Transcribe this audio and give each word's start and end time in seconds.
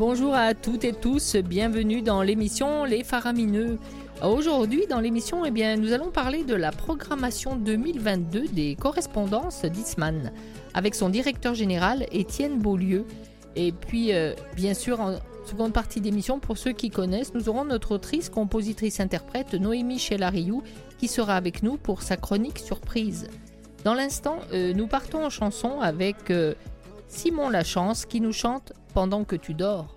bonjour 0.00 0.34
à 0.34 0.54
toutes 0.54 0.84
et 0.84 0.94
tous, 0.94 1.36
bienvenue 1.36 2.00
dans 2.00 2.22
l'émission 2.22 2.84
Les 2.84 3.04
Faramineux. 3.04 3.78
Aujourd'hui, 4.24 4.86
dans 4.88 4.98
l'émission, 4.98 5.44
eh 5.44 5.50
bien, 5.50 5.76
nous 5.76 5.92
allons 5.92 6.10
parler 6.10 6.42
de 6.42 6.54
la 6.54 6.72
programmation 6.72 7.54
2022 7.54 8.48
des 8.48 8.76
correspondances 8.76 9.66
d'Isman, 9.66 10.32
avec 10.72 10.94
son 10.94 11.10
directeur 11.10 11.54
général 11.54 12.06
Étienne 12.12 12.60
Beaulieu. 12.60 13.04
Et 13.56 13.72
puis, 13.72 14.14
euh, 14.14 14.32
bien 14.56 14.72
sûr, 14.72 15.00
en 15.00 15.16
seconde 15.44 15.74
partie 15.74 16.00
d'émission, 16.00 16.40
pour 16.40 16.56
ceux 16.56 16.72
qui 16.72 16.88
connaissent, 16.88 17.34
nous 17.34 17.50
aurons 17.50 17.66
notre 17.66 17.92
autrice, 17.92 18.30
compositrice, 18.30 19.00
interprète 19.00 19.52
Noémie 19.52 19.98
Chelariou, 19.98 20.62
qui 20.96 21.08
sera 21.08 21.36
avec 21.36 21.62
nous 21.62 21.76
pour 21.76 22.00
sa 22.00 22.16
chronique 22.16 22.58
surprise. 22.58 23.28
Dans 23.84 23.92
l'instant, 23.92 24.38
euh, 24.54 24.72
nous 24.72 24.86
partons 24.86 25.26
en 25.26 25.30
chanson 25.30 25.78
avec 25.82 26.30
euh, 26.30 26.54
Simon 27.06 27.50
Lachance 27.50 28.06
qui 28.06 28.22
nous 28.22 28.32
chante 28.32 28.72
Pendant 28.92 29.24
que 29.24 29.36
tu 29.36 29.54
dors. 29.54 29.94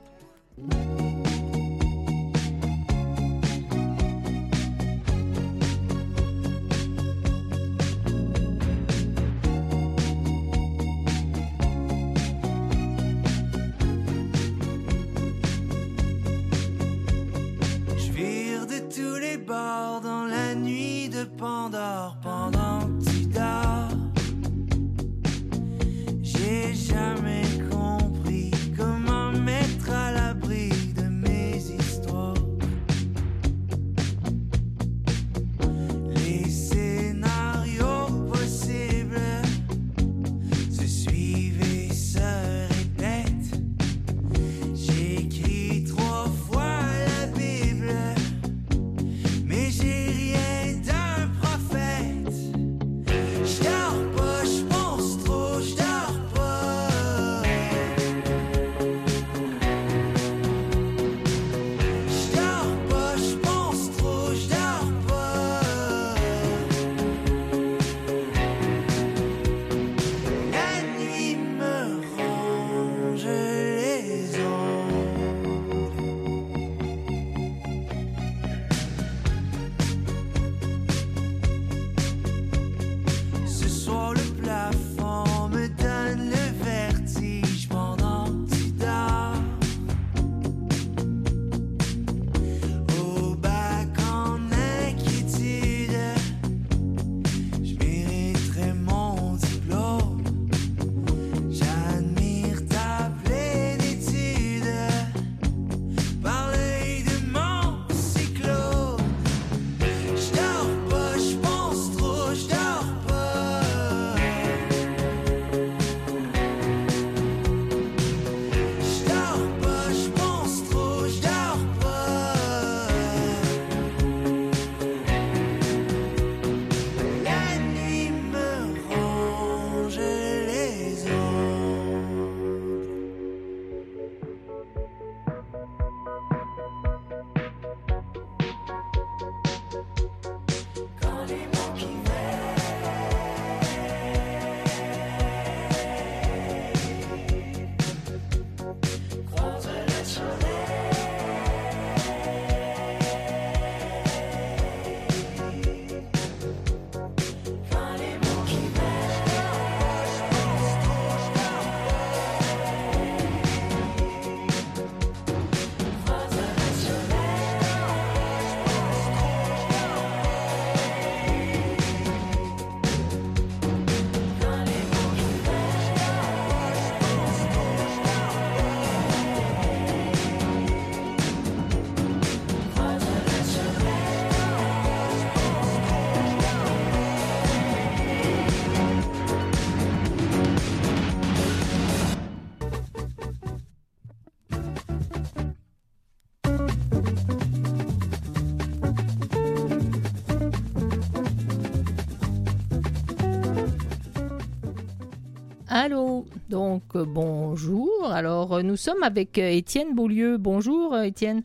Donc 206.53 206.83
euh, 206.95 207.03
bonjour. 207.03 207.89
Alors, 208.13 208.53
euh, 208.53 208.61
nous 208.61 208.75
sommes 208.75 209.01
avec 209.01 209.39
euh, 209.39 209.49
Étienne 209.49 209.95
Beaulieu. 209.95 210.37
Bonjour, 210.37 210.95
Étienne. 210.99 211.41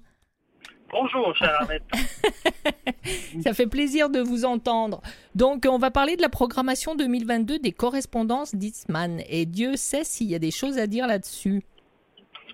Bonjour, 0.91 1.35
cher 1.35 1.51
Ahmed. 1.63 1.83
Ça 3.41 3.55
fait 3.55 3.67
plaisir 3.67 4.11
de 4.11 4.21
vous 4.21 4.45
entendre. 4.45 5.01
Donc, 5.35 5.67
on 5.67 5.79
va 5.79 5.91
parler 5.91 6.17
de 6.17 6.21
la 6.21 6.29
programmation 6.29 6.95
2022 6.95 7.59
des 7.59 7.73
correspondances 7.73 8.55
d'Isman. 8.55 9.23
Et 9.31 9.47
Dieu 9.47 9.77
sait 9.77 10.05
s'il 10.05 10.27
y 10.27 10.35
a 10.35 10.39
des 10.39 10.51
choses 10.51 10.79
à 10.79 10.87
dire 10.87 11.07
là-dessus. 11.07 11.63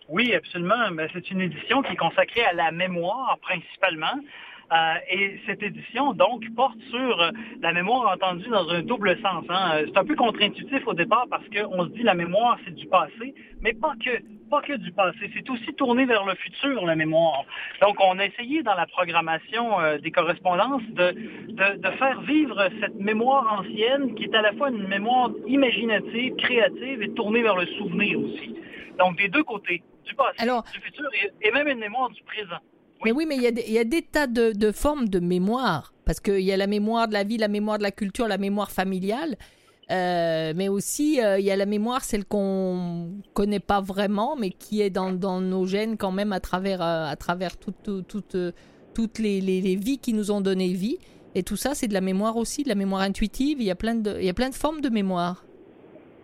Oui, 0.08 0.32
absolument. 0.32 0.92
Ben, 0.92 1.08
c'est 1.12 1.28
une 1.32 1.40
édition 1.40 1.82
qui 1.82 1.92
est 1.92 1.96
consacrée 1.96 2.44
à 2.44 2.52
la 2.52 2.70
mémoire 2.70 3.36
principalement. 3.42 4.20
Euh, 4.72 4.94
et 5.10 5.38
cette 5.46 5.62
édition, 5.62 6.12
donc, 6.14 6.42
porte 6.56 6.78
sur 6.90 7.20
euh, 7.20 7.30
la 7.60 7.72
mémoire 7.72 8.12
entendue 8.12 8.48
dans 8.48 8.68
un 8.70 8.82
double 8.82 9.16
sens. 9.20 9.44
hein. 9.48 9.72
Euh, 9.74 9.86
C'est 9.86 9.98
un 9.98 10.04
peu 10.04 10.14
contre-intuitif 10.16 10.86
au 10.86 10.94
départ 10.94 11.26
parce 11.30 11.44
qu'on 11.48 11.84
se 11.84 11.90
dit 11.90 12.02
la 12.02 12.14
mémoire, 12.14 12.58
c'est 12.64 12.74
du 12.74 12.86
passé, 12.86 13.34
mais 13.60 13.72
pas 13.74 13.92
que, 14.02 14.10
pas 14.50 14.62
que 14.62 14.72
du 14.74 14.90
passé. 14.92 15.30
C'est 15.34 15.48
aussi 15.50 15.74
tourné 15.74 16.06
vers 16.06 16.24
le 16.24 16.34
futur, 16.34 16.84
la 16.86 16.96
mémoire. 16.96 17.44
Donc, 17.82 17.96
on 18.00 18.18
a 18.18 18.24
essayé 18.24 18.62
dans 18.62 18.74
la 18.74 18.86
programmation 18.86 19.80
euh, 19.80 19.98
des 19.98 20.10
correspondances 20.10 20.82
de, 20.90 21.12
de, 21.48 21.76
de 21.78 21.90
faire 21.98 22.20
vivre 22.22 22.68
cette 22.80 22.94
mémoire 22.96 23.60
ancienne 23.60 24.14
qui 24.14 24.24
est 24.24 24.34
à 24.34 24.42
la 24.42 24.52
fois 24.54 24.70
une 24.70 24.88
mémoire 24.88 25.30
imaginative, 25.46 26.36
créative 26.36 27.02
et 27.02 27.10
tournée 27.10 27.42
vers 27.42 27.56
le 27.56 27.66
souvenir 27.78 28.18
aussi. 28.18 28.54
Donc, 28.98 29.16
des 29.18 29.28
deux 29.28 29.42
côtés, 29.44 29.82
du 30.06 30.14
passé, 30.14 30.36
Alors- 30.38 30.64
du 30.72 30.80
futur 30.80 31.04
et, 31.22 31.48
et 31.48 31.50
même 31.52 31.68
une 31.68 31.78
mémoire 31.80 32.10
du 32.10 32.22
présent. 32.22 32.58
Mais 33.04 33.12
oui, 33.12 33.26
mais 33.26 33.36
il 33.36 33.42
y, 33.42 33.78
a 33.78 33.84
des- 33.84 34.02
tas 34.02 34.26
de, 34.26 34.72
formes 34.72 35.08
de 35.08 35.20
mémoire. 35.20 35.92
Parce 36.04 36.20
qu'il 36.20 36.40
y 36.40 36.52
a 36.52 36.56
la 36.56 36.66
mémoire 36.66 37.08
de 37.08 37.14
la 37.14 37.24
vie, 37.24 37.38
la 37.38 37.48
mémoire 37.48 37.78
de 37.78 37.82
la 37.82 37.90
culture, 37.90 38.28
la 38.28 38.38
mémoire 38.38 38.70
familiale. 38.70 39.36
Euh, 39.90 40.52
mais 40.56 40.68
aussi, 40.68 41.20
euh, 41.20 41.38
il 41.38 41.44
y 41.44 41.50
a 41.50 41.56
la 41.56 41.66
mémoire, 41.66 42.04
celle 42.04 42.24
qu'on 42.24 43.12
connaît 43.34 43.60
pas 43.60 43.80
vraiment, 43.80 44.36
mais 44.36 44.50
qui 44.50 44.80
est 44.80 44.90
dans, 44.90 45.12
nos 45.40 45.66
gènes 45.66 45.96
quand 45.98 46.12
même 46.12 46.32
à 46.32 46.40
travers, 46.40 46.80
euh, 46.80 47.06
à 47.06 47.16
travers 47.16 47.56
toutes, 47.58 49.18
les, 49.18 49.40
les 49.40 49.76
vies 49.76 49.98
qui 49.98 50.14
nous 50.14 50.30
ont 50.30 50.40
donné 50.40 50.68
vie. 50.68 50.98
Et 51.34 51.42
tout 51.42 51.56
ça, 51.56 51.74
c'est 51.74 51.88
de 51.88 51.94
la 51.94 52.00
mémoire 52.00 52.36
aussi, 52.36 52.62
de 52.62 52.68
la 52.68 52.74
mémoire 52.74 53.02
intuitive. 53.02 53.60
Il 53.60 53.66
y 53.66 53.70
a 53.70 53.74
plein 53.74 53.96
de, 53.96 54.16
il 54.18 54.24
y 54.24 54.30
a 54.30 54.34
plein 54.34 54.50
de 54.50 54.54
formes 54.54 54.80
de 54.80 54.88
mémoire 54.88 55.44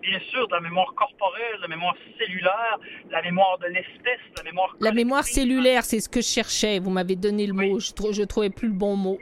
bien 0.01 0.19
sûr, 0.31 0.47
de 0.49 0.55
la 0.55 0.61
mémoire 0.61 0.93
corporelle, 0.95 1.59
la 1.61 1.69
mémoire 1.69 1.95
cellulaire, 2.19 2.79
la 3.11 3.23
mémoire 3.23 3.59
de 3.59 3.67
l'espèce, 3.67 4.21
la 4.37 4.43
mémoire. 4.43 4.77
La 4.81 4.93
mémoire 4.93 5.25
cellulaire, 5.25 5.85
c'est 5.85 6.01
ce 6.01 6.09
que 6.09 6.21
je 6.21 6.27
cherchais. 6.27 6.79
Vous 6.79 6.91
m'avez 6.91 7.17
donné 7.17 7.47
le 7.47 7.53
mot. 7.53 7.79
Je, 7.79 8.25
trouvais 8.25 8.51
plus 8.51 8.69
le 8.69 8.75
bon 8.75 8.97
mot. 8.97 9.19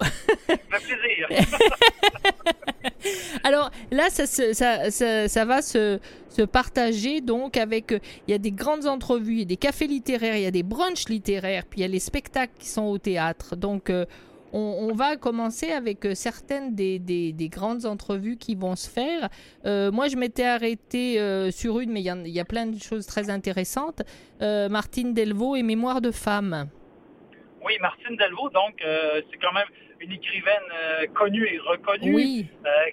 Ça 0.49 0.57
plaisir. 0.57 1.29
Alors 3.45 3.71
là, 3.91 4.11
ça, 4.11 4.27
ça, 4.27 4.91
ça, 4.91 5.29
ça 5.29 5.45
va 5.45 5.63
se, 5.63 5.99
se, 6.29 6.43
partager 6.43 7.21
donc 7.21 7.57
avec. 7.57 7.95
Il 8.27 8.31
y 8.31 8.35
a 8.35 8.39
des 8.39 8.51
grandes 8.51 8.87
entrevues, 8.87 9.35
il 9.35 9.39
y 9.41 9.43
a 9.43 9.47
des 9.47 9.57
cafés 9.57 9.87
littéraires, 9.87 10.37
il 10.37 10.43
y 10.43 10.47
a 10.47 10.51
des 10.51 10.63
brunchs 10.63 11.09
littéraires, 11.09 11.65
puis 11.69 11.81
il 11.81 11.83
y 11.83 11.85
a 11.85 11.89
les 11.89 12.01
spectacles 12.01 12.55
qui 12.59 12.69
sont 12.69 12.85
au 12.85 12.99
théâtre. 12.99 13.57
Donc. 13.57 13.91
Euh, 13.91 14.05
on, 14.53 14.93
va 14.95 15.17
commencer 15.17 15.71
avec 15.73 16.05
euh, 16.05 16.15
certaines 16.15 16.75
des, 16.75 17.49
grandes 17.51 17.87
entrevues 17.87 18.37
qui 18.37 18.55
vont 18.55 18.77
se 18.77 18.89
faire. 18.89 19.29
Euh, 19.65 19.91
moi, 19.91 20.09
je 20.09 20.17
m'étais 20.17 20.45
arrêtée 20.45 21.21
euh, 21.21 21.51
sur 21.51 21.81
une, 21.81 21.93
mais 21.93 22.01
il 22.01 22.29
y, 22.29 22.41
a 22.41 22.45
plein 22.45 22.67
de 22.67 22.79
choses 22.79 23.07
très 23.07 23.31
intéressantes. 23.31 24.03
Martine 24.41 25.15
Delvaux 25.15 25.57
et 25.57 25.63
Mémoire 25.63 26.01
de 26.01 26.11
femme. 26.11 26.69
Oui, 27.65 27.75
Martine 27.81 28.17
Delvaux, 28.17 28.51
donc, 28.51 28.77
c'est 28.81 29.39
quand 29.39 29.53
même 29.53 29.67
une 30.01 30.13
écrivaine 30.13 31.09
connue 31.15 31.47
et 31.47 31.59
reconnue 31.59 32.47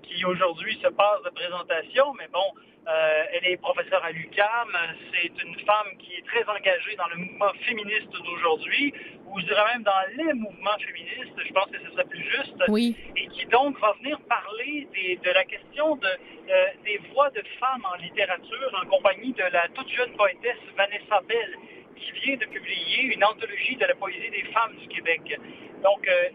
qui 0.04 0.26
aujourd'hui 0.26 0.78
se 0.82 0.88
passe 0.90 1.22
de 1.24 1.30
présentation, 1.30 2.14
mais 2.18 2.28
bon, 2.32 2.46
elle 2.88 3.52
est 3.52 3.58
professeure 3.58 4.04
à 4.04 4.12
l'UCAM. 4.12 4.70
C'est 5.14 5.44
une 5.44 5.56
femme 5.66 5.98
qui 6.00 6.16
est 6.16 6.26
très 6.26 6.44
engagée 6.50 6.96
dans 6.98 7.08
le 7.08 7.18
mouvement 7.18 7.52
féministe 7.66 8.12
d'aujourd'hui 8.12 8.94
ou 9.36 9.40
je 9.40 9.46
dirais 9.46 9.74
même 9.74 9.84
dans 9.84 9.92
les 10.18 10.34
mouvements 10.34 10.78
féministes, 10.80 11.36
je 11.46 11.54
pense 11.54 11.66
que 11.66 11.80
ce 11.80 11.92
serait 11.92 12.06
plus 12.06 12.24
juste, 12.24 12.56
oui. 12.70 12.96
et 13.18 13.28
qui 13.28 13.46
donc 13.48 13.80
va 13.80 13.94
venir 14.02 14.20
parler 14.30 14.88
de 14.94 15.30
la 15.30 15.44
question 15.44 15.96
de, 15.98 16.08
euh, 16.08 16.66
des 16.86 17.00
voix 17.14 17.30
de 17.32 17.42
femmes 17.60 17.86
en 17.92 17.96
littérature 18.02 18.82
en 18.82 18.88
compagnie 18.88 19.34
de 19.34 19.44
la 19.52 19.68
toute 19.74 19.90
jeune 19.90 20.12
poétesse 20.16 20.62
Vanessa 20.78 21.22
Bell, 21.28 21.56
qui 21.96 22.12
vient 22.24 22.38
de 22.38 22.46
publier 22.46 23.04
une 23.14 23.24
anthologie 23.24 23.76
de 23.76 23.86
la 23.86 23.96
poésie 23.96 24.30
des 24.32 24.44
femmes 24.54 24.76
du 24.78 24.88
Québec. 24.88 25.40
Donc, 25.84 26.08
euh, 26.08 26.30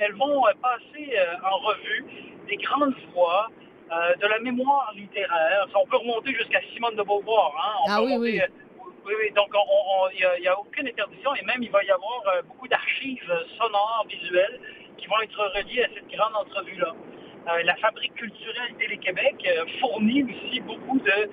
elles 0.00 0.14
vont 0.14 0.46
euh, 0.46 0.52
passer 0.60 1.16
en 1.44 1.56
revue 1.58 2.04
des 2.48 2.56
grandes 2.56 2.94
voix 3.14 3.48
de 3.90 4.26
la 4.26 4.38
mémoire 4.38 4.92
littéraire. 4.94 5.66
On 5.74 5.84
peut 5.86 5.96
remonter 5.96 6.32
jusqu'à 6.32 6.60
Simone 6.72 6.94
de 6.94 7.02
Beauvoir. 7.02 7.52
Hein? 7.58 7.90
ah 7.90 8.02
oui, 8.02 8.16
oui 8.18 8.40
oui, 9.06 9.14
oui. 9.18 9.30
Donc, 9.34 9.48
il 10.12 10.40
n'y 10.42 10.48
a, 10.48 10.58
aucune 10.58 10.88
interdiction 10.88 11.34
et 11.34 11.44
même 11.44 11.62
il 11.62 11.70
va 11.70 11.82
y 11.84 11.90
avoir 11.90 12.22
euh, 12.28 12.42
beaucoup 12.42 12.68
d'archives 12.68 13.32
sonores, 13.58 14.06
visuelles 14.08 14.60
qui 14.98 15.06
vont 15.06 15.20
être 15.22 15.38
reliées 15.56 15.84
à 15.84 15.88
cette 15.94 16.08
grande 16.08 16.34
entrevue-là. 16.36 16.94
Euh, 17.48 17.62
la 17.64 17.74
Fabrique 17.76 18.14
culturelle 18.14 18.74
Télé-Québec 18.78 19.36
euh, 19.46 19.64
fournit 19.80 20.24
aussi 20.24 20.60
beaucoup 20.60 20.98
de 20.98 21.30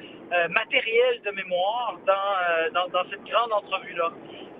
matériel 0.49 1.21
de 1.25 1.31
mémoire 1.31 1.97
dans, 2.05 2.89
dans 2.89 3.09
cette 3.09 3.23
grande 3.23 3.53
entrevue-là. 3.53 4.11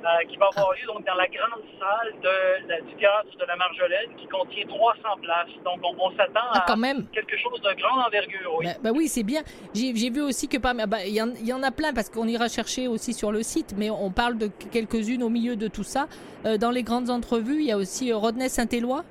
Euh, 0.06 0.24
qui 0.30 0.38
va 0.38 0.46
avoir 0.56 0.74
lieu 0.74 0.86
donc, 0.86 1.04
dans 1.08 1.16
la 1.16 1.26
grande 1.26 1.64
salle 1.80 2.14
de, 2.22 2.86
du 2.88 2.96
théâtre 2.98 3.36
de 3.40 3.46
la 3.46 3.56
Marjolaine 3.56 4.16
qui 4.18 4.28
contient 4.28 4.64
300 4.68 5.02
places. 5.24 5.50
Donc, 5.66 5.80
on, 5.84 6.12
s'attend 6.12 6.48
ah, 6.54 6.72
à 6.72 6.76
même. 6.76 7.08
quelque 7.08 7.36
chose 7.36 7.60
de 7.62 7.74
grande 7.82 8.06
envergure. 8.06 8.58
Oui, 8.60 8.66
ben, 8.66 8.76
ben 8.84 8.92
oui 8.96 9.08
c'est 9.08 9.24
bien. 9.24 9.42
J'ai 9.74 10.10
vu 10.12 10.22
aussi 10.22 10.48
que 10.48 10.60
ben, 10.60 10.76
il 11.04 11.16
y, 11.16 11.54
en 11.54 11.64
a 11.64 11.72
plein 11.72 11.94
parce 11.94 12.10
qu'on 12.12 12.28
ira 12.28 12.48
chercher 12.48 12.88
aussi 12.88 13.12
sur 13.12 13.32
le 13.32 13.42
site, 13.42 13.74
mais 13.76 13.90
on 13.90 14.12
parle 14.12 14.38
de 14.38 14.52
quelques-unes 14.72 15.24
au 15.24 15.30
milieu 15.30 15.56
de 15.56 15.68
tout 15.68 15.84
ça. 15.84 16.06
Euh, 16.46 16.58
dans 16.58 16.72
les 16.72 16.84
grandes 16.84 17.10
entrevues, 17.10 17.62
il 17.62 17.66
y 17.66 17.72
a 17.72 17.78
aussi 17.78 18.12
euh, 18.12 18.18
Rodney 18.18 18.50
Saint-Éloi? 18.50 19.04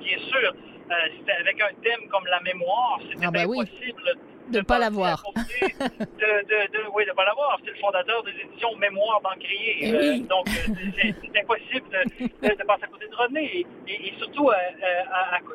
Bien 0.00 0.18
sûr. 0.18 0.52
Avec 0.90 1.60
un 1.60 1.74
thème 1.82 2.08
comme 2.08 2.26
la 2.26 2.40
mémoire, 2.40 2.98
c'était 3.10 3.26
ah, 3.26 3.30
ben 3.30 3.50
impossible 3.50 4.16
de 4.48 4.58
ne 4.58 4.64
pas 4.64 4.78
l'avoir. 4.78 5.22
oui, 5.34 7.04
de 7.04 7.10
ne 7.10 7.14
pas 7.14 7.24
l'avoir. 7.24 7.58
C'est 7.64 7.70
le 7.70 7.76
fondateur 7.76 8.22
des 8.22 8.32
éditions 8.32 8.74
Mémoire 8.76 9.20
d'Encrier. 9.22 9.76
Eh 9.80 9.94
euh, 9.94 10.18
donc, 10.20 10.46
euh, 10.48 11.12
c'est 11.32 11.40
impossible 11.40 11.88
de, 11.90 12.64
passer 12.64 12.84
à 12.84 12.86
côté 12.86 13.08
de 13.08 13.16
Rodney. 13.16 13.66
Et, 13.88 14.12
surtout, 14.18 14.50
euh, 14.50 14.54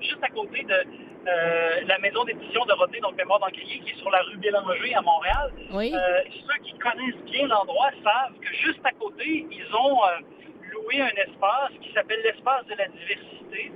juste 0.02 0.24
à 0.24 0.30
côté 0.30 0.64
de 0.64 1.88
la 1.88 2.00
maison 2.00 2.24
d'édition 2.26 2.66
de 2.66 2.74
Rodney, 2.74 3.00
donc 3.00 3.16
Mémoire 3.16 3.40
d'Encrier, 3.40 3.80
qui 3.80 3.92
est 3.92 3.98
sur 3.98 4.10
la 4.10 4.22
rue 4.24 4.38
Bélanger 4.38 4.94
à 4.96 5.02
Montréal. 5.02 5.52
ceux 5.70 6.64
qui 6.64 6.78
connaissent 6.78 7.24
bien 7.26 7.48
l'endroit 7.48 7.92
savent 8.04 8.38
que 8.42 8.54
juste 8.54 8.82
à 8.84 8.92
côté, 8.92 9.46
ils 9.50 9.76
ont 9.76 10.00
loué 10.72 11.02
un 11.02 11.22
espace 11.22 11.72
qui 11.82 11.94
s'appelle 11.94 12.20
l'espace 12.24 12.66
de 12.66 12.76
la 12.76 12.88
diversité 12.88 13.72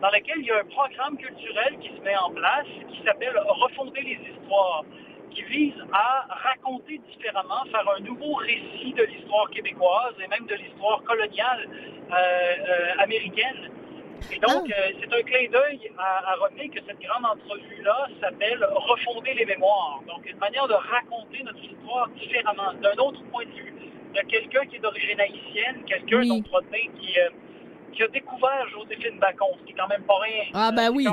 dans 0.00 0.08
lequel 0.08 0.36
il 0.38 0.46
y 0.46 0.50
a 0.50 0.58
un 0.58 0.64
programme 0.64 1.16
culturel 1.16 1.78
qui 1.80 1.88
se 1.88 2.00
met 2.02 2.16
en 2.16 2.30
place 2.30 2.66
qui 2.90 3.04
s'appelle 3.04 3.36
Refonder 3.46 4.00
les 4.00 4.18
histoires, 4.30 4.84
qui 5.30 5.42
vise 5.42 5.74
à 5.92 6.26
raconter 6.28 7.00
différemment, 7.10 7.64
faire 7.70 7.84
un 7.96 8.00
nouveau 8.00 8.34
récit 8.34 8.94
de 8.96 9.04
l'histoire 9.04 9.50
québécoise 9.50 10.14
et 10.24 10.28
même 10.28 10.46
de 10.46 10.54
l'histoire 10.54 11.02
coloniale 11.04 11.68
euh, 11.68 12.14
euh, 12.14 13.02
américaine. 13.02 13.70
Et 14.32 14.38
donc, 14.38 14.70
ah. 14.70 14.80
euh, 14.80 14.92
c'est 15.00 15.14
un 15.14 15.22
clin 15.22 15.50
d'œil 15.50 15.92
à, 15.98 16.32
à 16.32 16.36
que 16.36 16.80
cette 16.86 17.00
grande 17.00 17.24
entrevue-là 17.24 18.08
s'appelle 18.20 18.66
Refonder 18.72 19.34
les 19.34 19.46
mémoires. 19.46 20.00
Donc, 20.06 20.28
une 20.28 20.38
manière 20.38 20.68
de 20.68 20.74
raconter 20.74 21.42
notre 21.42 21.62
histoire 21.62 22.08
différemment, 22.08 22.72
d'un 22.82 22.96
autre 23.02 23.22
point 23.30 23.44
de 23.44 23.52
vue, 23.52 23.74
de 24.14 24.20
quelqu'un 24.28 24.66
qui 24.66 24.76
est 24.76 24.80
d'origine 24.80 25.20
haïtienne, 25.20 25.84
quelqu'un, 25.86 26.20
oui. 26.20 26.42
qui 27.00 27.16
qui 27.92 28.02
a 28.02 28.08
découvert 28.08 28.68
Joséphine 28.70 29.18
Bacon, 29.18 29.48
ce 29.60 29.64
qui 29.64 29.72
est 29.72 29.76
quand 29.76 29.88
même 29.88 30.02
pas 30.02 30.18
rien. 30.18 30.44
Ah 30.54 30.70
ben 30.74 30.90
oui. 30.94 31.06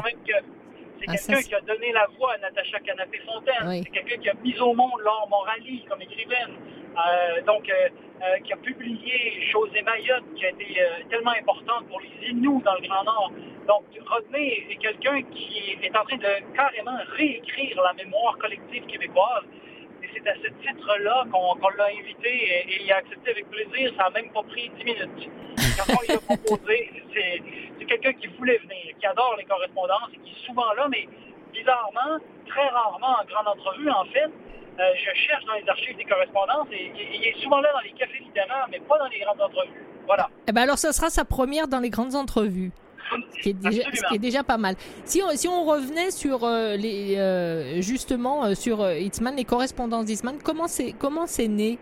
C'est 1.00 1.06
ah, 1.08 1.14
quelqu'un 1.14 1.42
qui 1.42 1.56
a 1.56 1.62
donné 1.62 1.92
la 1.92 2.08
voix 2.18 2.34
à 2.34 2.38
Natacha 2.40 2.80
Canapé-Fontaine. 2.80 3.84
C'est 3.84 3.92
quelqu'un 3.92 4.18
qui 4.18 4.30
a 4.30 4.34
mis 4.44 4.58
au 4.60 4.74
monde 4.74 5.00
Laure 5.04 5.28
Morali 5.30 5.86
comme 5.88 6.02
écrivaine. 6.02 6.58
Euh, 6.98 7.42
donc, 7.44 7.70
euh, 7.70 7.90
euh, 8.24 8.40
qui 8.44 8.54
a 8.54 8.58
publié 8.58 9.46
Chose 9.52 9.70
et 9.76 9.84
Mayotte, 9.84 10.24
qui 10.36 10.46
a 10.46 10.50
été 10.50 10.78
tellement 11.10 11.34
importante 11.40 11.88
pour 11.90 12.02
les 12.02 12.30
Inuits 12.30 12.64
dans 12.64 12.74
le 12.74 12.88
Grand 12.88 13.04
Nord. 13.04 13.32
Donc, 13.68 13.84
Rodney 14.08 14.66
est 14.72 14.78
quelqu'un 14.78 15.22
qui 15.22 15.78
est 15.82 15.96
en 15.96 16.04
train 16.04 16.18
de 16.18 16.56
carrément 16.56 16.98
réécrire 17.16 17.80
la 17.84 17.94
mémoire 17.94 18.38
collective 18.40 18.86
québécoise. 18.88 19.44
Et 20.16 20.22
c'est 20.24 20.30
à 20.30 20.36
ce 20.36 20.48
titre-là 20.68 21.26
qu'on 21.32 21.70
l'a 21.70 21.86
invité 21.86 22.30
et, 22.30 22.84
il 22.84 22.92
a 22.92 22.98
accepté 22.98 23.32
avec 23.32 23.50
plaisir. 23.50 23.92
Ça 23.98 24.04
n'a 24.04 24.22
même 24.22 24.32
pas 24.32 24.44
pris 24.44 24.70
10 24.78 24.84
minutes 24.84 25.30
c'est 27.80 27.86
quelqu'un 27.86 28.14
qui 28.14 28.28
voulait 28.38 28.58
venir, 28.58 28.96
qui 29.00 29.06
adore 29.06 29.36
les 29.38 29.46
correspondances 29.46 30.10
et 30.14 30.18
qui 30.18 30.32
est 30.32 30.46
souvent 30.46 30.74
là, 30.74 30.88
mais 30.90 31.08
bizarrement, 31.54 32.20
très 32.48 32.68
rarement 32.70 33.18
en 33.22 33.26
grande 33.26 33.48
entrevue, 33.48 33.90
en 33.90 34.06
fait, 34.06 34.30
euh, 34.80 34.84
je 34.96 35.20
cherche 35.28 35.46
dans 35.46 35.54
les 35.54 35.68
archives 35.68 35.98
des 35.98 36.06
correspondances 36.06 36.68
et, 36.72 36.92
il 36.96 37.26
est 37.26 37.42
souvent 37.42 37.60
là 37.62 37.70
dans 37.74 37.82
les 37.82 37.92
cafés 37.92 38.20
littéraires, 38.20 38.68
mais 38.72 38.80
pas 38.80 38.98
dans 38.98 39.08
les 39.08 39.20
grandes 39.20 39.42
entrevues. 39.42 39.86
Voilà. 40.06 40.30
Eh 40.48 40.52
ben 40.52 40.62
alors, 40.62 40.78
ce 40.78 40.92
sera 40.92 41.10
sa 41.10 41.26
première 41.26 41.68
dans 41.68 41.80
les 41.80 41.90
grandes 41.90 42.16
entrevues. 42.16 42.72
Ce 43.36 43.42
qui, 43.42 43.50
est 43.50 43.54
déjà, 43.54 43.82
ce 43.94 44.08
qui 44.08 44.16
est 44.16 44.20
déjà, 44.20 44.44
pas 44.44 44.58
mal. 44.58 44.76
Si 45.06 45.22
on, 45.24 45.30
si 45.32 45.48
on 45.48 45.64
revenait 45.66 46.12
sur 46.12 46.44
euh, 46.44 46.76
les 46.76 47.16
euh, 47.18 47.82
justement 47.82 48.54
sur 48.56 48.90
Hitzman, 48.90 49.36
les 49.36 49.46
correspondances 49.46 50.06
d'Hitzman, 50.06 50.38
comment 50.44 50.68
c'est 50.68 50.94
comment 50.94 51.28
c'est 51.28 51.48
né? 51.48 51.78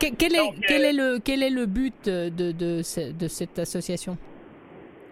Quel, 0.00 0.34
est, 0.34 0.38
euh, 0.38 0.50
quel, 0.66 0.84
est 0.84 0.92
le, 0.92 1.18
quel 1.18 1.42
est 1.42 1.50
le 1.50 1.66
but 1.66 1.94
de, 2.04 2.28
de, 2.28 2.52
de 2.52 3.28
cette 3.28 3.58
association? 3.58 4.18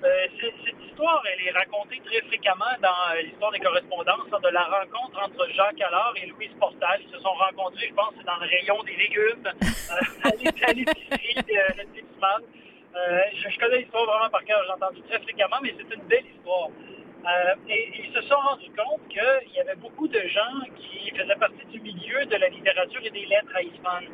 Euh, 0.04 0.08
Cette 0.40 0.82
histoire, 0.84 1.22
elle 1.32 1.46
est 1.46 1.52
racontée 1.52 2.02
très 2.04 2.20
fréquemment 2.26 2.74
dans 2.82 2.88
euh, 3.14 3.22
l'histoire 3.22 3.52
des 3.52 3.60
correspondances, 3.60 4.28
de 4.28 4.48
la 4.48 4.64
rencontre 4.64 5.22
entre 5.24 5.46
Jacques 5.54 5.80
Allard 5.80 6.12
et 6.20 6.26
Louise 6.26 6.50
Portal. 6.58 7.00
Ils 7.06 7.12
se 7.14 7.20
sont 7.22 7.30
rencontrés, 7.30 7.86
je 7.88 7.94
pense, 7.94 8.12
dans 8.26 8.36
le 8.42 8.48
rayon 8.48 8.82
des 8.82 8.96
légumes, 8.96 9.46
à 10.24 10.72
l'épicerie 10.72 11.34
de 11.36 11.52
je, 12.94 13.48
je, 13.48 13.58
connais 13.58 13.78
l'histoire 13.78 14.04
vraiment 14.04 14.30
par 14.30 14.44
cœur, 14.44 14.62
j'ai 14.66 14.72
entendu 14.72 15.02
très 15.02 15.20
fréquemment, 15.20 15.56
mais 15.62 15.74
c'est 15.76 15.94
une 15.94 16.02
belle 16.04 16.26
histoire. 16.26 16.68
et 17.68 17.92
ils 17.98 18.14
se 18.14 18.20
sont 18.22 18.36
rendus 18.36 18.70
compte 18.76 19.08
qu'il 19.08 19.52
y 19.54 19.60
avait 19.60 19.76
beaucoup 19.76 20.08
de 20.08 20.20
gens 20.28 20.60
qui 20.76 21.10
faisaient 21.10 21.36
partie 21.36 21.66
du 21.66 21.80
milieu 21.80 22.26
de 22.26 22.36
la 22.36 22.48
littérature 22.48 23.00
et 23.04 23.10
des 23.10 23.26
lettres 23.26 23.54
à 23.54 23.62
Eastman. 23.62 24.04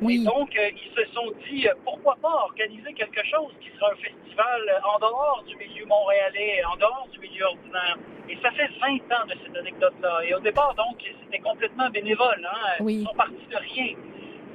Et 0.00 0.18
donc, 0.18 0.56
euh, 0.56 0.70
ils 0.70 0.94
se 0.94 1.12
sont 1.12 1.32
dit, 1.48 1.66
euh, 1.66 1.72
pourquoi 1.84 2.16
pas 2.22 2.44
organiser 2.44 2.92
quelque 2.92 3.24
chose 3.26 3.52
qui 3.60 3.68
sera 3.76 3.90
un 3.90 3.96
festival 3.96 4.62
euh, 4.68 4.94
en 4.94 4.98
dehors 5.00 5.44
du 5.46 5.56
milieu 5.56 5.86
montréalais, 5.86 6.62
en 6.72 6.76
dehors 6.76 7.08
du 7.12 7.18
milieu 7.18 7.46
ordinaire. 7.46 7.96
Et 8.28 8.38
ça 8.40 8.50
fait 8.52 8.68
20 8.80 8.94
ans 9.16 9.26
de 9.26 9.34
cette 9.44 9.56
anecdote-là. 9.56 10.20
Et 10.24 10.34
au 10.34 10.40
départ, 10.40 10.74
donc, 10.74 11.02
c'était 11.24 11.42
complètement 11.42 11.90
bénévole. 11.90 12.46
Hein? 12.48 12.84
Ils 12.86 13.04
sont 13.04 13.14
partis 13.14 13.46
de 13.50 13.56
rien. 13.56 13.94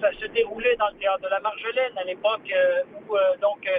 Ça 0.04 0.12
se 0.20 0.26
déroulait 0.28 0.76
dans 0.76 0.90
le 0.90 0.96
théâtre 0.96 1.22
de 1.24 1.30
la 1.30 1.40
Marjolaine 1.40 1.98
à 1.98 2.04
l'époque 2.04 2.52
où, 3.10 3.16
donc, 3.42 3.70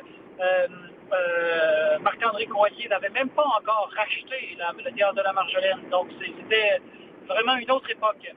euh, 0.40 1.99
Marc-André 2.00 2.47
Coilier 2.47 2.88
n'avait 2.88 3.11
même 3.11 3.28
pas 3.31 3.45
encore 3.45 3.90
racheté 3.95 4.57
la, 4.59 4.73
le 4.73 4.90
théâtre 4.97 5.14
de 5.16 5.23
la 5.23 5.33
Marjolaine. 5.33 5.81
Donc, 5.90 6.09
c'était 6.19 6.81
vraiment 7.28 7.57
une 7.57 7.71
autre 7.71 7.90
époque. 7.90 8.33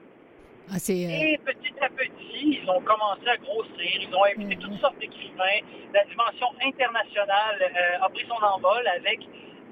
Ah, 0.70 0.74
euh, 0.74 0.92
Et 0.92 1.38
petit 1.46 1.72
à 1.80 1.88
petit, 1.88 2.60
ils 2.62 2.70
ont 2.70 2.80
commencé 2.82 3.26
à 3.26 3.36
grossir. 3.38 3.70
Ils 3.80 4.14
ont 4.14 4.24
invité 4.24 4.54
Mhm. 4.56 4.60
toutes 4.62 4.80
sortes 4.80 4.98
d'écrivains. 4.98 5.60
La 5.94 6.04
dimension 6.04 6.48
internationale 6.62 7.58
euh, 7.62 8.04
a 8.04 8.08
pris 8.10 8.26
son 8.28 8.44
envol 8.44 8.86
avec 8.86 9.20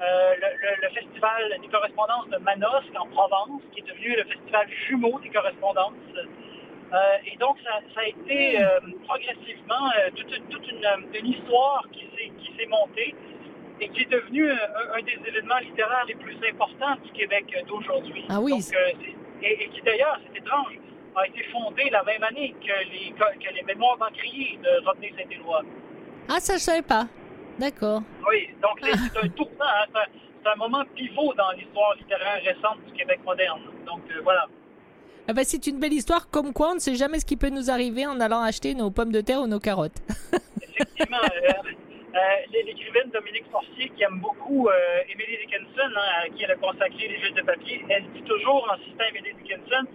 euh, 0.00 0.35
le, 0.40 0.46
le- 0.62 0.82
le 0.82 0.88
festival 0.94 1.58
des 1.61 1.68
correspondances 1.68 2.28
de 2.30 2.38
Manosque 2.38 2.94
en 2.99 3.06
Provence, 3.08 3.61
qui 3.73 3.80
est 3.80 3.87
devenu 3.87 4.16
le 4.16 4.25
festival 4.25 4.66
jumeau 4.88 5.18
des 5.20 5.28
correspondances. 5.30 5.92
Euh, 6.93 6.97
et 7.33 7.37
donc, 7.38 7.57
ça, 7.64 7.81
ça 7.95 8.00
a 8.00 8.07
été 8.07 8.62
euh, 8.62 8.78
progressivement 9.07 9.90
euh, 9.99 10.11
toute, 10.14 10.37
une- 10.37 10.45
toute 10.49 10.69
une, 10.71 10.87
une 11.19 11.26
histoire 11.33 11.85
qui 11.93 12.07
s'est 12.57 12.66
montée 12.66 13.14
et 13.81 13.88
qui 13.90 14.02
est 14.02 14.11
devenu 14.11 14.50
un, 14.50 14.57
un 14.95 15.02
des 15.02 15.19
événements 15.28 15.59
littéraires 15.59 16.05
les 16.09 16.14
plus 16.14 16.37
importants 16.49 16.97
du 17.05 17.11
Québec 17.12 17.45
d'aujourd'hui. 17.69 18.25
Ah 18.28 18.40
oui, 18.40 18.52
Donc, 18.52 18.75
euh, 18.75 19.43
et, 19.43 19.64
et 19.64 19.69
qui 19.69 19.83
d'ailleurs, 19.83 20.19
c'est 20.33 20.38
étrange, 20.38 20.78
a 21.16 21.26
été 21.26 21.43
fondé 21.52 21.88
la 21.90 22.02
même 22.05 22.23
année 22.23 22.55
que 22.61 22.90
les, 22.93 23.11
que 23.12 23.55
les 23.55 23.62
mémoires 23.64 23.97
d'encrier 23.99 24.59
de 24.62 24.85
Rodney 24.87 25.12
Saint-Éloi. 25.19 25.62
Ah, 26.28 26.40
ça, 26.40 26.55
je 26.55 26.61
savais 26.61 26.83
pas. 26.83 27.07
D'accord. 27.59 28.02
Oui, 28.28 28.49
donc 28.62 28.78
c'est 28.83 28.93
c'est 28.93 29.25
un 29.25 29.28
tournant, 29.28 29.52
hein, 29.61 29.87
c'est 30.43 30.49
un- 30.50 30.57
moment 30.57 30.85
pivot 30.95 31.33
dans 31.35 31.50
l'histoire 31.52 31.95
littéraire 31.97 32.40
récente 32.45 32.85
du 32.87 32.93
Québec 32.93 33.21
moderne. 33.25 33.62
Donc 33.87 34.02
euh, 34.11 34.21
voilà. 34.23 34.47
Ah 35.28 35.33
bah, 35.33 35.42
c'est 35.45 35.66
une 35.66 35.80
belle 35.80 35.92
histoire, 35.92 36.30
comme 36.30 36.52
quoi 36.52 36.71
on 36.71 36.75
ne 36.75 36.78
sait 36.78 36.95
jamais 36.95 37.18
ce 37.18 37.25
qui 37.25 37.37
peut 37.37 37.49
nous 37.49 37.68
arriver 37.71 38.06
en 38.06 38.21
allant 38.21 38.42
acheter 38.42 38.75
nos 38.75 38.90
pommes 38.90 39.11
de 39.11 39.21
terre 39.21 39.40
ou 39.40 39.49
nos 39.49 39.59
carottes. 39.59 40.00
Effectivement, 40.62 41.18
euh, 41.18 41.52
euh, 42.14 42.18
l'écrivaine 42.64 43.11
Dominique 43.12 43.45
Forcier, 43.50 43.90
qui 43.97 44.04
aime 44.04 44.21
beaucoup 44.21 44.68
euh, 44.68 45.00
Emily 45.11 45.38
Dickinson, 45.42 45.90
hein, 45.97 46.25
à 46.25 46.28
qui 46.28 46.45
elle 46.45 46.52
a 46.52 46.56
consacré 46.56 47.09
les 47.09 47.21
jeux 47.21 47.33
de 47.33 47.42
papier, 47.42 47.85
elle 47.88 48.04
dit 48.14 48.23
toujours 48.23 48.68
en 48.71 48.76
citant 48.85 49.04
Emily 49.11 49.35
Dickinson, 49.42 49.87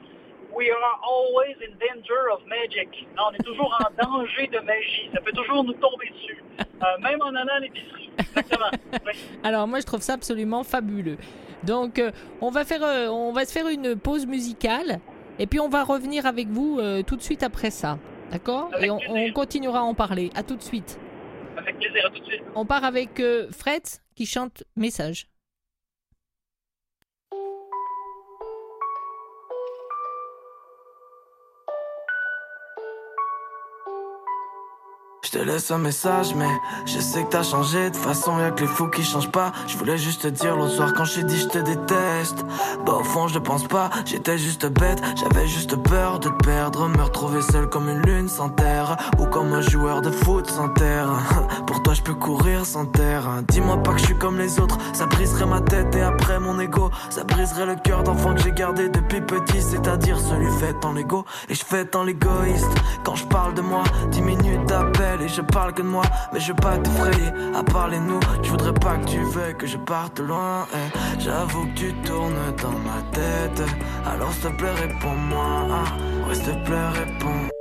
We 0.54 0.70
are 0.70 1.00
always 1.02 1.56
in 1.64 1.72
danger 1.80 2.28
of 2.34 2.46
magic. 2.46 3.08
Non, 3.16 3.32
on 3.32 3.34
est 3.34 3.44
toujours 3.44 3.74
en 3.80 4.04
danger 4.04 4.48
de 4.48 4.60
magie. 4.60 5.10
Ça 5.14 5.22
peut 5.22 5.32
toujours 5.32 5.64
nous 5.64 5.74
tomber 5.74 6.10
dessus. 6.10 6.44
Euh, 6.60 7.02
même 7.02 7.22
en 7.22 7.34
allant 7.34 7.56
à 7.56 7.60
l'épicerie. 7.60 8.10
Exactement. 8.18 8.70
Oui. 9.06 9.14
Alors 9.44 9.68
moi 9.68 9.80
je 9.80 9.86
trouve 9.86 10.02
ça 10.02 10.14
absolument 10.14 10.64
fabuleux. 10.64 11.18
Donc 11.64 12.00
euh, 12.00 12.12
on 12.42 12.50
va 12.50 12.66
faire 12.66 12.84
euh, 12.84 13.08
on 13.08 13.32
va 13.32 13.46
se 13.46 13.54
faire 13.54 13.68
une 13.68 13.96
pause 13.96 14.26
musicale 14.26 15.00
et 15.42 15.48
puis 15.48 15.60
on 15.60 15.70
va 15.70 15.84
revenir 15.84 16.28
avec 16.28 16.50
vous 16.50 16.78
euh, 16.80 17.02
tout 17.02 17.16
de 17.16 17.22
suite 17.24 17.42
après 17.42 17.72
ça. 17.72 17.98
D'accord? 18.32 18.70
Et 18.80 18.92
on 18.92 19.00
continuera 19.34 19.80
à 19.80 19.82
en 19.82 19.96
parler. 19.96 20.30
À 20.36 20.44
tout 20.44 20.56
de 20.56 20.62
suite. 20.62 21.00
Avec 21.58 21.80
plaisir. 21.80 22.06
À 22.06 22.10
tout 22.12 22.20
de 22.20 22.26
suite. 22.26 22.44
On 22.54 22.64
part 22.64 22.86
avec 22.86 23.20
euh, 23.20 23.48
Fred 23.52 23.82
qui 24.16 24.28
chante 24.28 24.64
Message. 24.76 25.31
Je 35.32 35.40
te 35.40 35.44
laisse 35.44 35.72
un 35.72 35.78
message, 35.78 36.36
mais 36.36 36.50
je 36.86 37.00
sais 37.00 37.24
que 37.24 37.30
t'as 37.30 37.44
changé. 37.44 37.90
De 37.90 37.96
façon, 37.96 38.38
y'a 38.40 38.52
que 38.52 38.62
les 38.62 38.68
fous 38.68 38.90
qui 38.90 39.02
changent 39.02 39.32
pas. 39.32 39.54
Je 39.66 39.78
voulais 39.78 39.98
juste 39.98 40.24
te 40.24 40.28
dire 40.28 40.58
l'autre 40.58 40.74
soir 40.74 40.94
quand 40.94 41.06
je 41.06 41.22
t'ai 41.22 41.24
dit 41.24 41.38
je 41.38 41.48
te 41.48 41.58
déteste. 41.60 42.44
Bah, 42.86 42.98
au 43.00 43.04
fond, 43.04 43.30
je 43.30 43.40
pense 43.40 43.66
pas, 43.66 43.90
j'étais 44.04 44.38
juste 44.38 44.66
bête. 44.66 45.02
J'avais 45.16 45.48
juste 45.48 45.78
peur 45.78 46.20
de 46.20 46.28
te 46.28 46.44
perdre, 46.44 46.90
me 46.90 47.02
retrouver 47.02 47.42
seul 47.44 47.70
comme 47.70 47.88
une 47.88 48.02
lune 48.02 48.28
sans 48.28 48.50
terre. 48.50 48.98
Ou 49.20 49.26
comme 49.26 49.54
un 49.54 49.62
joueur 49.62 50.02
de 50.02 50.12
foot 50.12 50.50
sans 50.50 50.68
terre. 50.68 51.08
Pour 51.66 51.82
toi, 51.82 51.94
je 51.94 52.02
peux 52.02 52.16
courir 52.16 52.66
sans 52.66 52.86
terre. 52.86 53.42
Dis-moi 53.48 53.82
pas 53.84 53.94
que 53.94 54.00
je 54.00 54.06
suis 54.08 54.18
comme 54.18 54.38
les 54.38 54.60
autres, 54.60 54.78
ça 54.92 55.06
briserait 55.06 55.46
ma 55.46 55.62
tête 55.62 55.96
et 55.96 56.02
après 56.02 56.42
mon 56.42 56.60
ego. 56.60 56.92
Ça 57.10 57.24
briserait 57.24 57.68
le 57.68 57.76
cœur 57.76 58.04
d'enfant 58.04 58.34
que 58.34 58.42
j'ai 58.42 58.52
gardé 58.52 58.90
depuis 58.90 59.22
petit, 59.22 59.62
c'est-à-dire 59.62 60.20
celui 60.20 60.52
fait 60.60 60.84
en 60.84 60.92
l'ego. 60.92 61.24
Et 61.48 61.56
je 61.56 61.64
fais 61.64 61.96
en 61.96 62.04
l'égoïste. 62.04 62.76
Quand 63.06 63.16
je 63.16 63.26
parle 63.28 63.54
de 63.54 63.62
moi, 63.62 63.84
10 64.12 64.22
minutes 64.24 64.66
d'appel 64.66 65.21
je 65.28 65.42
parle 65.42 65.74
que 65.74 65.82
de 65.82 65.88
moi. 65.88 66.04
Mais 66.34 66.40
je 66.40 66.50
veux 66.50 66.56
pas 66.56 66.78
t'effrayer, 66.78 67.32
à 67.56 67.64
parler 67.64 68.00
nous. 68.00 68.20
Je 68.44 68.50
voudrais 68.50 68.74
pas 68.74 68.98
que 68.98 69.06
tu 69.06 69.24
veuilles 69.24 69.58
que 69.58 69.68
je 69.68 69.78
parte 69.78 70.20
loin. 70.20 70.68
eh. 70.74 71.20
J'avoue 71.20 71.66
que 71.68 71.80
tu 71.80 71.94
tournes 72.06 72.34
dans 72.62 72.72
ma 72.72 73.02
tête. 73.12 73.62
Alors 74.06 74.32
s'il 74.34 74.44
te 74.44 74.48
plaît, 74.58 74.72
réponds-moi. 74.72 75.46
ah. 75.72 76.34
S'il 76.34 76.44
te 76.44 76.66
plaît, 76.66 76.88
réponds. 76.94 77.61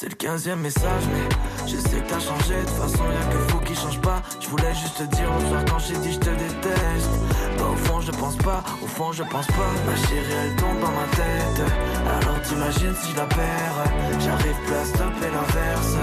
C'est 0.00 0.08
le 0.08 0.14
quinzième 0.14 0.60
message, 0.60 1.02
mais 1.12 1.68
je 1.68 1.76
sais 1.76 2.00
que 2.00 2.08
t'as 2.08 2.20
changé. 2.20 2.54
De 2.54 2.60
toute 2.62 2.70
façon, 2.70 3.04
y'a 3.04 3.32
que 3.34 3.52
vous 3.52 3.60
qui 3.60 3.74
change 3.74 4.00
pas. 4.00 4.22
Je 4.40 4.48
voulais 4.48 4.72
juste 4.72 4.96
te 4.96 5.02
dire 5.14 5.28
au 5.30 5.40
soir 5.50 5.62
quand 5.68 5.78
j'ai 5.78 5.98
dit 5.98 6.14
je 6.14 6.18
te 6.18 6.30
déteste. 6.30 7.10
Bah, 7.58 7.64
au 7.70 7.76
fond, 7.76 8.00
je 8.00 8.10
pense 8.12 8.36
pas, 8.36 8.64
au 8.82 8.86
fond, 8.86 9.12
je 9.12 9.22
pense 9.24 9.46
pas. 9.48 9.70
Ma 9.84 9.94
chérie, 10.08 10.32
elle 10.42 10.56
tombe 10.56 10.80
dans 10.80 10.90
ma 10.92 11.04
tête. 11.14 11.60
Alors 12.22 12.40
t'imagines 12.40 12.94
si 12.96 13.10
je 13.10 13.16
la 13.18 13.26
perds? 13.26 13.84
J'arrive 14.20 14.56
plus 14.64 14.74
à 14.74 14.84
stopper 14.86 15.30
l'inverse. 15.34 15.94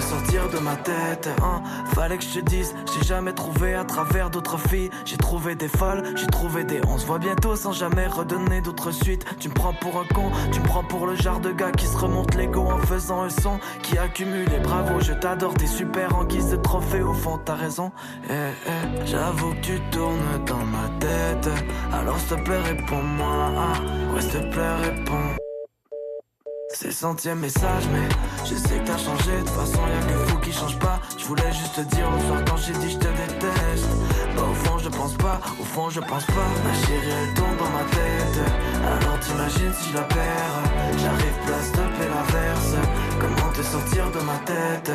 Sortir 0.00 0.48
de 0.50 0.58
ma 0.58 0.76
tête, 0.76 1.28
hein 1.42 1.62
Fallait 1.94 2.16
que 2.18 2.22
je 2.22 2.38
te 2.38 2.44
dise, 2.44 2.74
j'ai 2.94 3.04
jamais 3.04 3.32
trouvé 3.32 3.74
à 3.74 3.84
travers 3.84 4.30
d'autres 4.30 4.58
filles. 4.58 4.90
J'ai 5.04 5.16
trouvé 5.16 5.56
des 5.56 5.68
folles, 5.68 6.02
j'ai 6.14 6.26
trouvé 6.26 6.62
des. 6.64 6.80
On 6.86 6.96
se 6.96 7.06
voit 7.06 7.18
bientôt 7.18 7.56
sans 7.56 7.72
jamais 7.72 8.06
redonner 8.06 8.60
d'autres 8.60 8.92
suites. 8.92 9.24
Tu 9.40 9.48
me 9.48 9.54
prends 9.54 9.72
pour 9.72 9.98
un 9.98 10.04
con, 10.14 10.30
tu 10.52 10.60
me 10.60 10.64
prends 10.64 10.84
pour 10.84 11.06
le 11.06 11.16
genre 11.16 11.40
de 11.40 11.50
gars 11.50 11.72
qui 11.72 11.86
se 11.86 11.96
remonte 11.96 12.34
l'ego 12.34 12.60
en 12.70 12.78
faisant 12.78 13.22
un 13.22 13.30
son 13.30 13.58
qui 13.82 13.98
accumule 13.98 14.48
les 14.48 14.60
bravo. 14.60 15.00
Je 15.00 15.12
t'adore, 15.12 15.54
t'es 15.54 15.66
super 15.66 16.14
en 16.16 16.24
guise 16.24 16.50
de 16.50 16.56
trophée. 16.56 17.02
Au 17.02 17.12
fond, 17.14 17.40
t'as 17.44 17.54
raison. 17.54 17.90
Eh, 18.30 18.32
eh, 18.32 19.06
J'avoue 19.06 19.54
que 19.54 19.60
tu 19.60 19.80
tournes 19.90 20.44
dans 20.46 20.64
ma 20.66 20.88
tête. 21.00 21.48
Alors 21.92 22.18
s'il 22.20 22.36
te 22.36 22.42
plaît, 22.42 22.60
réponds-moi. 22.60 23.50
ah. 23.56 24.14
Ouais, 24.14 24.20
s'il 24.20 24.30
te 24.30 24.52
plaît, 24.52 24.74
réponds. 24.84 25.45
C'est 26.78 26.88
le 26.88 26.92
centième 26.92 27.38
message, 27.38 27.84
mais 27.90 28.06
je 28.44 28.54
sais 28.54 28.78
que 28.78 28.86
t'as 28.86 28.98
changé. 28.98 29.32
De 29.32 29.38
toute 29.38 29.48
façon, 29.48 29.80
y'a 29.88 30.12
que 30.12 30.30
vous 30.30 30.38
qui 30.40 30.52
change 30.52 30.78
pas. 30.78 31.00
Je 31.16 31.24
voulais 31.24 31.50
juste 31.50 31.74
te 31.74 31.80
dire 31.96 32.06
au 32.06 32.20
soir 32.28 32.44
quand 32.46 32.58
j'ai 32.58 32.74
dit 32.74 32.90
je 32.90 32.98
te 32.98 33.06
déteste. 33.06 33.88
Bah, 34.36 34.42
au 34.42 34.52
fond, 34.52 34.76
je 34.76 34.90
pense 34.90 35.14
pas, 35.14 35.40
au 35.58 35.64
fond, 35.64 35.88
je 35.88 36.00
pense 36.00 36.26
pas. 36.26 36.48
Ma 36.64 36.86
chérie, 36.86 37.08
elle 37.08 37.32
tombe 37.32 37.56
dans 37.58 37.70
ma 37.70 37.84
tête. 37.84 38.40
Alors 38.84 39.18
t'imagines 39.20 39.72
si 39.72 39.88
je 39.88 39.94
la 39.94 40.02
perds? 40.02 40.62
J'arrive 40.98 41.54
à 41.58 41.62
stopper 41.62 42.08
l'inverse. 42.14 42.74
Sortir 43.70 44.10
de 44.12 44.20
ma 44.20 44.38
tête? 44.38 44.92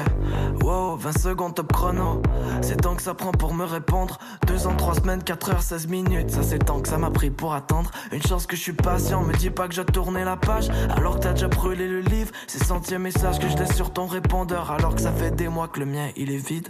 Wow, 0.63 0.96
20 0.98 1.18
secondes 1.18 1.56
top 1.56 1.72
chrono. 1.74 2.22
C'est 2.62 2.82
tant 2.82 2.96
que 2.96 3.01
ça 3.01 3.13
prend 3.13 3.32
pour 3.32 3.54
me 3.54 3.66
répondre. 3.66 4.18
2 4.48 4.68
ans, 4.68 4.75
3 4.75 4.96
semaines, 4.96 5.24
4 5.24 5.50
heures, 5.51 5.62
16 5.62 5.88
minutes. 5.88 6.32
Ça, 6.32 6.42
c'est 6.44 6.60
tant 6.60 6.80
que 6.80 6.88
ça 6.88 6.98
m'a 6.98 7.12
pris 7.12 7.30
pour 7.30 7.54
attendre. 7.54 7.92
Une 8.12 8.22
chance 8.24 8.46
que 8.46 8.56
je 8.56 8.62
suis 8.62 8.74
patient. 8.74 9.24
Me 9.24 9.34
dis 9.34 9.50
pas 9.50 9.68
que 9.68 9.74
je 9.74 9.82
tourné 9.82 10.24
la 10.24 10.38
page. 10.38 10.70
Alors 10.96 11.16
que 11.16 11.24
t'as 11.24 11.34
déjà 11.34 11.48
brûlé 11.48 11.88
le 11.88 12.00
livre. 12.00 12.32
C'est 12.48 12.63
centième 12.63 13.04
message 13.04 13.40
que 13.40 13.50
je 13.50 13.58
laisse 13.58 13.75
sur 13.75 13.92
ton 13.92 14.08
répondeur. 14.08 14.72
Alors 14.72 14.96
que 14.96 15.01
ça 15.01 15.12
fait 15.12 15.32
des 15.32 15.50
mois 15.50 15.68
que 15.68 15.80
le 15.80 15.86
mien, 15.86 16.10
il 16.16 16.32
est 16.32 16.38
vide. 16.38 16.70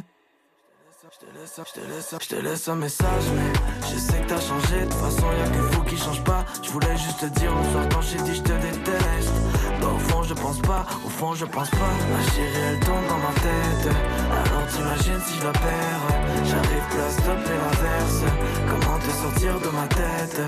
Je 1.13 1.27
te 1.27 1.37
laisse, 1.37 2.15
je 2.21 2.27
te 2.27 2.35
laisse, 2.35 2.67
un 2.69 2.75
message, 2.75 3.23
mais 3.35 3.87
je 3.91 3.99
sais 3.99 4.21
que 4.21 4.29
t'as 4.29 4.39
changé. 4.39 4.79
De 4.79 4.85
toute 4.85 4.93
façon, 4.93 5.25
y'a 5.37 5.49
que 5.49 5.75
vous 5.75 5.83
qui 5.83 5.97
change 5.97 6.23
pas. 6.23 6.45
Je 6.63 6.69
voulais 6.71 6.97
juste 6.97 7.19
te 7.19 7.25
dire 7.39 7.51
au 7.51 7.71
soir 7.71 7.85
quand 7.91 8.01
j'ai 8.01 8.17
dit 8.21 8.35
je 8.35 8.41
te 8.41 8.53
déteste. 8.53 9.33
Au 9.83 9.97
fond, 9.97 10.23
je 10.23 10.33
pense 10.33 10.59
pas, 10.59 10.85
au 11.05 11.09
fond, 11.09 11.33
je 11.33 11.45
pense 11.45 11.69
pas. 11.69 11.77
Ma 11.77 12.23
chérie, 12.31 12.61
elle 12.69 12.79
tombe 12.79 13.07
dans 13.07 13.17
ma 13.17 13.33
tête. 13.33 13.93
Alors 14.29 14.67
t'imagines 14.67 15.19
si 15.25 15.39
je 15.39 15.43
la 15.45 15.51
perds? 15.51 16.07
J'arrive 16.45 16.87
plus 16.89 16.99
à 16.99 17.09
stopper 17.09 17.57
l'inverse. 17.63 18.23
Comment 18.69 18.99
te 18.99 19.09
sortir 19.09 19.59
de 19.59 19.69
ma 19.75 19.87
tête? 19.87 20.41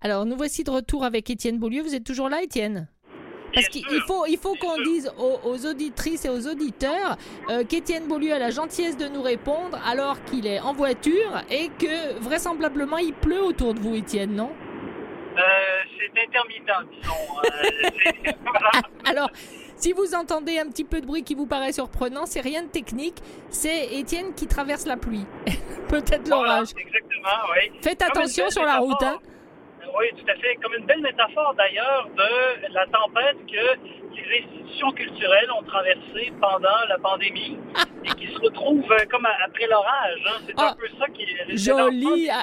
Alors 0.00 0.24
nous 0.24 0.36
voici 0.36 0.62
de 0.62 0.70
retour 0.70 1.04
avec 1.04 1.30
Étienne 1.30 1.58
Beaulieu. 1.58 1.82
Vous 1.82 1.94
êtes 1.94 2.04
toujours 2.04 2.28
là, 2.28 2.42
Étienne? 2.42 2.88
Parce 3.54 3.68
qu'il 3.68 3.84
faut, 4.06 4.26
il 4.26 4.36
faut 4.38 4.54
qu'on 4.60 4.80
dise 4.82 5.10
aux, 5.18 5.40
aux 5.44 5.66
auditrices 5.66 6.24
et 6.24 6.28
aux 6.28 6.46
auditeurs 6.46 7.16
euh, 7.48 7.64
qu'Étienne 7.64 8.06
Beaulieu 8.06 8.32
a 8.34 8.38
la 8.38 8.50
gentillesse 8.50 8.96
de 8.96 9.06
nous 9.08 9.22
répondre 9.22 9.78
alors 9.86 10.22
qu'il 10.24 10.46
est 10.46 10.60
en 10.60 10.72
voiture 10.74 11.42
et 11.50 11.68
que 11.78 12.18
vraisemblablement 12.20 12.98
il 12.98 13.14
pleut 13.14 13.42
autour 13.42 13.72
de 13.74 13.80
vous, 13.80 13.94
Étienne, 13.94 14.34
non? 14.34 14.50
Euh, 15.38 15.40
c'est 15.98 16.22
intermittent, 16.22 16.90
disons. 16.92 17.12
Euh, 17.44 18.30
voilà. 18.44 18.70
Alors, 19.04 19.30
si 19.76 19.92
vous 19.92 20.14
entendez 20.14 20.58
un 20.58 20.66
petit 20.68 20.84
peu 20.84 21.00
de 21.00 21.06
bruit 21.06 21.22
qui 21.22 21.34
vous 21.34 21.46
paraît 21.46 21.72
surprenant, 21.72 22.24
c'est 22.26 22.40
rien 22.40 22.62
de 22.62 22.68
technique, 22.68 23.16
c'est 23.50 23.86
Étienne 23.94 24.34
qui 24.34 24.46
traverse 24.46 24.86
la 24.86 24.96
pluie. 24.96 25.24
Peut-être 25.88 26.26
Voilà, 26.28 26.42
l'orage. 26.44 26.68
exactement, 26.78 27.52
oui. 27.54 27.70
Faites 27.82 28.02
attention 28.02 28.48
sur 28.50 28.64
la 28.64 28.78
route, 28.78 29.02
hein. 29.02 29.18
Oui, 29.98 30.06
tout 30.18 30.30
à 30.30 30.34
fait. 30.36 30.54
Comme 30.62 30.74
une 30.78 30.86
belle 30.86 31.00
métaphore 31.00 31.54
d'ailleurs 31.56 32.08
de 32.16 32.72
la 32.74 32.86
tempête 32.86 33.36
que 33.46 33.78
les 34.28 34.42
institutions 34.42 34.90
culturelles 34.92 35.48
ont 35.58 35.62
traversée 35.62 36.32
pendant 36.40 36.68
la 36.88 36.98
pandémie 36.98 37.56
et 38.04 38.08
qui 38.10 38.26
se 38.26 38.38
retrouve 38.40 38.82
euh, 38.90 38.98
comme 39.10 39.26
après 39.44 39.66
l'orage. 39.68 40.20
Hein. 40.26 40.40
C'est 40.46 40.58
un 40.60 40.66
Ah, 40.68 40.76
peu 40.78 40.86
ça 40.98 41.06
qui 41.08 41.22
est. 41.22 41.56
joli. 41.56 42.28
Ah, 42.30 42.42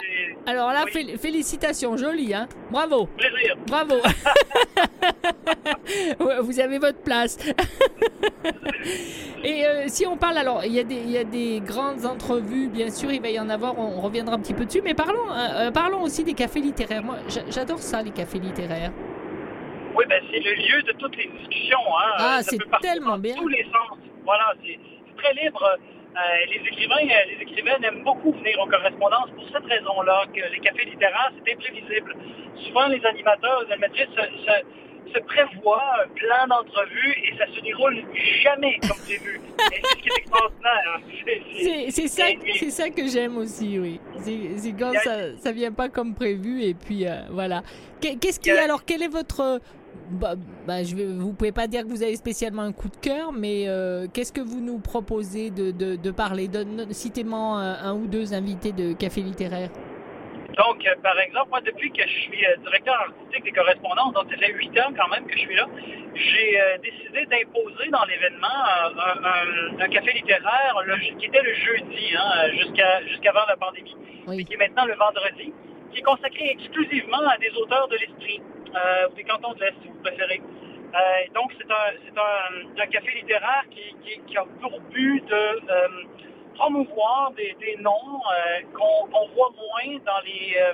Alors 0.49 0.71
là, 0.71 0.83
Oui. 0.85 1.17
félicitations, 1.17 1.97
joli, 1.97 2.33
hein 2.33 2.47
Bravo, 2.71 3.05
Plaisir. 3.17 3.55
bravo. 3.67 3.95
Vous 6.43 6.59
avez 6.59 6.79
votre 6.79 7.01
place. 7.01 7.37
Et 9.43 9.65
euh, 9.65 9.83
si 9.87 10.05
on 10.07 10.15
parle, 10.15 10.37
alors, 10.37 10.63
il 10.63 10.71
y, 10.73 10.79
a 10.79 10.83
des- 10.83 10.95
il 10.95 11.11
y 11.11 11.17
a 11.17 11.25
des 11.25 11.59
grandes 11.59 12.05
entrevues, 12.05 12.69
bien 12.69 12.89
sûr, 12.89 13.11
il 13.11 13.21
va 13.21 13.29
y 13.29 13.37
en 13.39 13.49
avoir, 13.49 13.77
on, 13.77 13.99
reviendra 13.99 14.35
un 14.35 14.39
petit 14.39 14.53
peu 14.53 14.65
dessus, 14.65 14.81
mais 14.81 14.93
parlons, 14.93 15.29
euh, 15.33 15.69
parlons 15.71 16.01
aussi 16.01 16.23
des 16.23 16.33
cafés 16.33 16.61
littéraires. 16.61 17.03
Moi, 17.03 17.17
j'adore 17.49 17.79
ça, 17.79 18.01
les 18.01 18.11
cafés 18.11 18.39
littéraires. 18.39 18.91
Oui, 19.95 20.05
ben 20.09 20.21
c'est 20.31 20.39
le 20.39 20.53
lieu 20.53 20.81
de 20.83 20.91
toutes 20.93 21.15
les 21.17 21.27
discussions. 21.27 21.79
Hein. 21.99 22.13
Ah, 22.17 22.39
c'est 22.41 22.57
tellement 22.81 23.11
dans 23.11 23.19
bien. 23.19 23.35
tous 23.35 23.47
les 23.47 23.63
sens. 23.63 23.97
Voilà, 24.25 24.53
c'est 24.63 24.79
très 25.17 25.33
libre. 25.43 25.63
Euh, 26.15 26.19
les 26.49 26.57
écrivains, 26.67 26.95
euh, 27.03 27.29
les 27.35 27.41
écrivaines 27.41 27.83
aiment 27.83 28.03
beaucoup 28.03 28.31
venir 28.31 28.59
aux 28.61 28.67
correspondances 28.67 29.29
pour 29.35 29.45
cette 29.51 29.65
raison-là, 29.65 30.25
que 30.33 30.41
les 30.53 30.59
cafés 30.59 30.85
littéraires, 30.85 31.31
c'est 31.43 31.53
imprévisible. 31.53 32.15
Souvent, 32.67 32.87
les 32.87 33.03
animateurs, 33.05 33.63
les 33.65 33.71
animatrices 33.73 34.09
se, 34.15 34.21
se- 34.21 34.63
se 35.13 35.19
prévoient 35.19 35.81
un 36.03 36.07
plan 36.13 36.47
d'entrevue 36.47 37.11
et 37.23 37.37
ça 37.37 37.45
se 37.53 37.61
déroule 37.61 37.97
jamais 38.43 38.77
comme 38.81 38.97
prévu. 38.97 39.39
Et 39.71 39.75
c'est 39.81 39.87
ce 39.87 39.95
qui 39.97 40.09
est 40.09 40.17
extraordinaire. 40.17 40.99
C'est- 41.25 41.41
c'est- 41.53 41.63
C'est 41.63 41.91
c'est 41.91 42.69
ça, 42.69 42.83
c'est 42.83 42.91
que 42.91 43.07
j'aime 43.07 43.37
aussi, 43.37 43.79
oui. 43.79 43.99
C'est 44.23 44.71
quand 44.73 44.91
ça, 45.03 45.35
ça 45.37 45.51
vient 45.51 45.71
pas 45.71 45.89
comme 45.89 46.13
prévu 46.15 46.61
et 46.63 46.73
puis 46.73 47.07
euh, 47.07 47.21
voilà. 47.31 47.63
Qu'est- 48.01 48.15
Qu'est-ce 48.15 48.39
qui 48.39 48.49
Il 48.49 48.55
y 48.55 48.57
a- 48.57 48.63
alors 48.63 48.85
quel 48.85 49.01
est 49.03 49.07
votre 49.07 49.59
bah, 50.09 50.33
bah, 50.67 50.83
je 50.83 50.95
vais, 50.95 51.05
vous 51.05 51.33
pouvez 51.33 51.51
pas 51.51 51.67
dire 51.67 51.83
que 51.83 51.87
vous 51.87 52.03
avez 52.03 52.15
spécialement 52.15 52.63
un 52.63 52.71
coup 52.73 52.89
de 52.89 52.97
cœur, 52.97 53.31
mais 53.31 53.65
euh, 53.67 54.07
qu'est-ce 54.11 54.33
que 54.33 54.41
vous 54.41 54.59
nous 54.59 54.79
proposez 54.79 55.49
de, 55.49 55.71
de, 55.71 55.95
de 55.95 56.11
parler? 56.11 56.49
Citez-moi 56.91 57.39
un, 57.39 57.83
un 57.91 57.93
ou 57.95 58.07
deux 58.07 58.33
invités 58.33 58.71
de 58.73 58.93
café 58.93 59.21
littéraire. 59.21 59.69
Donc, 60.57 60.85
euh, 60.85 60.95
par 61.01 61.19
exemple, 61.19 61.49
moi, 61.49 61.61
depuis 61.61 61.91
que 61.91 62.03
je 62.03 62.07
suis 62.25 62.45
euh, 62.45 62.55
directeur 62.57 62.93
artistique 63.01 63.43
des 63.43 63.51
correspondances, 63.51 64.13
donc 64.13 64.29
ça 64.31 64.37
fait 64.37 64.53
huit 64.53 64.77
ans 64.79 64.91
quand 64.95 65.07
même 65.09 65.25
que 65.25 65.33
je 65.33 65.39
suis 65.39 65.55
là, 65.55 65.65
j'ai 66.13 66.61
euh, 66.61 66.77
décidé 66.77 67.25
d'imposer 67.25 67.89
dans 67.89 68.05
l'événement 68.05 68.47
un, 68.47 69.23
un- 69.23 69.79
un 69.79 69.87
café 69.89 70.11
littéraire 70.13 70.75
le- 70.85 71.17
qui 71.17 71.25
était 71.25 71.41
le 71.41 71.53
jeudi, 71.55 72.15
hein, 72.15 72.49
jusqu'à 72.51 73.01
jusqu'avant 73.07 73.45
la 73.47 73.55
pandémie, 73.57 73.95
Oui. 74.27 74.41
et 74.41 74.43
qui 74.45 74.53
est 74.53 74.57
maintenant 74.57 74.85
le 74.85 74.93
vendredi, 74.95 75.51
qui 75.91 75.99
est 75.99 76.03
consacré 76.03 76.49
exclusivement 76.51 77.27
à 77.27 77.37
des 77.39 77.49
auteurs 77.57 77.87
de 77.87 77.95
l'esprit, 77.97 78.39
ou 79.09 79.13
des 79.15 79.23
cantons 79.23 79.53
de 79.53 79.59
l'Est, 79.59 79.75
si 79.81 79.87
vous 79.87 80.01
préférez. 80.03 80.41
Donc, 81.33 81.51
c'est 81.57 81.71
un, 81.71 82.87
café 82.87 83.11
littéraire 83.21 83.63
qui, 83.71 83.95
qui- 84.03 84.21
qui 84.27 84.37
a 84.37 84.45
pour 84.61 84.79
but 84.91 85.23
de 85.25 85.61
promouvoir 86.55 87.31
des, 87.37 87.55
des 87.59 87.75
noms 87.81 87.91
euh, 88.21 88.61
qu'on 88.73 89.27
voit 89.35 89.51
moins 89.55 89.97
dans 90.05 90.21
les 90.25 90.55
euh, 90.57 90.73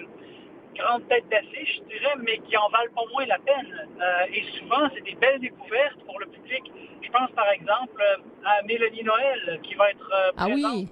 grandes 0.76 1.08
têtes 1.08 1.28
d'affiche, 1.30 1.80
je 1.82 1.98
dirais, 1.98 2.14
mais 2.20 2.38
qui 2.40 2.56
en 2.58 2.70
valent 2.70 2.92
pas 2.96 3.04
moins 3.14 3.26
la 3.26 3.40
peine. 3.40 3.88
Euh, 4.02 4.34
et 4.34 4.44
souvent, 4.58 4.90
c'est 4.94 5.04
des 5.04 5.16
belles 5.16 5.40
découvertes 5.40 6.00
pour 6.06 6.20
le 6.20 6.28
public. 6.28 6.64
Je 7.02 7.10
pense 7.12 7.32
par 7.32 7.50
exemple 7.50 8.04
à 8.46 8.62
Mélanie 8.64 9.04
Noël, 9.04 9.60
qui 9.64 9.74
va 9.76 9.90
être 9.90 10.12
Ah 10.38 10.46
oui. 10.46 10.62
présente 10.62 10.90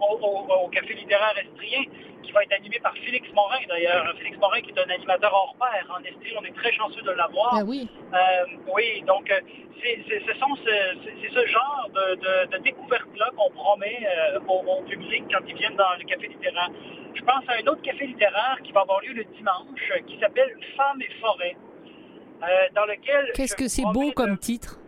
au, 0.00 0.14
au- 0.14 0.64
au 0.64 0.68
Café 0.68 0.94
littéraire 0.94 1.34
estrien, 1.38 1.82
qui 2.22 2.32
va 2.32 2.42
être 2.42 2.52
animé 2.52 2.78
par 2.82 2.94
Félix 2.94 3.28
Morin 3.32 3.58
d'ailleurs. 3.68 4.14
Félix 4.18 4.36
Morin 4.38 4.60
qui 4.60 4.70
est 4.70 4.78
un 4.80 4.90
animateur 4.90 5.32
hors 5.32 5.54
pair 5.58 5.86
en 5.96 6.02
Estrie. 6.04 6.34
On 6.40 6.44
est 6.44 6.54
très 6.54 6.72
chanceux 6.72 7.02
de 7.02 7.10
l'avoir. 7.12 7.54
Ah 7.54 7.64
oui. 7.64 7.88
Euh, 8.12 8.44
oui, 8.74 9.02
donc 9.06 9.30
euh, 9.30 9.40
c'est 9.82 9.98
ce, 10.08 10.32
ce, 10.32 11.46
genre 11.46 11.88
de, 11.94 12.14
de, 12.16 12.56
de 12.56 12.62
découverte-là 12.62 13.30
qu'on 13.36 13.50
promet 13.50 13.98
euh, 14.06 14.40
au, 14.48 14.62
au 14.66 14.82
public 14.82 15.24
quand 15.32 15.44
ils 15.46 15.56
viennent 15.56 15.76
dans 15.76 15.94
le 15.98 16.04
café 16.04 16.26
littéraire. 16.28 16.70
Je 17.14 17.22
pense 17.22 17.44
à 17.48 17.52
un 17.62 17.66
autre 17.66 17.82
café 17.82 18.06
littéraire 18.06 18.58
qui 18.64 18.72
va 18.72 18.80
avoir 18.82 19.00
lieu 19.00 19.12
le 19.12 19.24
dimanche, 19.24 19.92
qui 20.06 20.18
s'appelle 20.20 20.54
Femmes 20.76 21.00
et 21.02 21.12
forêt, 21.20 21.56
euh, 22.42 22.46
dans 22.74 22.84
lequel... 22.84 23.32
Qu'est-ce 23.34 23.56
que 23.56 23.68
c'est 23.68 23.82
beau 23.92 24.10
de- 24.10 24.14
comme 24.14 24.38
titre? 24.38 24.78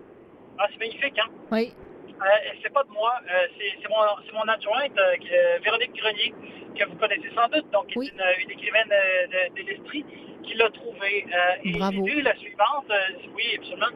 Ah, 0.58 0.66
c'est 0.72 0.78
magnifique, 0.78 1.18
hein? 1.18 1.28
Oui. 1.50 1.72
Euh, 2.20 2.24
c'est 2.62 2.72
pas 2.72 2.84
de 2.84 2.90
moi, 2.90 3.12
euh, 3.32 3.46
c'est 3.58 3.88
mon, 4.34 4.42
adjointe, 4.48 4.92
euh, 4.98 5.16
euh, 5.32 5.58
Véronique 5.64 5.94
Grenier, 5.96 6.34
que 6.78 6.84
vous 6.84 6.96
connaissez 6.96 7.30
sans 7.35 7.48
doute, 7.48 7.70
donc 7.70 7.87
qui 7.87 7.98
Oui. 7.98 8.09
est 8.09 8.12
une, 8.12 8.42
une 8.44 8.50
écrivaine 8.50 8.88
de, 8.88 9.62
de 9.62 9.66
l'Estrie, 9.68 10.04
qui 10.42 10.54
l'a 10.54 10.68
trouvé. 10.70 11.26
Euh, 11.33 11.64
et 11.64 11.72
l'idée 11.72 12.22
la 12.22 12.37
suivante, 12.37 12.92
oui, 13.35 13.44
absolument. 13.56 13.87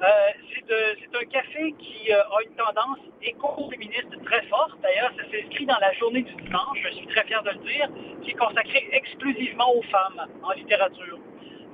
C'est 0.00 1.16
un 1.16 1.24
café 1.30 1.74
qui 1.78 2.12
a 2.12 2.24
une 2.44 2.54
tendance 2.54 2.98
éco-féministe 3.22 4.24
très 4.24 4.42
forte. 4.46 4.78
D'ailleurs, 4.82 5.10
ça 5.16 5.24
s'inscrit 5.30 5.66
dans 5.66 5.78
la 5.80 5.92
journée 5.94 6.22
du 6.22 6.34
dimanche, 6.34 6.78
je 6.84 6.90
suis 6.96 7.06
très 7.06 7.24
fier 7.24 7.42
de 7.42 7.50
le 7.50 7.58
dire, 7.58 7.88
qui 8.22 8.30
est 8.30 8.34
consacrée 8.34 8.88
exclusivement 8.92 9.74
aux 9.74 9.82
femmes 9.82 10.26
en 10.42 10.52
littérature. 10.52 11.18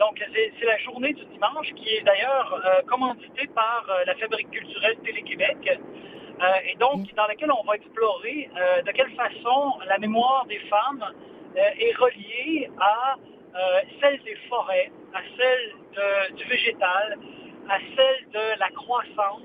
Donc, 0.01 0.23
c'est 0.33 0.65
la 0.67 0.79
journée 0.79 1.13
du 1.13 1.25
dimanche 1.27 1.73
qui 1.77 1.89
est 1.89 2.03
d'ailleurs 2.03 2.61
euh, 2.65 2.83
commanditée 2.89 3.47
par 3.55 3.87
euh, 3.89 4.05
la 4.07 4.15
Fabrique 4.17 4.51
culturelle 4.51 4.97
Télé-Québec. 5.05 5.57
euh, 5.69 6.47
et 6.69 6.75
donc, 6.77 7.15
dans 7.15 7.27
laquelle 7.27 7.53
on 7.53 7.65
va 7.65 7.77
explorer 7.77 8.51
de 8.85 8.91
quelle 8.91 9.13
façon 9.15 9.75
la 9.87 9.99
mémoire 9.99 10.47
des 10.47 10.59
femmes 10.71 11.05
est 11.57 11.95
reliée 11.97 12.69
à 12.81 13.15
celle 14.01 14.21
des 14.25 14.35
forêts, 14.49 14.91
à 15.15 15.21
celle 15.37 15.73
de- 15.95 16.35
du 16.37 16.45
végétal, 16.49 17.17
à 17.71 17.79
celle 17.95 18.31
de 18.33 18.59
la 18.59 18.69
croissance 18.71 19.43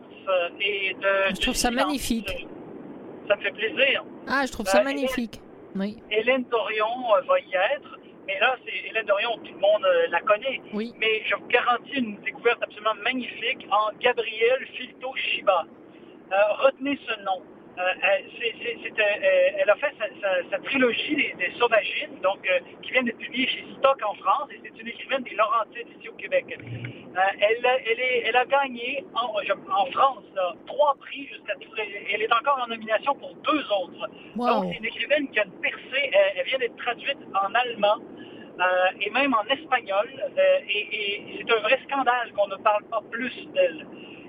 et 0.60 0.94
de... 0.96 1.36
Je 1.36 1.42
trouve 1.42 1.54
ça 1.54 1.70
magnifique. 1.70 2.48
Ça 3.28 3.36
me 3.36 3.42
fait 3.44 3.52
plaisir. 3.52 4.04
Ah, 4.28 4.44
je 4.48 4.52
trouve 4.52 4.66
ça 4.66 4.82
magnifique. 4.82 5.40
Oui. 5.76 6.02
Hélène 6.10 6.46
Dorion 6.46 7.04
va 7.28 7.40
y 7.40 7.54
être, 7.76 7.99
mais 8.30 8.40
là, 8.40 8.56
c'est 8.64 8.88
Hélène 8.90 9.06
Dorion, 9.08 9.38
tout 9.44 9.54
le 9.54 9.60
monde 9.60 9.84
euh, 9.86 10.08
la 10.12 10.22
connaît. 10.22 10.62
Oui. 10.74 10.94
Mais 11.00 11.24
je 11.26 11.36
vous 11.36 11.48
garantis 11.48 11.98
une 11.98 12.16
découverte 12.22 12.62
absolument 12.62 12.94
magnifique 13.04 13.66
en 13.72 13.92
Gabrielle 14.00 14.68
Filto 14.76 15.14
Shiba. 15.16 15.66
Euh, 16.32 16.36
retenez 16.66 16.98
ce 17.08 17.24
nom. 17.24 17.42
Euh, 17.80 17.82
elle, 18.04 18.26
c'est- 18.38 18.54
c'est- 18.62 18.78
c'est, 18.84 19.04
elle 19.58 19.70
a 19.70 19.76
fait 19.78 19.94
sa, 19.98 20.08
sa- 20.22 20.50
sa 20.52 20.60
trilogie 20.60 21.16
des, 21.16 21.34
des 21.40 21.52
Sauvagines, 21.58 22.20
donc, 22.22 22.46
qui 22.84 22.92
vient 22.92 23.04
d'être 23.04 23.18
publiée 23.18 23.48
chez 23.48 23.64
Stock 23.78 23.98
en 24.06 24.14
France, 24.16 24.50
et 24.54 24.60
c'est 24.64 24.82
une 24.82 24.88
écrivaine 24.90 25.24
des 25.24 25.34
Laurentides 25.36 25.88
ici 25.98 26.10
au 26.10 26.14
Québec. 26.14 26.46
Elle, 27.42 27.66
a- 27.66 27.80
elle, 27.90 28.00
est- 28.00 28.24
elle 28.28 28.36
a 28.36 28.46
gagné 28.46 29.04
en, 29.16 29.86
France 29.92 30.24
là, 30.36 30.54
trois 30.68 30.94
prix 31.00 31.28
jusqu'à 31.28 31.54
Elle 32.14 32.22
est 32.22 32.34
encore 32.34 32.60
en 32.64 32.68
nomination 32.68 33.16
pour 33.16 33.34
deux 33.36 33.64
autres. 33.72 34.10
Wow. 34.36 34.48
Donc, 34.48 34.66
c'est 34.74 34.78
une 34.80 34.86
écrivaine 34.86 35.30
qui 35.32 35.40
a 35.40 35.46
une 35.46 35.60
percée. 35.62 36.10
Elle, 36.12 36.34
elle 36.38 36.46
vient 36.46 36.60
d'être 36.60 36.76
traduite 36.78 37.18
en 37.34 37.54
allemand 37.56 37.98
euh, 38.60 39.02
et 39.02 39.10
même 39.12 39.34
en 39.34 39.44
espagnol. 39.54 40.08
euh, 40.38 40.60
et 40.68 41.24
c'est 41.38 41.52
un 41.52 41.62
vrai 41.62 41.80
scandale 41.88 42.32
qu'on 42.36 42.48
ne 42.48 42.58
parle 42.58 42.84
pas 42.86 43.02
plus 43.10 43.34
d'elle. 43.54 43.86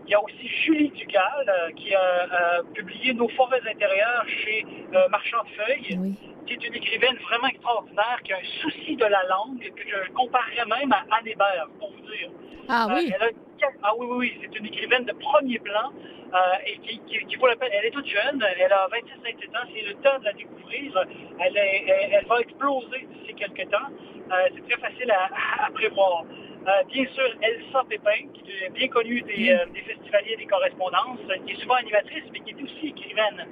Il 0.06 0.10
y 0.10 0.14
a 0.14 0.22
aussi 0.22 0.48
Julie 0.64 0.90
Ducal 0.90 1.44
euh, 1.48 1.70
qui 1.72 1.94
a 1.94 2.62
publié 2.74 3.12
Nos 3.14 3.28
forêts 3.30 3.60
intérieures 3.68 4.26
chez 4.28 4.64
Marchand 5.10 5.42
de 5.44 5.50
Feuilles. 5.50 6.14
Qui 6.50 6.64
est 6.64 6.68
une 6.68 6.74
écrivaine 6.74 7.16
vraiment 7.28 7.46
extraordinaire, 7.48 8.18
qui 8.24 8.32
a 8.32 8.36
un 8.38 8.60
souci 8.62 8.96
de 8.96 9.04
la 9.04 9.22
langue 9.28 9.60
que 9.60 9.82
je 9.88 10.10
comparerais 10.12 10.66
même 10.66 10.92
à 10.92 11.04
Anne 11.16 11.26
Hébert, 11.26 11.68
pour 11.78 11.90
vous 11.92 12.00
dire. 12.00 12.30
Ah 12.68 12.86
Euh, 12.90 12.94
oui. 12.96 13.12
elle 13.14 13.22
a- 13.22 13.68
ah 13.82 13.92
oui, 13.98 14.06
oui, 14.10 14.16
oui, 14.18 14.38
c'est 14.42 14.58
une 14.58 14.66
écrivaine 14.66 15.04
de 15.04 15.12
premier 15.12 15.58
plan 15.58 15.92
euh, 16.32 16.38
et 16.66 16.78
qui, 16.78 16.98
qui, 17.06 17.24
qui 17.26 17.36
vaut 17.36 17.46
la 17.46 17.56
peine. 17.56 17.70
Elle 17.72 17.86
est 17.86 17.90
toute 17.90 18.06
jeune, 18.06 18.42
elle 18.58 18.72
a 18.72 18.88
26-27 18.88 19.56
ans, 19.56 19.68
c'est 19.74 19.82
le 19.82 19.94
temps 19.94 20.18
de 20.18 20.24
la 20.24 20.32
découvrir. 20.32 21.04
Elle, 21.40 21.56
est- 21.56 21.84
elle, 21.86 22.12
elle 22.14 22.26
va 22.26 22.40
exploser 22.40 23.06
d'ici 23.10 23.34
quelques 23.34 23.70
temps. 23.70 23.88
Euh, 24.32 24.48
c'est 24.54 24.68
très 24.68 24.80
facile 24.80 25.10
à, 25.10 25.28
à 25.66 25.70
prévoir. 25.72 26.24
Euh, 26.66 26.82
bien 26.92 27.04
sûr, 27.14 27.24
Elsa 27.42 27.84
Pépin, 27.88 28.28
qui 28.34 28.50
est 28.50 28.70
bien 28.70 28.88
connue 28.88 29.22
des, 29.22 29.50
euh, 29.50 29.66
des 29.74 29.80
festivaliers 29.80 30.36
des 30.36 30.46
correspondances, 30.46 31.18
qui 31.46 31.52
est 31.52 31.60
souvent 31.60 31.74
animatrice, 31.74 32.24
mais 32.32 32.40
qui 32.40 32.50
est 32.50 32.62
aussi 32.62 32.88
écrivaine. 32.88 33.46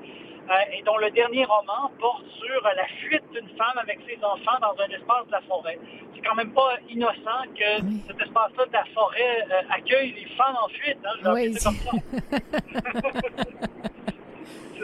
Euh, 0.51 0.55
et 0.73 0.83
dont 0.83 0.97
le 0.97 1.11
dernier 1.11 1.45
roman 1.45 1.91
porte 2.01 2.25
sur 2.43 2.63
la 2.65 2.87
fuite 3.03 3.23
d'une 3.33 3.49
femme 3.59 3.77
avec 3.77 3.99
ses 4.09 4.17
enfants 4.25 4.59
dans 4.63 4.75
un 4.83 4.89
espace 4.89 5.27
de 5.27 5.33
la 5.33 5.41
forêt. 5.43 5.79
C'est 6.15 6.23
quand 6.23 6.35
même 6.37 6.53
pas 6.53 6.77
innocent 6.89 7.43
que 7.55 7.83
Oui. 7.83 8.03
cet 8.07 8.19
espace-là 8.23 8.65
de 8.67 8.73
la 8.73 8.85
forêt 8.95 9.45
euh, 9.51 9.61
accueille 9.77 10.13
les 10.13 10.25
femmes 10.37 10.57
en 10.65 10.69
fuite. 10.69 10.97
Hein, 11.05 11.33
Oui. 11.35 11.55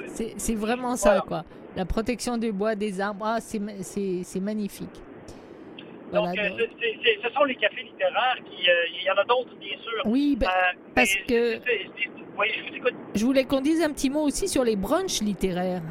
C'est 0.09 0.35
c'est 0.39 0.55
vraiment 0.55 0.97
ça, 0.97 1.11
Voilà. 1.11 1.21
quoi. 1.23 1.45
La 1.77 1.85
protection 1.85 2.37
des 2.37 2.53
bois, 2.53 2.75
des 2.75 3.01
arbres, 3.01 3.25
ah, 3.27 3.41
c'est 3.41 3.61
c'est 3.83 4.21
c'est 4.23 4.41
magnifique. 4.41 4.89
Donc, 6.13 6.27
Voilà, 6.27 6.43
euh, 6.45 6.49
donc- 6.51 6.59
c'est- 6.61 6.71
c'est- 6.81 6.99
c'est- 7.23 7.29
ce 7.29 7.35
sont 7.35 7.45
les 7.45 7.57
cafés 7.57 7.83
littéraires 7.83 8.37
qui... 8.45 8.71
euh, 8.71 8.75
Il 9.01 9.03
y 9.03 9.11
en 9.11 9.15
a 9.17 9.25
d'autres, 9.25 9.55
bien 9.57 9.77
sûr. 9.83 10.03
Oui, 10.05 10.37
ben, 10.39 10.47
Euh, 10.47 10.79
parce 10.95 11.17
que- 11.27 11.55
c'est- 11.65 11.89
Oui, 12.39 12.47
je 12.57 12.63
vous 12.69 12.77
écoute. 12.77 12.95
je 13.15 13.25
voulais 13.25 13.45
qu'on 13.45 13.61
dise 13.61 13.83
un 13.83 13.93
petit 13.93 14.11
mot 14.11 14.23
aussi 14.23 14.49
sur 14.49 14.65
les 14.65 14.77
brunchs 14.77 15.21
littéraires. 15.21 15.83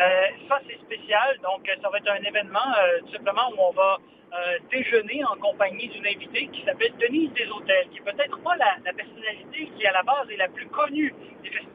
Euh, 0.00 0.26
ça, 0.48 0.58
c'est 0.66 0.78
spécial. 0.80 1.38
Donc, 1.42 1.68
euh, 1.68 1.72
ça 1.82 1.90
va 1.90 1.98
être 1.98 2.10
un 2.10 2.22
événement 2.26 2.58
euh, 2.78 3.00
tout 3.06 3.12
simplement 3.12 3.50
où 3.52 3.60
on 3.60 3.72
va 3.72 3.98
euh, 4.32 4.58
déjeuner 4.70 5.22
en 5.24 5.36
compagnie 5.36 5.88
d'une 5.88 6.06
invitée 6.06 6.48
qui 6.52 6.64
s'appelle 6.64 6.92
Denise 6.98 7.30
Deshôtels, 7.34 7.88
qui 7.90 7.98
est 7.98 8.12
peut-être 8.12 8.38
pas 8.40 8.56
la, 8.56 8.76
la 8.84 8.92
personnalité 8.92 9.70
qui, 9.76 9.86
à 9.86 9.92
la 9.92 10.02
base, 10.02 10.30
est 10.30 10.36
la 10.36 10.48
plus 10.48 10.66
connue 10.68 11.14
des 11.42 11.50
festivals. 11.50 11.74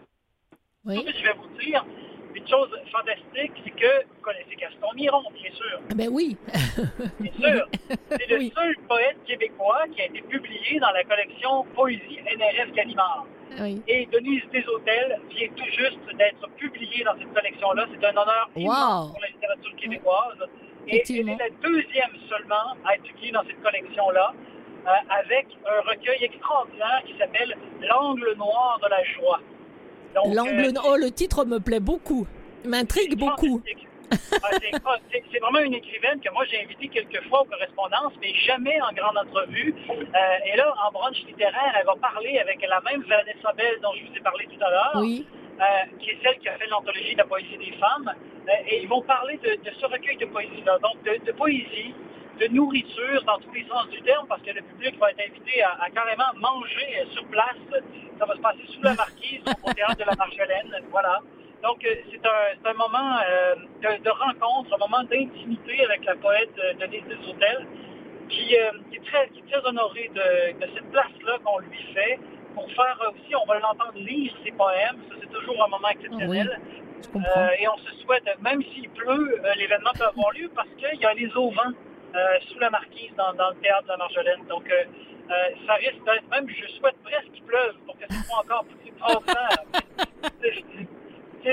Oui. 0.86 1.06
je 1.18 1.24
vais 1.24 1.34
vous 1.34 1.60
dire, 1.60 1.86
une 2.36 2.48
chose 2.48 2.70
fantastique, 2.92 3.52
c'est 3.64 3.72
que 3.72 4.06
vous 4.08 4.22
connaissez 4.22 4.56
Gaston 4.58 4.88
Miron, 4.96 5.24
bien 5.34 5.52
sûr. 5.52 5.80
Ah 5.92 5.96
ben 5.96 6.10
oui. 6.12 6.36
bien 7.20 7.32
sûr. 7.34 7.68
C'est 8.10 8.28
le 8.28 8.50
seul 8.50 8.76
poète 8.88 9.18
québécois 9.26 9.84
qui 9.96 10.02
a 10.02 10.06
été 10.06 10.22
publié 10.22 10.80
dans 10.80 10.92
la 10.92 11.04
collection 11.04 11.64
Poésie 11.76 12.20
NRF 12.38 12.72
Gallimard. 12.74 13.26
Oui. 13.60 13.82
Et 13.88 14.08
Denise 14.12 14.44
Deshôtels 14.54 15.20
vient 15.30 15.48
tout 15.56 15.70
juste 15.72 16.18
d'être 16.18 16.50
publiée 16.58 17.04
dans 17.04 17.18
cette 17.18 17.34
collection-là. 17.34 17.86
C'est 17.92 18.06
un 18.06 18.12
honneur 18.12 18.50
immense 18.56 19.12
pour 19.12 19.22
la 19.22 19.28
littérature 19.28 19.76
québécoise. 19.78 20.50
Et 20.88 21.04
elle 21.10 21.30
est 21.30 21.38
la 21.38 21.50
deuxième 21.64 22.12
seulement 22.30 22.76
à 22.86 22.96
être 22.96 23.04
publiée 23.04 23.32
dans 23.32 23.44
cette 23.44 23.62
collection-là, 23.62 24.34
euh, 24.86 24.90
avec 25.10 25.48
un 25.66 25.90
recueil 25.90 26.24
extraordinaire 26.24 27.02
qui 27.06 27.18
s'appelle 27.18 27.58
L'angle 27.82 28.36
noir 28.38 28.80
de 28.84 28.90
la 28.90 29.04
joie. 29.04 29.40
L'angle. 30.34 30.78
Euh, 30.78 30.82
oh, 30.88 30.96
le 30.96 31.12
titre 31.12 31.46
me 31.46 31.60
plaît 31.60 31.80
beaucoup. 31.80 32.28
M'intrigue 32.66 33.18
beaucoup. 33.18 33.62
Ah, 34.44 34.50
c'est 35.32 35.40
vraiment 35.40 35.60
une 35.60 35.74
écrivaine 35.74 36.20
que 36.20 36.32
moi 36.32 36.46
j'ai 36.46 36.62
invitée 36.62 36.88
quelques 36.90 37.24
fois 37.28 37.42
aux 37.42 37.46
correspondances, 37.46 38.14
mais 38.22 38.34
jamais 38.46 38.80
en 38.82 38.94
grande 38.94 39.18
entrevue. 39.18 39.74
Euh, 39.90 40.54
et 40.54 40.56
là, 40.56 40.74
en 40.86 40.92
brunch 40.92 41.18
littéraire, 41.26 41.76
elle 41.80 41.86
va 41.86 41.96
parler 41.96 42.38
avec 42.40 42.62
la 42.68 42.82
même 42.82 43.04
Vanessa 43.04 43.54
Bell 43.54 43.80
dont 43.82 43.94
je 43.96 44.06
vous 44.06 44.18
ai 44.18 44.22
parlé 44.22 44.48
tout 44.48 44.64
à 44.64 44.70
l'heure, 44.70 44.94
oui. 44.96 45.26
Euh, 45.60 45.98
qui 46.00 46.10
est 46.10 46.18
celle 46.22 46.38
qui 46.40 46.50
a 46.50 46.58
fait 46.58 46.68
l'anthologie 46.68 47.14
de 47.14 47.20
la 47.20 47.26
poésie 47.26 47.58
des 47.58 47.72
femmes. 47.80 48.12
et 48.68 48.82
ils 48.84 48.90
vont 48.90 49.02
parler 49.02 49.38
de, 49.38 49.58
ce 49.72 49.86
recueil 49.86 50.18
de 50.18 50.26
poésie-là, 50.26 50.78
donc 50.80 51.02
de, 51.04 51.32
poésie, 51.32 51.94
de 52.40 52.48
nourriture 52.48 53.24
dans 53.24 53.38
tous 53.40 53.54
les 53.54 53.66
sens 53.66 53.88
du 53.90 54.02
terme, 54.02 54.28
parce 54.28 54.42
que 54.42 54.52
le 54.52 54.62
public 54.62 55.00
va 55.00 55.12
être 55.12 55.22
invité 55.30 55.64
à, 55.64 55.88
carrément 55.94 56.32
manger 56.36 57.08
sur 57.14 57.26
place. 57.28 57.84
Ça 58.20 58.26
va 58.26 58.36
se 58.36 58.42
passer 58.42 58.66
sous 58.68 58.82
la 58.82 58.94
marquise, 58.96 59.42
au 59.64 59.74
théâtre 59.74 59.98
de 59.98 60.04
la 60.04 60.16
Marjolaine. 60.16 60.76
Voilà. 60.92 61.22
Donc, 61.64 61.84
euh, 61.86 61.96
c'est 62.12 62.70
un, 62.70 62.74
moment 62.74 63.18
euh, 63.28 63.56
de, 63.82 64.10
rencontre, 64.10 64.74
un 64.74 64.78
moment 64.78 65.04
d'intimité 65.04 65.84
avec 65.84 66.06
la 66.06 66.16
poète 66.16 66.52
euh, 66.60 66.74
Denise 66.76 67.04
Deshôtels, 67.06 67.66
qui, 68.30 68.48
qui, 68.48 68.54
est 68.56 69.06
très, 69.06 69.30
qui 69.30 69.42
très 69.44 69.66
honorée 69.66 70.12
de, 70.14 70.66
cette 70.74 70.92
place-là 70.92 71.38
qu'on 71.44 71.60
lui 71.60 71.78
fait 71.94 72.20
pour 72.54 72.72
faire 72.72 73.00
aussi, 73.12 73.36
on 73.36 73.46
va 73.46 73.60
l'entendre 73.60 73.94
lire 73.96 74.34
ses 74.44 74.52
poèmes. 74.52 74.98
Ça, 75.10 75.16
c'est 75.22 75.32
toujours 75.32 75.64
un 75.64 75.68
moment 75.68 75.90
exceptionnel. 75.90 76.60
et 77.60 77.68
on 77.68 77.78
se 77.78 77.96
souhaite, 78.04 78.24
même 78.42 78.64
s'il 78.64 78.90
pleut, 78.90 79.42
l'événement 79.58 79.92
peut 79.98 80.06
avoir 80.06 80.32
lieu 80.32 80.50
parce 80.56 80.70
qu'il 80.78 81.00
y 81.00 81.06
a 81.06 81.14
les 81.14 81.32
auvents 81.36 81.74
sous 82.48 82.60
la 82.60 82.70
marquise 82.70 83.12
dans, 83.18 83.32
le 83.32 83.56
théâtre 83.62 83.84
de 83.84 83.90
la 83.90 83.98
Marjolaine. 83.98 84.46
Donc, 84.50 84.72
ça 85.68 85.74
risque 85.76 86.04
d'être, 86.06 86.28
même 86.32 86.48
je 86.50 86.68
souhaite 86.78 86.96
presque 87.04 87.32
qu'il 87.34 87.44
pleuve 87.44 87.76
pour 87.86 87.98
que 88.00 88.06
ce 88.10 88.24
soit 88.24 88.40
encore 88.40 88.66
plus. 88.66 88.86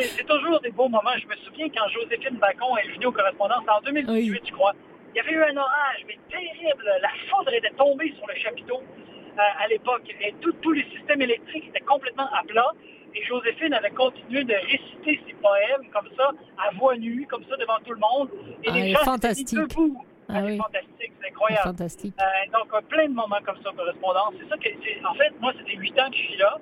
c'est 0.01 0.27
toujours 0.27 0.61
des 0.61 0.71
beaux 0.71 0.89
moments. 0.89 1.17
Je 1.21 1.27
me 1.27 1.37
souviens 1.45 1.69
quand 1.69 1.89
Joséphine 1.89 2.37
Bacon 2.37 2.79
est 2.83 2.89
venue 2.95 3.07
aux 3.07 3.13
correspondances 3.13 3.65
en 3.69 3.81
2018, 3.83 4.43
je 4.47 4.53
crois. 4.53 4.73
Il 5.15 5.19
y 5.19 5.21
avait 5.21 5.33
eu 5.33 5.43
un 5.43 5.57
orage, 5.57 6.05
mais 6.07 6.19
terrible. 6.31 6.91
La 7.03 7.11
foudre 7.29 7.53
était 7.53 7.75
tombée 7.77 8.15
sur 8.17 8.27
le 8.27 8.35
chapiteau 8.37 8.81
euh, 8.81 9.63
à 9.63 9.69
l'époque. 9.69 10.09
Et 10.21 10.35
tous 10.41 10.73
les 10.73 10.85
systèmes 10.85 11.21
électriques 11.21 11.69
étaient 11.69 11.85
complètement 11.85 12.29
à 12.33 12.43
plat. 12.47 12.73
Et 13.15 13.23
Joséphine 13.25 13.75
avait 13.75 13.91
continué 13.91 14.45
de 14.45 14.55
réciter 14.55 15.21
ses 15.27 15.35
poèmes 15.35 15.87
comme 15.93 16.09
ça, 16.17 16.31
à 16.57 16.75
voix 16.77 16.97
nue, 16.97 17.27
comme 17.29 17.45
ça, 17.45 17.57
devant 17.59 17.79
tout 17.85 17.93
le 17.93 18.01
monde. 18.01 18.31
Et 18.65 18.69
ah, 18.71 18.73
les 18.73 18.93
gens 18.93 19.05
fantastique. 19.05 19.59
debout. 19.59 20.03
Ah, 20.31 20.41
fantastique, 20.41 21.13
c'est 21.21 21.29
incroyable. 21.29 21.63
Fantastique. 21.65 22.15
Euh, 22.19 22.59
donc, 22.59 22.89
plein 22.89 23.09
de 23.09 23.13
moments 23.13 23.43
comme 23.45 23.57
ça 23.63 23.69
aux 23.69 23.75
correspondances. 23.75 24.33
C'est 24.41 24.49
ça 24.49 24.57
que, 24.57 25.07
en 25.07 25.15
fait, 25.15 25.39
moi, 25.43 25.53
c'était 25.59 25.77
huit 25.77 25.99
ans 26.01 26.09
que 26.09 26.17
je 26.17 26.23
suis 26.23 26.39
là. 26.39 26.59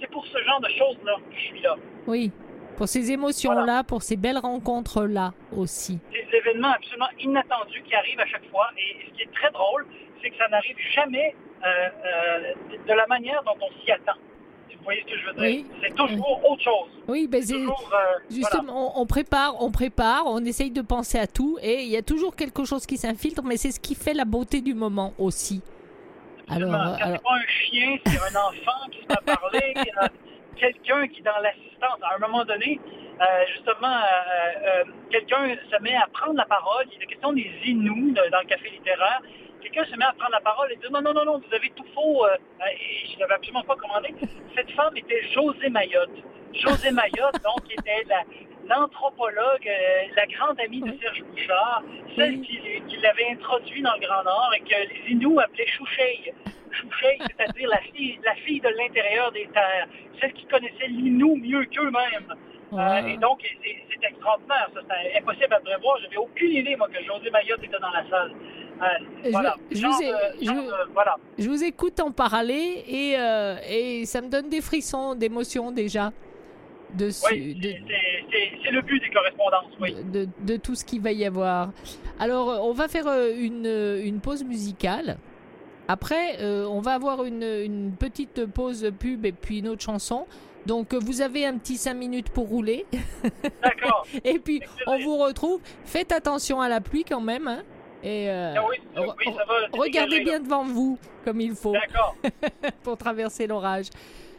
C'est 0.00 0.10
pour 0.10 0.24
ce 0.24 0.42
genre 0.42 0.60
de 0.60 0.68
choses-là 0.68 1.16
que 1.28 1.36
je 1.36 1.44
suis 1.44 1.60
là. 1.60 1.76
Oui 2.06 2.32
pour 2.80 2.88
ces 2.88 3.12
émotions-là, 3.12 3.84
pour 3.84 4.02
ces 4.02 4.16
belles 4.16 4.38
rencontres-là 4.38 5.34
aussi. 5.54 5.98
Des 6.12 6.34
événements 6.34 6.72
absolument 6.72 7.10
inattendus 7.20 7.82
qui 7.86 7.94
arrivent 7.94 8.20
à 8.20 8.24
chaque 8.24 8.48
fois. 8.50 8.68
Et 8.78 9.04
ce 9.04 9.14
qui 9.14 9.20
est 9.20 9.32
très 9.34 9.50
drôle, 9.50 9.86
c'est 10.22 10.30
que 10.30 10.36
ça 10.38 10.48
n'arrive 10.48 10.78
jamais 10.94 11.36
euh, 11.62 11.66
euh, 11.68 12.54
de 12.88 12.92
la 12.94 13.06
manière 13.06 13.42
dont 13.42 13.52
on 13.60 13.84
s'y 13.84 13.92
attend. 13.92 14.18
Vous 14.70 14.82
voyez 14.82 15.02
ce 15.02 15.12
que 15.12 15.18
je 15.18 15.26
veux 15.26 15.46
dire? 15.46 15.64
C'est 15.82 15.94
toujours 15.94 16.50
autre 16.50 16.62
chose. 16.62 16.88
Oui, 17.06 17.28
ben 17.28 17.42
c'est 17.42 17.54
euh, 17.54 17.68
justement, 18.30 18.98
on, 18.98 19.04
prépare, 19.04 19.62
on 19.62 19.70
prépare, 19.70 20.22
on 20.24 20.42
essaye 20.42 20.70
de 20.70 20.80
penser 20.80 21.18
à 21.18 21.26
tout 21.26 21.58
et 21.60 21.82
il 21.82 21.90
y 21.90 21.98
a 21.98 22.02
toujours 22.02 22.34
quelque 22.34 22.64
chose 22.64 22.86
qui 22.86 22.96
s'infiltre, 22.96 23.42
mais 23.44 23.58
c'est 23.58 23.72
ce 23.72 23.80
qui 23.80 23.94
fait 23.94 24.14
la 24.14 24.24
beauté 24.24 24.62
du 24.62 24.72
moment 24.72 25.12
aussi. 25.18 25.60
Alors, 26.48 26.74
alors... 26.74 26.96
c'est 26.96 27.22
pas 27.22 27.34
un 27.34 27.46
chien, 27.46 27.98
c'est 28.06 28.16
un 28.16 28.40
enfant 28.40 28.88
qui 28.90 29.00
se 29.00 29.06
met 29.06 29.34
parler 29.36 29.74
quelqu'un 30.60 31.08
qui, 31.08 31.22
dans 31.22 31.38
l'assistance, 31.42 31.98
à 32.02 32.14
un 32.14 32.18
moment 32.18 32.44
donné, 32.44 32.78
euh, 33.20 33.24
justement, 33.54 33.96
euh, 33.96 34.66
euh, 34.66 34.84
quelqu'un 35.10 35.56
se 35.70 35.82
met 35.82 35.94
à 35.94 36.06
prendre 36.12 36.36
la 36.36 36.44
parole. 36.44 36.86
Il 36.94 37.02
est 37.02 37.06
question 37.06 37.32
des 37.32 37.50
Inuits 37.64 38.12
dans 38.12 38.40
le 38.40 38.46
café 38.46 38.68
littéraire. 38.68 39.20
Quelqu'un 39.62 39.84
se 39.86 39.96
met 39.96 40.04
à 40.04 40.12
prendre 40.12 40.32
la 40.32 40.40
parole 40.40 40.70
et 40.72 40.76
dit 40.76 40.92
non, 40.92 41.00
non, 41.00 41.14
non, 41.14 41.24
non, 41.24 41.38
vous 41.38 41.54
avez 41.54 41.70
tout 41.70 41.84
faux. 41.94 42.26
et 42.26 43.12
je 43.12 43.18
n'avais 43.18 43.34
absolument 43.34 43.62
pas 43.62 43.76
commandé. 43.76 44.14
Cette 44.54 44.70
femme 44.72 44.96
était 44.96 45.22
José 45.34 45.68
Mayotte. 45.70 46.18
José 46.54 46.90
Mayotte, 46.90 47.40
donc, 47.44 47.70
était 47.70 48.04
l'anthropologue, 48.68 49.68
la 50.16 50.26
grande 50.26 50.60
amie 50.60 50.80
de 50.80 50.92
Serge 51.00 51.22
Bouchard, 51.24 51.82
celle 52.16 52.40
qui, 52.40 52.58
l'avait 53.02 53.30
introduit 53.32 53.82
dans 53.82 53.94
le 53.94 54.06
Grand 54.06 54.22
Nord 54.24 54.52
et 54.56 54.60
que 54.60 54.92
les 54.92 55.12
Inuits 55.12 55.40
appelaient 55.40 55.66
Choucheille 55.66 56.32
c'est-à-dire 57.00 57.68
la 57.68 57.80
fille, 57.80 58.18
la 58.24 58.34
fille 58.36 58.60
de 58.60 58.68
l'intérieur 58.68 59.32
des 59.32 59.48
terres, 59.52 59.88
celle 60.20 60.32
qui 60.32 60.46
connaissait 60.46 60.88
l'Inou 60.88 61.36
mieux 61.36 61.64
qu'eux-mêmes. 61.66 62.36
Euh, 62.72 63.06
et 63.06 63.16
donc, 63.16 63.40
c'est 63.62 64.06
extraordinaire. 64.08 64.70
C'est 64.74 65.18
impossible 65.18 65.54
à 65.54 65.60
prévoir. 65.60 65.98
J'avais 66.02 66.16
aucune 66.16 66.52
idée, 66.52 66.76
moi, 66.76 66.88
que 66.88 67.02
José 67.04 67.30
Mayotte 67.30 67.64
était 67.64 67.78
dans 67.80 67.90
la 67.90 68.08
salle. 68.08 68.32
Euh, 68.82 69.30
voilà. 69.30 69.56
Je, 71.38 71.48
vous 71.48 71.64
écoute 71.64 72.00
en 72.00 72.12
parler 72.12 72.84
et, 72.86 73.14
euh, 73.18 73.56
et 73.68 74.06
ça 74.06 74.22
me 74.22 74.28
donne 74.28 74.48
des 74.48 74.60
frissons 74.60 75.14
d'émotion 75.14 75.70
déjà. 75.70 76.12
Dessus, 76.94 77.56
c'est 77.62 78.70
le 78.72 78.80
but 78.82 79.00
des 79.00 79.10
correspondances, 79.10 79.70
oui. 79.80 79.94
De, 80.12 80.26
de, 80.40 80.56
tout 80.56 80.74
ce 80.74 80.84
qu'il 80.84 81.00
va 81.00 81.12
y 81.12 81.24
avoir. 81.24 81.70
Alors, 82.18 82.66
on 82.66 82.72
va 82.72 82.88
faire 82.88 83.06
une, 83.06 84.00
une 84.02 84.20
pause 84.20 84.42
musicale. 84.42 85.16
Après, 85.90 86.36
euh, 86.38 86.66
on 86.66 86.80
va 86.80 86.92
avoir 86.92 87.24
une, 87.24 87.92
petite 87.98 88.46
pause 88.46 88.92
pub 88.96 89.26
et 89.26 89.32
puis 89.32 89.58
une 89.58 89.66
autre 89.66 89.82
chanson. 89.82 90.24
Donc, 90.64 90.94
vous 90.94 91.20
avez 91.20 91.44
un 91.44 91.58
petit 91.58 91.76
5 91.76 91.94
minutes 91.94 92.30
pour 92.30 92.46
rouler. 92.46 92.86
D'accord. 93.60 94.06
et 94.24 94.38
puis, 94.38 94.62
on 94.86 95.00
vous 95.00 95.16
retrouve. 95.16 95.60
Faites 95.84 96.12
attention 96.12 96.60
à 96.60 96.68
la 96.68 96.80
pluie 96.80 97.02
quand 97.02 97.20
même. 97.20 97.48
Hein. 97.48 97.62
Et 98.04 98.30
euh, 98.30 98.54
ah 98.56 98.66
oui, 98.68 98.76
ça 99.24 99.44
va, 99.44 99.54
regardez 99.72 100.20
bien 100.20 100.38
devant 100.38 100.62
vous, 100.62 100.96
comme 101.24 101.40
il 101.40 101.56
faut. 101.56 101.74
Pour 102.84 102.96
traverser 102.96 103.48
l'orage. 103.48 103.86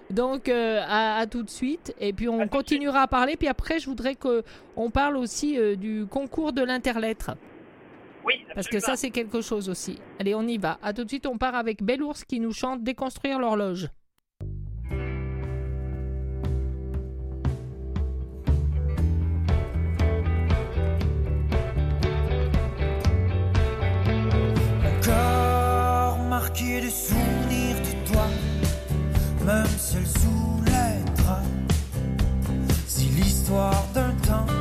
Donc, 0.10 0.48
euh, 0.48 0.82
à, 0.88 1.26
tout 1.28 1.44
de 1.44 1.50
suite. 1.50 1.94
Et 2.00 2.14
puis, 2.14 2.30
on 2.30 2.48
continuera 2.48 3.02
à 3.02 3.08
parler. 3.08 3.36
Puis 3.36 3.50
après, 3.50 3.80
je 3.80 3.88
voudrais 3.88 4.16
qu'on 4.16 4.90
parle 4.90 5.18
aussi 5.18 5.60
du 5.76 6.06
concours 6.10 6.54
de 6.54 6.64
l'interlettre. 6.64 7.32
Oui, 8.26 8.46
Parce 8.54 8.68
que 8.68 8.80
ça, 8.80 8.96
c'est 8.96 9.10
quelque 9.10 9.42
chose 9.42 9.70
aussi. 9.70 10.00
Allez, 10.20 10.36
on 10.36 10.44
y 10.44 10.58
va. 10.58 10.78
À 10.82 10.94
tout 10.94 11.04
de 11.04 11.10
suite, 11.10 11.26
on 11.26 11.38
part 11.38 11.56
avec 11.56 11.84
Belle 11.84 12.04
Ours 12.04 12.24
qui 12.24 12.40
nous 12.40 12.54
chante 12.54 12.84
Déconstruire 12.84 13.40
l'horloge. 13.40 13.90
Encore 24.98 26.18
marqué 26.30 26.82
de 26.82 26.90
souvenirs 26.90 27.78
de 27.78 28.12
toi, 28.12 28.26
même 29.46 29.66
seul 29.66 30.06
sous 30.06 30.62
les 30.66 31.24
draps. 31.24 31.48
Si 32.88 33.06
l'histoire 33.06 33.88
d'un 33.94 34.12
temps 34.28 34.61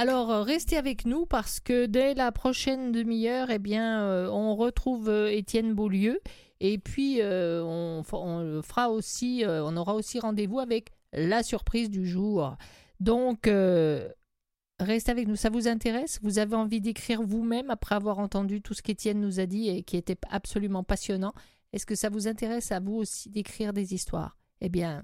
Alors, 0.00 0.30
euh, 0.30 0.42
restez 0.42 0.78
avec 0.78 1.04
nous 1.04 1.26
parce 1.26 1.60
que 1.60 1.84
dès 1.84 2.14
la 2.14 2.32
prochaine 2.32 2.90
demi-heure, 2.90 3.50
eh 3.50 3.58
bien, 3.58 4.00
euh, 4.00 4.30
on 4.30 4.56
retrouve 4.56 5.10
euh, 5.10 5.30
Étienne 5.30 5.74
Beaulieu. 5.74 6.22
Et 6.60 6.78
puis, 6.78 7.20
on, 7.22 8.02
fera 8.02 8.88
aussi, 8.88 9.44
on 9.46 9.76
aura 9.76 9.94
aussi 9.94 10.18
rendez-vous 10.18 10.58
avec 10.58 10.90
la 11.12 11.42
surprise 11.42 11.90
du 11.90 12.06
jour. 12.06 12.56
Donc, 12.98 13.46
restez 14.78 15.10
avec 15.10 15.28
nous. 15.28 15.36
Ça 15.36 15.50
vous 15.50 15.68
intéresse? 15.68 16.18
Vous 16.22 16.38
avez 16.38 16.56
envie 16.56 16.80
d'écrire 16.80 17.22
vous-même 17.22 17.68
après 17.70 17.94
avoir 17.94 18.18
entendu 18.18 18.62
tout 18.62 18.72
ce 18.72 18.82
qu'Étienne 18.82 19.20
nous 19.20 19.40
a 19.40 19.44
dit 19.44 19.68
et 19.68 19.82
qui 19.82 19.98
était 19.98 20.18
absolument 20.30 20.82
passionnant? 20.82 21.32
Est-ce 21.74 21.86
que 21.86 21.94
ça 21.94 22.08
vous 22.08 22.26
intéresse 22.26 22.72
à 22.72 22.80
vous 22.80 22.94
aussi 22.94 23.28
d'écrire 23.30 23.74
des 23.74 23.94
histoires? 23.94 24.38
Eh 24.60 24.70
bien, 24.70 25.02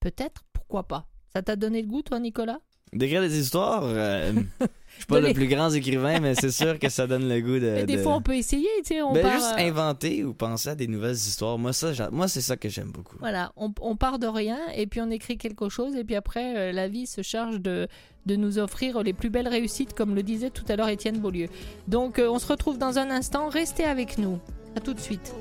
peut-être, 0.00 0.44
pourquoi 0.52 0.86
pas 0.86 1.08
Ça 1.32 1.42
t'a 1.42 1.54
donné 1.54 1.82
le 1.82 1.88
goût, 1.88 2.02
toi, 2.02 2.20
Nicolas? 2.20 2.60
D'écrire 2.94 3.22
des 3.22 3.38
histoires, 3.40 3.84
euh, 3.84 4.32
je 4.60 4.66
suis 4.96 5.06
pas 5.06 5.18
les- 5.20 5.28
le 5.28 5.34
plus 5.34 5.48
grand 5.48 5.70
écrivain, 5.70 6.20
mais 6.20 6.34
c'est 6.34 6.50
sûr 6.50 6.78
que 6.78 6.90
ça 6.90 7.06
donne 7.06 7.26
le 7.26 7.40
goût 7.40 7.58
de. 7.58 7.72
Mais 7.76 7.86
Des 7.86 7.96
de- 7.96 8.02
fois, 8.02 8.14
on 8.16 8.20
peut 8.20 8.36
essayer, 8.36 8.68
tu 8.84 8.94
sais. 8.94 9.02
On 9.02 9.14
Ben, 9.14 9.22
part, 9.22 9.32
juste 9.32 9.54
euh, 9.58 9.62
inventer 9.66 10.24
ou 10.24 10.34
penser 10.34 10.68
à 10.68 10.74
des 10.74 10.86
nouvelles 10.88 11.14
histoires. 11.14 11.56
Moi, 11.56 11.72
ça, 11.72 12.10
moi 12.10 12.28
c'est 12.28 12.42
ça 12.42 12.56
que 12.58 12.68
j'aime 12.68 12.90
beaucoup. 12.90 13.16
Voilà, 13.20 13.50
on, 13.56 13.72
on 13.80 13.96
part 13.96 14.18
de 14.18 14.26
rien 14.26 14.58
et 14.76 14.86
puis 14.86 15.00
on 15.00 15.10
écrit 15.10 15.38
quelque 15.38 15.70
chose 15.70 15.96
et 15.96 16.04
puis 16.04 16.14
après 16.16 16.54
euh, 16.56 16.72
la 16.72 16.86
vie 16.88 17.06
se 17.06 17.22
charge 17.22 17.60
de, 17.60 17.88
de 18.26 18.36
nous 18.36 18.58
offrir 18.58 19.02
les 19.02 19.14
plus 19.14 19.30
belles 19.30 19.48
réussites 19.48 19.94
comme 19.94 20.14
le 20.14 20.22
disait 20.22 20.50
tout 20.50 20.64
à 20.68 20.76
l'heure 20.76 20.88
Étienne 20.90 21.18
Beaulieu. 21.18 21.48
Donc 21.88 22.18
euh, 22.18 22.28
on 22.28 22.38
se 22.38 22.46
retrouve 22.46 22.76
dans 22.76 22.98
un 22.98 23.10
instant, 23.10 23.48
restez 23.48 23.84
avec 23.84 24.18
nous. 24.18 24.38
À 24.76 24.80
tout 24.80 24.92
de 24.92 25.00
suite. 25.00 25.32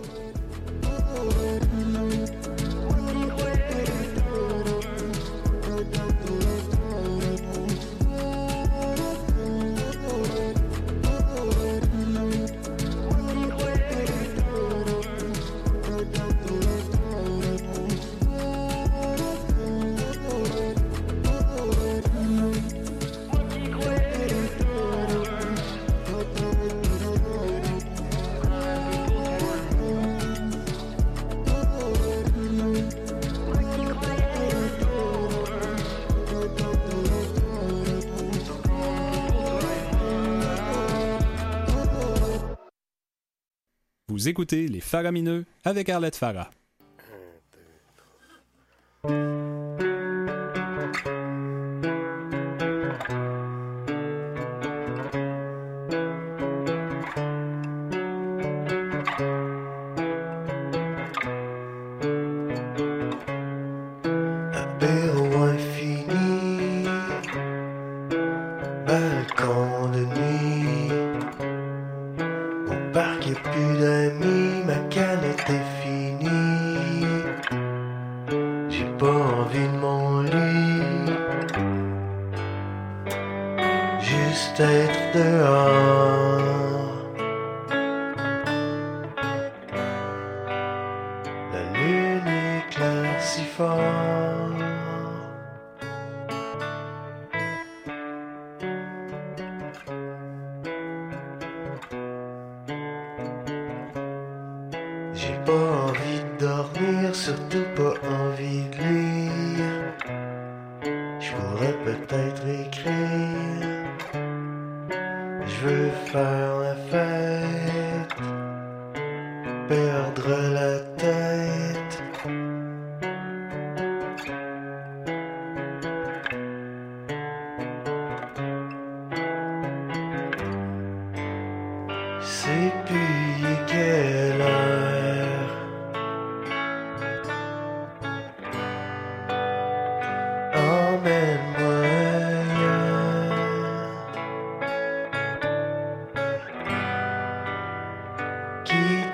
Vous 44.12 44.28
écoutez 44.28 44.68
Les 44.68 44.82
Faramineux 44.82 45.46
avec 45.64 45.88
Arlette 45.88 46.18
Farah. 46.18 46.52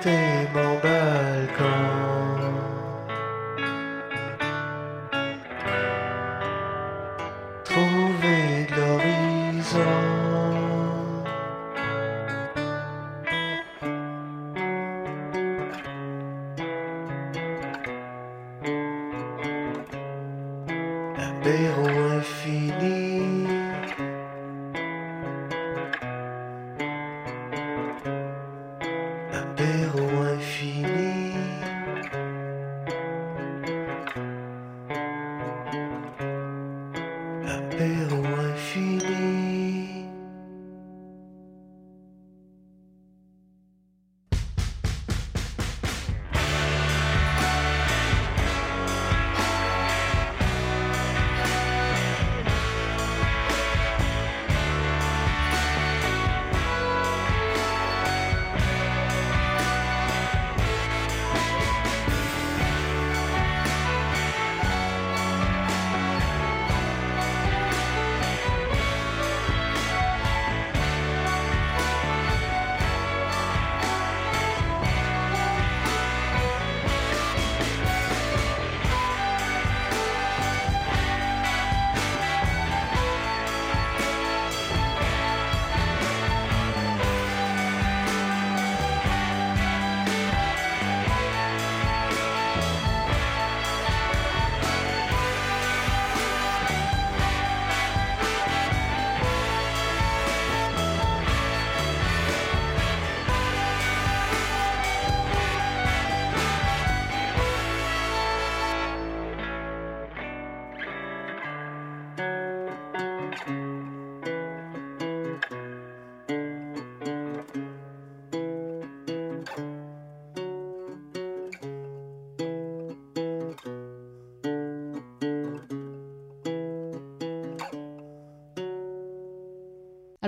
Quitter 0.00 0.46
mon 0.54 0.78
balcon. 0.80 2.17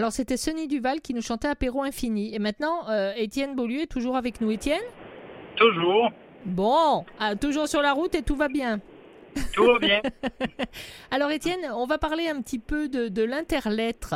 Alors 0.00 0.12
c'était 0.12 0.38
Sonny 0.38 0.66
Duval 0.66 1.02
qui 1.02 1.12
nous 1.12 1.20
chantait 1.20 1.48
Apéro 1.48 1.82
Infini. 1.82 2.34
Et 2.34 2.38
maintenant, 2.38 2.88
euh, 2.88 3.12
Étienne 3.16 3.54
Beaulieu 3.54 3.82
est 3.82 3.86
toujours 3.86 4.16
avec 4.16 4.40
nous. 4.40 4.50
Étienne 4.50 4.80
Toujours. 5.56 6.10
Bon, 6.46 7.04
ah, 7.18 7.36
toujours 7.36 7.68
sur 7.68 7.82
la 7.82 7.92
route 7.92 8.14
et 8.14 8.22
tout 8.22 8.34
va 8.34 8.48
bien. 8.48 8.80
Tout 9.52 9.66
va 9.66 9.78
bien. 9.78 10.00
Alors 11.10 11.30
Étienne, 11.30 11.60
on 11.74 11.84
va 11.84 11.98
parler 11.98 12.28
un 12.30 12.40
petit 12.40 12.58
peu 12.58 12.88
de, 12.88 13.08
de 13.08 13.22
l'interlettre. 13.22 14.14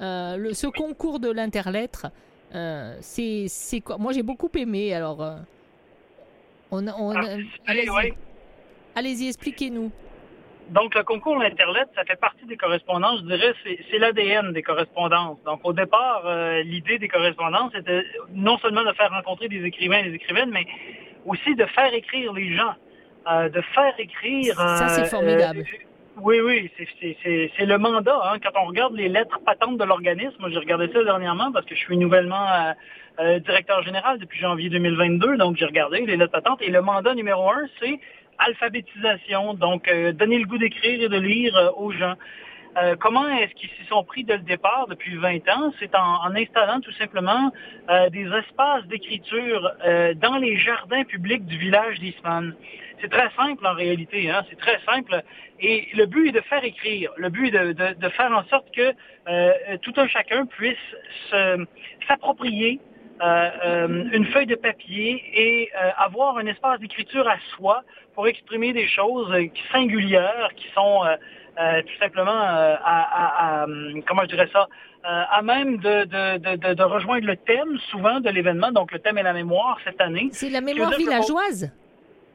Euh, 0.00 0.38
le- 0.38 0.54
ce 0.54 0.66
concours 0.66 1.20
de 1.20 1.30
l'interlettre, 1.30 2.06
euh, 2.54 2.96
c'est 3.02 3.48
quoi? 3.84 3.98
Moi 3.98 4.14
j'ai 4.14 4.22
beaucoup 4.22 4.48
aimé. 4.54 4.94
Alors, 4.94 5.20
on, 6.70 6.88
on, 6.88 7.10
Ah, 7.14 7.22
c'est- 7.26 7.44
allez-y, 7.70 7.90
ouais. 7.90 8.14
allez-y, 8.94 9.28
expliquez-nous. 9.28 9.90
Donc, 10.70 10.94
le 10.94 11.02
concours 11.02 11.40
Internet, 11.40 11.88
ça 11.94 12.04
fait 12.04 12.20
partie 12.20 12.44
des 12.44 12.56
correspondances. 12.56 13.20
Je 13.20 13.26
dirais, 13.34 13.54
c'est 13.90 13.98
l'ADN 13.98 14.52
des 14.52 14.62
correspondances. 14.62 15.38
Donc, 15.44 15.60
au 15.64 15.72
départ, 15.72 16.22
euh, 16.26 16.62
l'idée 16.62 16.98
des 16.98 17.08
correspondances 17.08 17.74
était 17.74 18.04
non 18.34 18.58
seulement 18.58 18.84
de 18.84 18.92
faire 18.92 19.10
rencontrer 19.10 19.48
des 19.48 19.64
écrivains 19.64 19.98
et 20.00 20.10
des 20.10 20.14
écrivaines, 20.16 20.50
mais 20.50 20.66
aussi 21.24 21.54
de 21.54 21.64
faire 21.66 21.92
écrire 21.94 22.32
les 22.34 22.54
gens, 22.54 22.74
euh, 23.30 23.48
de 23.48 23.60
faire 23.74 23.94
écrire. 23.98 24.56
Ça, 24.56 24.88
c'est 24.88 25.02
euh, 25.02 25.04
formidable. 25.04 25.64
oui, 26.20 26.40
oui, 26.40 26.70
c'est- 26.76 27.64
le 27.64 27.78
mandat. 27.78 28.18
hein. 28.24 28.38
Quand 28.42 28.60
on 28.62 28.66
regarde 28.66 28.94
les 28.94 29.08
lettres 29.08 29.38
patentes 29.46 29.78
de 29.78 29.84
l'organisme, 29.84 30.36
moi, 30.38 30.50
j'ai 30.50 30.58
regardé 30.58 30.88
ça 30.92 31.02
dernièrement 31.02 31.50
parce 31.50 31.64
que 31.64 31.74
je 31.74 31.80
suis 31.80 31.96
nouvellement 31.96 32.46
directeur 33.44 33.82
général 33.82 34.18
depuis 34.18 34.38
janvier 34.38 34.68
2022, 34.68 35.36
donc 35.38 35.56
j'ai 35.56 35.64
regardé 35.64 36.00
les 36.06 36.16
lettres 36.16 36.30
patentes. 36.32 36.60
Et 36.62 36.70
le 36.70 36.80
mandat 36.82 37.14
numéro 37.14 37.50
un, 37.50 37.66
c'est 37.80 37.98
alphabétisation, 38.38 39.54
donc 39.54 39.88
euh, 39.88 40.12
donner 40.12 40.38
le 40.38 40.46
goût 40.46 40.58
d'écrire 40.58 41.02
et 41.02 41.08
de 41.08 41.18
lire 41.18 41.56
euh, 41.56 41.70
aux 41.76 41.92
gens. 41.92 42.14
Euh, 42.76 42.94
comment 43.00 43.26
est-ce 43.28 43.54
qu'ils 43.54 43.70
s'y 43.70 43.84
sont 43.88 44.04
pris 44.04 44.22
dès 44.24 44.36
le 44.36 44.42
départ 44.44 44.86
depuis 44.88 45.16
20 45.16 45.48
ans? 45.48 45.72
C'est 45.80 45.94
en, 45.96 46.34
installant 46.34 46.80
tout 46.80 46.92
simplement 46.92 47.50
euh, 47.88 48.08
des 48.10 48.26
espaces 48.26 48.84
d'écriture 48.86 49.70
euh, 49.84 50.14
dans 50.14 50.36
les 50.36 50.56
jardins 50.58 51.02
publics 51.04 51.44
du 51.46 51.56
village 51.58 51.98
d'Isman. 51.98 52.54
C'est 53.00 53.10
très 53.10 53.30
simple 53.36 53.66
en 53.66 53.74
réalité, 53.74 54.30
hein? 54.30 54.44
c'est 54.50 54.58
très 54.58 54.78
simple. 54.84 55.22
Et 55.60 55.88
le 55.94 56.06
but 56.06 56.28
est 56.28 56.32
de 56.32 56.40
faire 56.42 56.62
écrire, 56.62 57.10
le 57.16 57.30
but 57.30 57.48
est 57.48 57.58
de, 57.58 57.72
de- 57.72 57.94
de 57.94 58.08
faire 58.10 58.30
en 58.32 58.44
sorte 58.44 58.70
que 58.72 58.92
tout 59.82 59.92
un 59.96 60.08
chacun 60.08 60.46
puisse 60.46 60.76
se- 61.30 61.64
s'approprier 62.06 62.80
une 63.22 64.26
feuille 64.26 64.46
de 64.46 64.54
papier 64.54 65.22
et 65.34 65.70
euh, 65.74 65.90
avoir 65.96 66.38
un 66.38 66.46
espace 66.46 66.80
d'écriture 66.80 67.28
à 67.28 67.36
soi 67.56 67.82
pour 68.14 68.26
exprimer 68.28 68.72
des 68.72 68.86
choses 68.88 69.30
euh, 69.32 69.46
singulières, 69.72 70.50
qui 70.56 70.66
sont 70.74 71.04
euh, 71.04 71.16
euh, 71.60 71.82
tout 71.82 71.98
simplement 72.00 72.30
euh, 72.40 72.76
à, 72.84 72.98
à- 73.02 73.62
à, 73.62 73.66
comment 74.06 74.22
je 74.22 74.28
dirais 74.28 74.48
ça, 74.52 74.66
euh, 75.04 75.22
à 75.30 75.42
même 75.42 75.78
de, 75.78 76.04
de, 76.04 76.38
de, 76.38 76.56
de- 76.56 76.74
de 76.74 76.82
rejoindre 76.82 77.26
le 77.26 77.36
thème 77.36 77.78
souvent 77.90 78.20
de 78.20 78.30
l'événement. 78.30 78.70
Donc 78.72 78.92
le 78.92 78.98
thème 79.00 79.18
est 79.18 79.22
la 79.22 79.32
mémoire 79.32 79.78
cette 79.84 80.00
année. 80.00 80.28
C'est 80.32 80.50
la 80.50 80.60
mémoire 80.60 80.90
villageoise. 80.98 81.72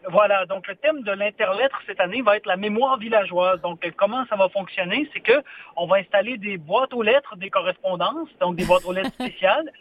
Voilà, 0.10 0.46
donc 0.48 0.68
le 0.68 0.76
thème 0.76 1.02
de 1.04 1.12
l'interlettre 1.14 1.80
cette 1.86 2.02
année 2.02 2.22
va 2.22 2.36
être 2.36 2.46
la 2.46 2.58
mémoire 2.58 2.98
villageoise. 2.98 3.62
Donc 3.62 3.86
euh, 3.86 3.92
comment 3.96 4.26
ça 4.30 4.36
va 4.36 4.50
fonctionner, 4.50 5.10
c'est 5.14 5.22
que 5.22 5.42
on 5.78 5.86
va 5.88 5.98
installer 5.98 6.38
des 6.38 6.58
boîtes 6.58 6.94
aux 6.94 7.04
lettres 7.04 7.38
des 7.38 7.50
correspondances, 7.50 8.28
donc 8.42 8.58
des 8.58 8.66
boîtes 8.66 8.84
aux 8.84 8.92
lettres 8.92 9.14
spéciales, 9.20 9.72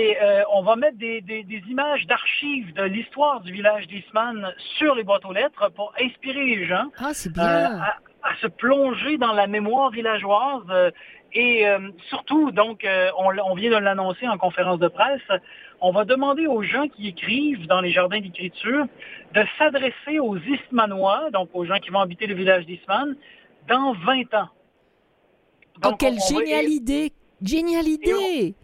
et 0.00 0.16
euh, 0.20 0.42
on 0.52 0.62
va 0.62 0.74
mettre 0.76 0.98
des, 0.98 1.20
des- 1.20 1.44
des 1.44 1.62
images 1.74 2.04
d'archives 2.06 2.72
de 2.74 2.82
l'histoire 2.94 3.40
du 3.40 3.52
village 3.52 3.86
d'Isman 3.86 4.52
sur 4.78 4.92
les 4.96 5.04
boîtes 5.04 5.24
aux 5.24 5.32
lettres 5.32 5.70
pour 5.76 5.92
inspirer 6.06 6.44
les 6.52 6.66
gens 6.66 6.86
Ah, 6.98 7.12
euh, 7.38 7.78
à, 7.88 7.92
à 8.30 8.32
se 8.42 8.48
plonger 8.48 9.16
dans 9.18 9.32
la 9.32 9.46
mémoire 9.46 9.90
villageoise. 9.90 10.64
euh, 10.70 10.90
et 11.36 11.64
surtout, 12.10 12.52
donc, 12.52 12.86
on, 13.18 13.54
vient 13.56 13.70
de 13.70 13.76
l'annoncer 13.88 14.28
en 14.28 14.38
conférence 14.38 14.78
de 14.78 14.86
presse, 14.86 15.28
on 15.80 15.90
va 15.90 16.04
demander 16.04 16.46
aux 16.46 16.62
gens 16.62 16.86
qui 16.86 17.08
écrivent 17.08 17.66
dans 17.66 17.80
les 17.80 17.90
jardins 17.90 18.20
d'écriture 18.20 18.86
de 19.34 19.42
s'adresser 19.58 20.20
aux 20.20 20.36
Ismanois, 20.38 21.30
donc 21.32 21.48
aux 21.52 21.64
gens 21.64 21.78
qui 21.82 21.90
vont 21.90 21.98
habiter 21.98 22.28
le 22.28 22.36
village 22.36 22.66
d'Isman, 22.66 23.16
dans 23.68 23.94
20 23.94 24.32
ans. 24.34 24.48
oh, 25.76 25.80
Donc, 25.80 25.98
quelle 26.00 26.14
on- 26.14 26.34
on 26.34 26.38
va- 26.38 26.44
géniale 26.44 26.68
idée 26.68 27.12
Géniale 27.42 27.88
idée 27.88 28.54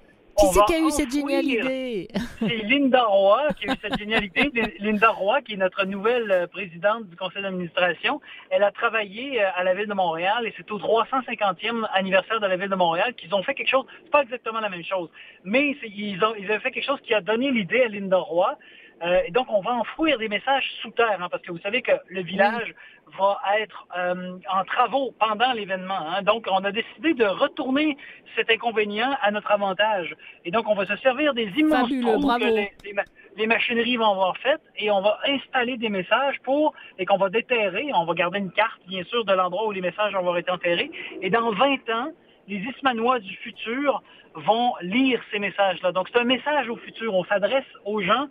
Qui 0.40 0.46
c'est 0.54 0.64
qui 0.64 0.74
a 0.74 0.78
eu 0.78 0.90
cette 0.90 1.10
géniale 1.12 1.44
idée 1.44 2.08
C'est 2.38 2.56
Linda 2.64 3.02
Roy 3.04 3.48
qui 3.58 3.68
a 3.68 3.72
eu 3.72 3.76
cette 3.82 3.98
génialité. 3.98 4.50
Linda 4.78 5.10
Roy, 5.10 5.42
qui 5.42 5.54
est 5.54 5.56
notre 5.56 5.84
nouvelle 5.84 6.30
euh, 6.30 6.46
présidente 6.46 7.08
du 7.08 7.16
conseil 7.16 7.42
d'administration, 7.42 8.20
elle 8.48 8.62
a 8.62 8.70
travaillé 8.70 9.42
euh, 9.42 9.48
à 9.54 9.64
la 9.64 9.74
ville 9.74 9.86
de 9.86 9.94
Montréal 9.94 10.46
et 10.46 10.54
c'est 10.56 10.70
au 10.70 10.78
350e 10.78 11.86
anniversaire 11.92 12.40
de 12.40 12.46
la 12.46 12.56
ville 12.56 12.70
de 12.70 12.74
Montréal 12.74 13.14
qu'ils 13.14 13.34
ont 13.34 13.42
fait 13.42 13.54
quelque 13.54 13.70
chose, 13.70 13.84
c'est 14.04 14.10
pas 14.10 14.22
exactement 14.22 14.60
la 14.60 14.70
même 14.70 14.84
chose, 14.84 15.10
mais 15.44 15.76
ils, 15.82 16.24
ont, 16.24 16.34
ils 16.38 16.50
avaient 16.50 16.60
fait 16.60 16.70
quelque 16.70 16.86
chose 16.86 17.00
qui 17.02 17.14
a 17.14 17.20
donné 17.20 17.50
l'idée 17.50 17.82
à 17.82 17.88
Linda 17.88 18.18
Roy 18.18 18.56
Euh, 19.02 19.22
et 19.26 19.30
donc, 19.30 19.46
on 19.50 19.60
va 19.60 19.72
enfouir 19.72 20.18
des 20.18 20.28
messages 20.28 20.64
sous 20.82 20.90
terre, 20.90 21.18
hein, 21.20 21.28
parce 21.30 21.42
que 21.42 21.52
vous 21.52 21.58
savez 21.60 21.80
que 21.82 21.92
le 22.08 22.22
village 22.22 22.74
va 23.18 23.38
être 23.58 23.86
euh, 23.96 24.38
en 24.52 24.64
travaux 24.64 25.12
pendant 25.18 25.52
l'événement. 25.52 25.98
hein. 25.98 26.22
Donc, 26.22 26.46
on 26.50 26.62
a 26.64 26.70
décidé 26.70 27.14
de 27.14 27.24
retourner 27.24 27.96
cet 28.36 28.50
inconvénient 28.50 29.16
à 29.22 29.30
notre 29.30 29.50
avantage. 29.50 30.14
Et 30.44 30.50
donc, 30.50 30.68
on 30.68 30.74
va 30.74 30.86
se 30.86 30.96
servir 30.96 31.34
des 31.34 31.50
immenses 31.56 31.88
trous 32.02 32.20
que 32.38 32.44
les, 32.84 32.94
les 33.36 33.46
machineries 33.46 33.96
vont 33.96 34.10
avoir 34.12 34.36
faites 34.38 34.60
et 34.76 34.90
on 34.90 35.00
va 35.00 35.18
installer 35.26 35.76
des 35.76 35.88
messages 35.88 36.38
pour 36.42 36.74
et 36.98 37.06
qu'on 37.06 37.16
va 37.16 37.30
déterrer. 37.30 37.90
On 37.94 38.04
va 38.04 38.14
garder 38.14 38.38
une 38.38 38.52
carte, 38.52 38.80
bien 38.86 39.02
sûr, 39.04 39.24
de 39.24 39.32
l'endroit 39.32 39.66
où 39.66 39.72
les 39.72 39.80
messages 39.80 40.12
vont 40.12 40.18
avoir 40.20 40.36
été 40.36 40.50
enterrés. 40.50 40.90
Et 41.22 41.30
dans 41.30 41.50
20 41.52 41.90
ans, 41.90 42.10
les 42.48 42.56
Ismanois 42.58 43.18
du 43.20 43.34
futur 43.36 44.02
vont 44.34 44.74
lire 44.82 45.20
ces 45.32 45.38
messages-là. 45.38 45.92
Donc, 45.92 46.08
c'est 46.12 46.20
un 46.20 46.24
message 46.24 46.68
au 46.68 46.76
futur. 46.76 47.14
On 47.14 47.24
s'adresse 47.24 47.64
aux 47.84 48.00
gens 48.02 48.28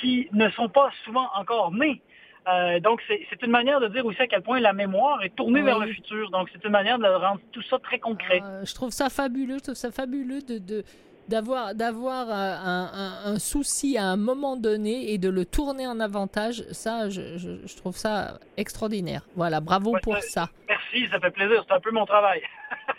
qui 0.00 0.28
ne 0.32 0.48
sont 0.50 0.68
pas 0.68 0.90
souvent 1.04 1.28
encore 1.36 1.72
nés. 1.72 2.00
Euh, 2.48 2.80
donc, 2.80 3.02
c'est 3.08 3.42
une 3.42 3.50
manière 3.50 3.78
de 3.80 3.88
dire 3.88 4.06
aussi 4.06 4.22
à 4.22 4.26
quel 4.26 4.40
point 4.42 4.58
la 4.60 4.72
mémoire 4.72 5.22
est 5.22 5.34
tournée 5.36 5.60
Oui. 5.60 5.66
vers 5.66 5.78
le 5.78 5.88
futur. 5.92 6.30
Donc, 6.30 6.48
c'est 6.52 6.64
une 6.64 6.70
manière 6.72 6.98
de 6.98 7.06
rendre 7.06 7.40
tout 7.52 7.62
ça 7.62 7.78
très 7.78 7.98
concret. 7.98 8.40
Euh, 8.42 8.64
je 8.64 8.74
trouve 8.74 8.90
ça 8.90 9.10
fabuleux, 9.10 9.56
je 9.58 9.64
trouve 9.64 9.74
ça 9.74 9.90
fabuleux 9.90 10.40
de, 10.40 10.82
d'avoir 11.28 11.74
d'avoir 11.74 12.28
euh, 12.30 12.32
un, 12.32 12.90
un- 13.26 13.32
un 13.34 13.38
souci 13.38 13.98
à 13.98 14.04
un 14.06 14.16
moment 14.16 14.56
donné 14.56 15.12
et 15.12 15.18
de 15.18 15.28
le 15.28 15.44
tourner 15.44 15.86
en 15.86 16.00
avantage. 16.00 16.62
Ça, 16.72 17.10
je, 17.10 17.36
je- 17.36 17.66
je 17.66 17.76
trouve 17.76 17.96
ça 17.96 18.38
extraordinaire. 18.56 19.26
Voilà, 19.36 19.60
bravo 19.60 19.90
Ouais, 19.92 20.00
pour 20.02 20.16
ça- 20.16 20.46
ça. 20.46 20.48
Merci, 20.68 21.06
ça 21.10 21.20
fait 21.20 21.30
plaisir. 21.30 21.62
C'est 21.68 21.74
un 21.74 21.80
peu 21.80 21.90
mon 21.90 22.06
travail. 22.06 22.40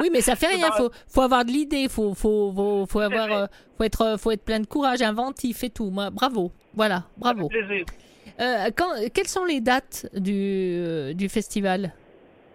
Oui, 0.00 0.08
mais 0.12 0.20
ça 0.20 0.36
fait 0.36 0.46
rien. 0.56 0.70
Faut, 0.72 0.90
faut 1.08 1.22
avoir 1.22 1.44
de 1.44 1.50
l'idée. 1.50 1.88
Faut, 1.88 2.14
faut, 2.14 2.52
faut, 2.54 2.86
faut 2.88 3.00
avoir, 3.00 3.30
euh, 3.32 3.46
faut 3.76 3.84
être, 3.84 4.02
euh, 4.02 4.16
faut 4.16 4.30
être 4.30 4.44
plein 4.44 4.60
de 4.60 4.66
courage, 4.66 5.02
inventif 5.02 5.64
et 5.64 5.70
tout. 5.70 5.90
Moi, 5.90 6.10
bravo. 6.10 6.52
Voilà, 6.74 7.04
bravo. 7.16 7.48
Ça 7.48 7.58
fait 7.58 7.66
plaisir. 7.66 7.86
Euh, 8.40 8.70
quand, 8.74 8.90
quelles 9.12 9.28
sont 9.28 9.44
les 9.44 9.60
dates 9.60 10.06
du, 10.14 11.14
du 11.14 11.28
festival? 11.28 11.92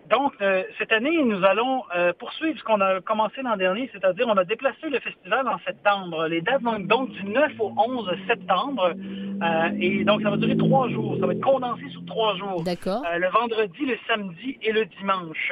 Donc, 0.10 0.34
euh, 0.42 0.64
cette 0.78 0.92
année, 0.92 1.22
nous 1.24 1.44
allons 1.46 1.84
euh, 1.96 2.14
poursuivre 2.18 2.58
ce 2.58 2.64
qu'on 2.64 2.82
a 2.82 3.00
commencé 3.02 3.42
l'an 3.44 3.58
dernier, 3.58 3.90
c'est-à-dire 3.94 4.26
on 4.28 4.38
a 4.38 4.44
déplacé 4.44 4.90
le 4.90 5.00
festival 5.00 5.48
en 5.48 5.60
septembre. 5.60 6.28
Les 6.28 6.42
dates 6.42 6.62
vont 6.64 6.80
donc 6.80 7.10
du 7.12 7.24
9 7.26 7.52
au 7.60 7.74
11 7.78 8.10
septembre. 8.28 8.94
Euh, 8.94 9.70
et 9.80 10.04
donc, 10.04 10.22
ça 10.24 10.30
va 10.32 10.38
durer 10.38 10.58
trois 10.58 10.90
jours. 10.90 11.16
Ça 11.20 11.28
va 11.28 11.34
être 11.34 11.42
condensé 11.42 11.84
sur 11.90 12.04
trois 12.06 12.36
jours. 12.38 12.64
D'accord. 12.64 13.04
Le 13.18 13.28
vendredi, 13.30 13.86
le 13.86 13.98
samedi 14.08 14.58
et 14.62 14.72
le 14.72 14.86
dimanche. 14.86 15.52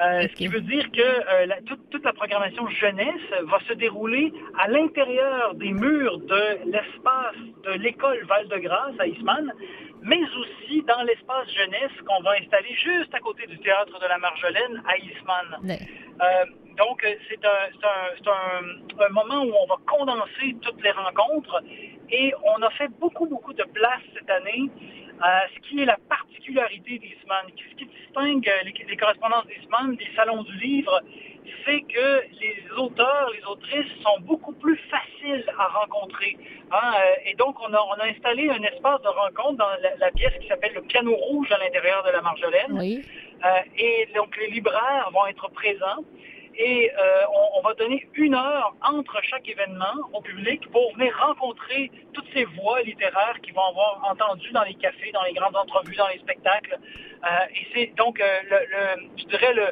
Ce 0.00 0.34
qui 0.34 0.46
veut 0.46 0.60
dire 0.60 0.90
que 0.92 1.46
la- 1.46 1.60
toute, 1.62 1.90
toute 1.90 2.04
la 2.04 2.12
programmation 2.12 2.68
jeunesse 2.68 3.26
va 3.44 3.58
se 3.68 3.72
dérouler 3.74 4.32
à 4.58 4.68
l'intérieur 4.68 5.54
des 5.54 5.72
murs 5.72 6.18
de 6.18 6.70
l'espace 6.70 7.34
de 7.64 7.72
l'école 7.82 8.24
Val-de-Grâce 8.28 8.94
à 9.00 9.06
Isman, 9.06 9.52
mais 10.02 10.20
aussi 10.40 10.82
dans 10.82 11.02
l'espace 11.02 11.50
jeunesse 11.52 11.92
qu'on 12.06 12.22
va 12.22 12.32
installer 12.40 12.72
juste 12.74 13.14
à 13.14 13.20
côté 13.20 13.46
du 13.46 13.58
théâtre 13.58 13.98
de 14.00 14.06
la 14.06 14.18
Marjolaine 14.18 14.82
à 14.86 14.96
Isman. 14.98 15.58
Euh, 16.20 16.44
donc, 16.76 17.02
euh, 17.04 17.14
c'est 17.28 17.44
un, 17.44 17.48
un- 17.48 18.30
un- 18.32 19.04
un 19.04 19.08
moment 19.10 19.42
où 19.44 19.52
on 19.62 19.66
va 19.66 19.76
condenser 19.86 20.56
toutes 20.62 20.82
les 20.82 20.90
rencontres 20.92 21.62
et 22.10 22.32
on 22.44 22.62
a 22.62 22.70
fait 22.70 22.88
beaucoup, 23.00 23.26
beaucoup 23.26 23.52
de 23.52 23.64
place 23.64 24.00
cette 24.14 24.30
année 24.30 24.70
à 25.20 25.42
ce 25.54 25.60
qui 25.68 25.82
est 25.82 25.84
la 25.84 25.98
particularité 26.08 26.98
d'Isman. 26.98 27.46
Ce 27.56 27.74
qui 27.76 27.86
distingue 27.86 28.50
les, 28.64 28.72
les 28.88 28.96
correspondances 28.96 29.46
d'Isman 29.46 29.96
des 29.96 30.08
salons 30.14 30.42
du 30.44 30.56
livre, 30.58 31.00
c'est 31.64 31.80
que 31.82 32.22
les 32.40 32.56
auteurs, 32.76 33.30
les 33.36 33.44
autrices 33.44 33.92
sont 34.02 34.20
beaucoup 34.20 34.52
plus 34.54 34.78
faciles 34.90 35.44
à 35.58 35.66
rencontrer. 35.68 36.36
hein. 36.72 36.92
Euh, 36.96 37.14
Et 37.30 37.34
donc, 37.34 37.56
on 37.60 37.72
a, 37.72 37.80
on 37.80 38.00
a 38.00 38.06
installé 38.06 38.48
un 38.50 38.62
espace 38.62 39.00
de 39.02 39.08
rencontre 39.08 39.56
dans 39.58 39.70
la, 39.82 39.96
la 39.96 40.10
pièce 40.12 40.32
qui 40.40 40.48
s'appelle 40.48 40.74
le 40.74 40.82
piano 40.82 41.14
rouge 41.14 41.50
à 41.52 41.58
l'intérieur 41.58 42.02
de 42.04 42.10
la 42.10 42.20
Marjolaine. 42.22 42.72
Oui. 42.72 43.04
Euh, 43.44 43.48
et 43.76 44.08
donc, 44.14 44.36
les 44.36 44.48
libraires 44.48 45.10
vont 45.12 45.26
être 45.26 45.48
présents. 45.50 46.02
Et 46.60 46.90
euh, 46.90 47.22
on, 47.32 47.58
on 47.58 47.62
va 47.62 47.74
donner 47.74 48.08
une 48.14 48.34
heure 48.34 48.74
entre 48.82 49.16
chaque 49.22 49.48
événement 49.48 49.94
au 50.12 50.20
public 50.20 50.68
pour 50.72 50.92
venir 50.96 51.16
rencontrer 51.24 51.88
toutes 52.12 52.26
ces 52.34 52.44
voix 52.46 52.82
littéraires 52.82 53.38
qu'ils 53.42 53.54
vont 53.54 53.62
avoir 53.68 54.02
entendues 54.10 54.50
dans 54.50 54.64
les 54.64 54.74
cafés, 54.74 55.12
dans 55.12 55.22
les 55.22 55.34
grandes 55.34 55.54
entrevues, 55.56 55.94
dans 55.94 56.08
les 56.08 56.18
spectacles. 56.18 56.76
Euh, 57.24 57.28
et 57.54 57.66
c'est 57.72 57.86
donc, 57.94 58.18
le, 58.18 58.56
le- 58.74 59.08
je 59.18 59.24
dirais, 59.26 59.54
le, 59.54 59.66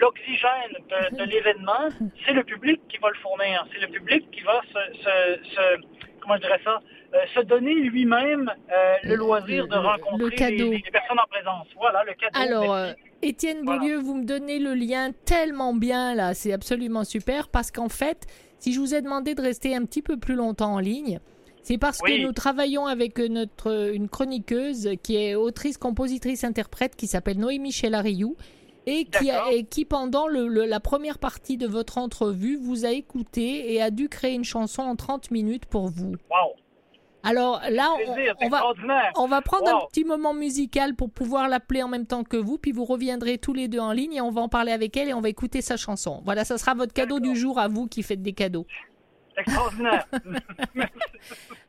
l'oxygène 0.00 0.72
de, 0.90 1.16
de 1.16 1.24
l'événement, 1.24 1.88
c'est 2.26 2.32
le 2.32 2.44
public 2.44 2.80
qui 2.88 2.98
va 2.98 3.08
le 3.10 3.16
fournir. 3.16 3.66
C'est 3.72 3.80
le 3.80 3.88
public 3.88 4.30
qui 4.30 4.40
va 4.42 4.60
se, 4.72 4.98
se- 4.98 5.50
se- 5.54 6.20
comment 6.20 6.36
je 6.36 6.40
dirais 6.42 6.60
ça, 6.64 6.80
euh, 7.14 7.18
se 7.34 7.40
donner 7.40 7.74
lui-même 7.74 8.50
euh, 8.72 8.94
le 9.04 9.14
loisir 9.16 9.66
de 9.68 9.76
rencontrer 9.76 10.24
le 10.24 10.30
cadeau. 10.30 10.70
les, 10.70 10.78
les 10.84 10.90
personnes 10.90 11.18
en 11.18 11.26
présence. 11.30 11.66
Voilà, 11.76 12.04
le 12.04 12.12
cadeau. 12.14 12.38
Alors, 12.38 12.74
euh, 12.74 12.92
Étienne 13.22 13.62
Voilà. 13.64 13.80
Beaulieu, 13.80 13.96
vous 13.96 14.14
me 14.14 14.24
donnez 14.24 14.58
le 14.58 14.74
lien 14.74 15.10
tellement 15.24 15.74
bien 15.74 16.14
là, 16.14 16.34
c'est 16.34 16.52
absolument 16.52 17.04
super 17.04 17.48
parce 17.48 17.70
qu'en 17.70 17.88
fait, 17.88 18.26
si 18.58 18.72
je 18.72 18.78
vous 18.80 18.94
ai 18.94 19.02
demandé 19.02 19.34
de 19.34 19.40
rester 19.42 19.74
un 19.74 19.84
petit 19.84 20.02
peu 20.02 20.18
plus 20.18 20.34
longtemps 20.34 20.74
en 20.74 20.78
ligne, 20.80 21.18
c'est 21.62 21.78
parce 21.78 22.00
Oui. 22.02 22.18
que 22.20 22.26
nous 22.26 22.32
travaillons 22.32 22.86
avec 22.86 23.18
notre 23.18 23.92
une 23.92 24.08
chroniqueuse 24.08 24.90
qui 25.02 25.16
est 25.16 25.34
autrice, 25.34 25.76
compositrice, 25.78 26.44
interprète 26.44 26.94
qui 26.96 27.06
s'appelle 27.06 27.38
Noémie 27.38 27.72
Chelariou 27.72 28.36
et 28.90 29.04
qui, 29.04 29.30
a- 29.30 29.34
D'accord. 29.34 29.52
et 29.52 29.64
qui 29.64 29.84
pendant 29.84 30.26
le- 30.26 30.48
le- 30.48 30.64
la 30.64 30.80
première 30.80 31.18
partie 31.18 31.56
de 31.56 31.66
votre 31.66 31.98
entrevue 31.98 32.56
vous 32.56 32.84
a 32.86 32.90
écouté 32.90 33.72
et 33.74 33.82
a 33.82 33.90
dû 33.90 34.08
créer 34.08 34.34
une 34.34 34.44
chanson 34.44 34.82
en 34.82 34.96
30 34.96 35.30
minutes 35.30 35.66
pour 35.66 35.88
vous. 35.88 36.12
Wow. 36.30 36.54
Alors 37.24 37.60
là, 37.70 37.88
on, 38.06 38.14
va, 38.14 38.22
extraordinaire. 38.22 39.12
on 39.16 39.26
va 39.26 39.42
prendre 39.42 39.68
un 39.68 39.86
petit 39.88 40.04
moment 40.04 40.32
musical 40.32 40.94
pour 40.94 41.10
pouvoir 41.10 41.48
l'appeler 41.48 41.82
en 41.82 41.88
même 41.88 42.06
temps 42.06 42.22
que 42.24 42.36
vous, 42.36 42.58
puis 42.58 42.70
vous 42.72 42.84
reviendrez 42.84 43.38
tous 43.38 43.52
les 43.52 43.66
deux 43.68 43.80
en 43.80 43.92
ligne 43.92 44.14
et 44.14 44.20
on 44.20 44.30
va 44.30 44.40
en 44.40 44.48
parler 44.48 44.70
avec 44.72 44.96
elle 44.96 45.08
et 45.08 45.14
on 45.14 45.20
va 45.20 45.28
écouter 45.28 45.60
sa 45.60 45.76
chanson. 45.76 46.22
Voilà, 46.24 46.44
ça 46.44 46.56
sera 46.58 46.74
votre 46.74 46.92
cadeau 46.92 47.18
du 47.20 47.34
jour 47.36 47.58
à 47.58 47.66
vous 47.68 47.86
qui 47.88 48.02
faites 48.04 48.22
des 48.22 48.32
cadeaux. 48.32 48.66
Extraordinaire. 49.36 50.06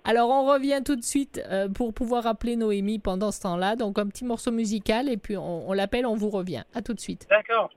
Alors 0.04 0.30
on 0.30 0.46
revient 0.46 0.82
tout 0.84 0.96
de 0.96 1.04
suite 1.04 1.42
euh, 1.50 1.68
pour 1.70 1.94
pouvoir 1.94 2.26
appeler 2.26 2.56
Noémie 2.56 3.00
pendant 3.00 3.32
ce 3.32 3.42
temps-là. 3.42 3.76
Donc 3.76 4.00
un 4.00 4.08
petit 4.08 4.26
morceau 4.26 4.52
musical 4.52 5.10
et 5.10 5.18
puis 5.18 5.38
on, 5.38 5.70
on 5.70 5.74
l'appelle, 5.74 6.06
on 6.06 6.16
vous 6.16 6.30
revient. 6.30 6.64
À 6.74 6.82
tout 6.82 6.94
de 6.94 7.00
suite. 7.00 7.28
D'accord. 7.30 7.70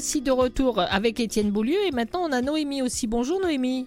Voici 0.00 0.22
de 0.22 0.30
retour 0.30 0.80
avec 0.90 1.20
Étienne 1.20 1.50
Beaulieu 1.50 1.76
et 1.86 1.90
maintenant 1.90 2.20
on 2.26 2.32
a 2.32 2.40
Noémie 2.40 2.80
aussi. 2.80 3.06
Bonjour 3.06 3.38
Noémie. 3.38 3.86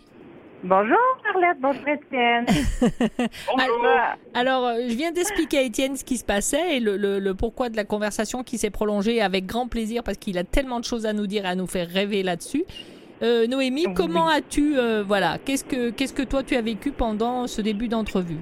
Bonjour 0.63 0.95
Arlette, 1.27 1.57
bonjour 1.59 1.87
Étienne. 1.87 2.45
Bonjour. 3.57 3.87
Alors, 4.35 4.67
euh, 4.67 4.75
je 4.87 4.93
viens 4.95 5.11
d'expliquer 5.11 5.57
à 5.57 5.61
Étienne 5.63 5.95
ce 5.97 6.03
qui 6.05 6.17
se 6.17 6.23
passait 6.23 6.77
et 6.77 6.79
le, 6.79 6.97
le- 6.97 7.17
le 7.17 7.33
pourquoi 7.33 7.69
de 7.69 7.75
la 7.75 7.83
conversation 7.83 8.43
qui 8.43 8.59
s'est 8.59 8.69
prolongée 8.69 9.21
avec 9.23 9.47
grand 9.47 9.67
plaisir 9.67 10.03
parce 10.03 10.17
qu'il 10.19 10.37
a 10.37 10.43
tellement 10.43 10.79
de 10.79 10.85
choses 10.85 11.07
à 11.07 11.13
nous 11.13 11.25
dire 11.25 11.45
et 11.45 11.49
à 11.49 11.55
nous 11.55 11.65
faire 11.67 11.87
rêver 11.89 12.21
là-dessus. 12.21 12.63
Euh, 13.23 13.47
Noémie, 13.47 13.87
Oui. 13.87 13.93
comment 13.95 14.27
as-tu, 14.27 14.77
euh, 14.77 15.03
voilà, 15.03 15.39
qu'est-ce 15.43 15.65
que 15.65 15.89
qu'est-ce 15.89 16.13
que 16.13 16.21
toi 16.23 16.43
tu 16.43 16.55
as 16.55 16.61
vécu 16.61 16.91
pendant 16.91 17.47
ce 17.47 17.59
début 17.61 17.87
d'entrevue? 17.87 18.37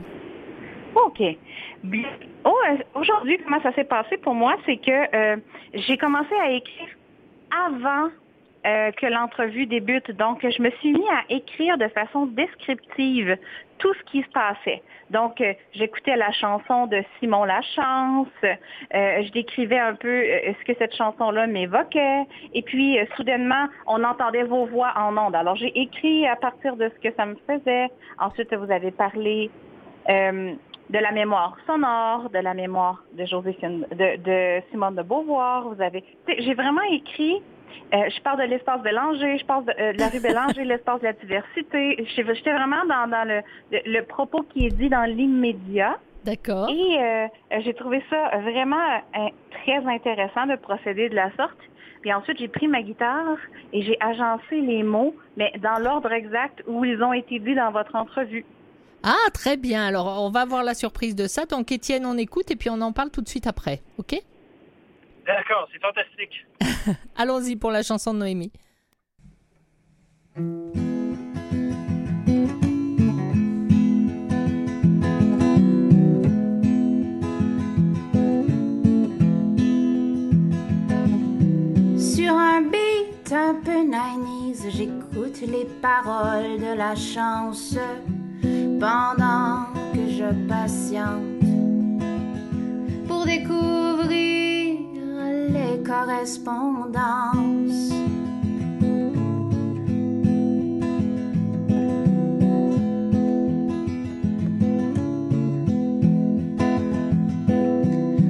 OK. 0.93 1.21
Bien. 1.85 2.03
Oh, 2.43 2.53
euh, 2.69 2.75
Aujourd'hui, 2.99 3.37
comment 3.45 3.61
ça 3.63 3.73
s'est 3.75 3.85
passé 3.85 4.17
pour 4.17 4.33
moi, 4.35 4.57
c'est 4.65 4.75
que 4.77 5.15
euh, 5.15 5.37
j'ai 5.73 5.97
commencé 5.97 6.35
à 6.35 6.51
écrire 6.51 6.87
avant 7.67 8.09
euh, 8.65 8.91
que 8.91 9.07
l'entrevue 9.07 9.65
débute. 9.65 10.11
Donc, 10.11 10.41
je 10.41 10.61
me 10.61 10.69
suis 10.71 10.93
mis 10.93 11.09
à 11.09 11.23
écrire 11.29 11.79
de 11.79 11.87
façon 11.87 12.27
descriptive 12.27 13.35
tout 13.79 13.91
ce 13.95 14.03
qui 14.11 14.21
se 14.21 14.29
passait. 14.29 14.83
Donc, 15.09 15.41
euh, 15.41 15.53
j'écoutais 15.73 16.15
la 16.15 16.31
chanson 16.31 16.85
de 16.85 17.03
Simon 17.19 17.43
Lachance, 17.43 18.27
euh, 18.43 18.53
je 18.93 19.31
décrivais 19.31 19.79
un 19.79 19.95
peu 19.95 20.07
euh, 20.07 20.53
ce 20.59 20.65
que 20.71 20.77
cette 20.77 20.95
chanson-là 20.95 21.47
m'évoquait, 21.47 22.27
et 22.53 22.61
puis 22.61 22.99
euh, 22.99 23.05
soudainement, 23.17 23.67
on 23.87 24.03
entendait 24.03 24.43
vos 24.43 24.67
voix 24.67 24.93
en 24.95 25.17
ondes. 25.17 25.35
Alors, 25.35 25.55
j'ai 25.55 25.75
écrit 25.79 26.27
à 26.27 26.35
partir 26.35 26.75
de 26.75 26.89
ce 26.89 27.07
que 27.09 27.15
ça 27.15 27.25
me 27.25 27.35
faisait. 27.47 27.87
Ensuite, 28.19 28.53
vous 28.53 28.71
avez 28.71 28.91
parlé 28.91 29.49
de 30.91 30.97
la 30.99 31.11
mémoire 31.11 31.55
sonore, 31.65 32.29
de 32.29 32.39
la 32.39 32.53
mémoire 32.53 33.03
de 33.13 33.25
Joséphine, 33.25 33.85
de, 33.91 34.17
de 34.17 34.61
Simone 34.71 34.95
de 34.95 35.01
Beauvoir. 35.03 35.69
Vous 35.69 35.81
avez, 35.81 36.03
j'ai 36.37 36.53
vraiment 36.53 36.81
écrit. 36.91 37.41
euh, 37.93 38.09
je 38.15 38.21
parle 38.21 38.39
de 38.39 38.47
l'espace 38.47 38.81
Bélanger, 38.81 39.37
je 39.37 39.45
parle 39.45 39.65
de, 39.65 39.71
euh, 39.79 39.93
de 39.93 39.99
la 39.99 40.09
rue 40.09 40.19
Bélanger, 40.19 40.63
l'espace 40.65 40.99
de 40.99 41.05
la 41.05 41.13
diversité. 41.13 42.05
J'étais 42.15 42.51
vraiment 42.51 42.83
dans, 42.89 43.09
dans 43.09 43.25
le, 43.27 43.41
le, 43.71 43.79
le 43.85 44.01
propos 44.05 44.43
qui 44.43 44.65
est 44.67 44.75
dit 44.75 44.89
dans 44.89 45.05
l'immédiat. 45.09 45.97
D'accord. 46.25 46.69
Et 46.69 46.97
euh, 46.99 47.27
j'ai 47.61 47.73
trouvé 47.73 48.03
ça 48.09 48.37
vraiment 48.39 49.01
très 49.63 49.77
intéressant 49.87 50.45
de 50.45 50.55
procéder 50.55 51.09
de 51.09 51.15
la 51.15 51.31
sorte. 51.37 51.57
Puis 52.01 52.13
ensuite, 52.13 52.37
j'ai 52.39 52.47
pris 52.47 52.67
ma 52.67 52.81
guitare 52.81 53.37
et 53.73 53.81
j'ai 53.83 53.95
agencé 54.01 54.59
les 54.59 54.83
mots, 54.83 55.15
mais 55.37 55.51
dans 55.59 55.79
l'ordre 55.81 56.11
exact 56.11 56.63
où 56.67 56.83
ils 56.83 57.01
ont 57.01 57.13
été 57.13 57.39
dits 57.39 57.55
dans 57.55 57.71
votre 57.71 57.95
entrevue. 57.95 58.43
Ah, 59.03 59.29
très 59.33 59.57
bien. 59.57 59.85
Alors, 59.85 60.21
on 60.23 60.29
va 60.29 60.41
avoir 60.41 60.63
la 60.63 60.73
surprise 60.73 61.15
de 61.15 61.27
ça. 61.27 61.45
Donc, 61.45 61.71
Étienne, 61.71 62.05
on 62.05 62.17
écoute 62.17 62.51
et 62.51 62.55
puis 62.55 62.69
on 62.69 62.81
en 62.81 62.91
parle 62.91 63.09
tout 63.09 63.21
de 63.21 63.29
suite 63.29 63.47
après. 63.47 63.81
OK? 63.97 64.15
D'accord, 65.25 65.67
c'est 65.71 65.81
fantastique. 65.81 66.45
Allons-y 67.15 67.55
pour 67.55 67.71
la 67.71 67.83
chanson 67.83 68.13
de 68.13 68.19
Noémie. 68.19 68.51
Sur 81.97 82.33
un 82.33 82.61
beat 82.61 83.31
un 83.31 83.55
peu 83.63 83.71
90s, 83.71 84.69
j'écoute 84.69 85.41
les 85.41 85.65
paroles 85.81 86.59
de 86.59 86.77
la 86.77 86.95
chance 86.95 87.77
pendant 88.79 89.65
que 89.93 90.09
je 90.09 90.31
patiente 90.47 91.21
pour 93.07 93.25
découvrir 93.25 94.79
les 95.49 95.83
correspondances. 95.83 97.91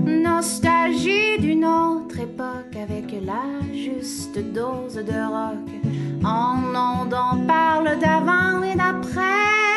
Nostalgie 0.05 1.38
d'une 1.39 1.66
autre 1.66 2.20
époque 2.20 2.76
avec 2.76 3.12
la 3.26 3.43
juste 3.74 4.38
dose 4.53 4.95
de 4.95 5.20
rock. 5.36 5.70
En 6.24 6.76
ondes 6.76 7.14
on 7.14 7.45
parle 7.45 7.97
d'avant 7.99 8.64
et 8.64 8.76
d'après, 8.76 9.70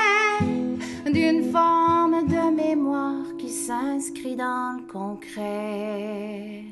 d'une 1.15 1.51
forme 1.53 2.27
de 2.27 2.55
mémoire 2.55 3.37
qui 3.39 3.49
s'inscrit 3.49 4.35
dans 4.35 4.79
le 4.79 4.93
concret. 4.93 6.65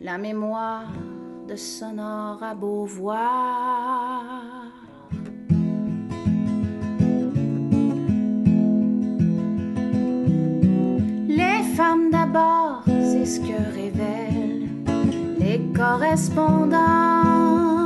La 0.00 0.16
mémoire 0.16 0.90
de 1.46 1.54
sonore 1.54 2.42
à 2.42 2.54
Beauvoir. 2.54 4.22
Les 11.28 11.62
femmes 11.76 12.10
d'abord, 12.10 12.82
c'est 12.86 13.26
ce 13.26 13.40
que 13.40 13.74
révèlent 13.74 14.70
les 15.38 15.60
correspondances. 15.76 17.81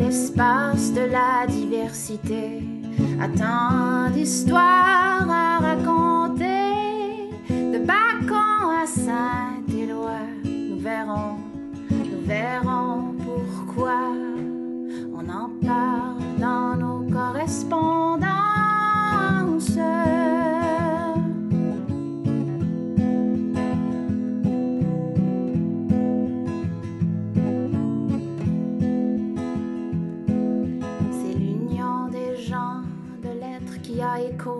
L'espace 0.00 0.92
de 0.92 1.02
la 1.02 1.46
diversité 1.46 2.62
a 3.20 3.28
tant 3.28 4.10
d'histoires 4.10 5.28
à 5.30 5.58
raconter. 5.58 6.48
De 7.48 7.78
Bacon 7.78 8.82
à 8.82 8.86
Saint-Éloi, 8.86 10.18
nous 10.44 10.78
verrons, 10.78 11.36
nous 11.90 12.26
verrons 12.26 13.14
pourquoi 13.24 14.00
on 15.14 15.28
en 15.28 15.50
parle 15.64 16.22
dans 16.38 16.76
nos 16.76 17.10
correspondances. 17.10 18.11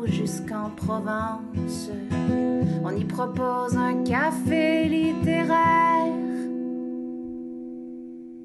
Jusqu'en 0.07 0.71
Provence. 0.77 1.91
On 2.85 2.91
y 2.91 3.05
propose 3.05 3.77
un 3.77 4.03
café 4.05 4.85
littéraire. 4.89 6.15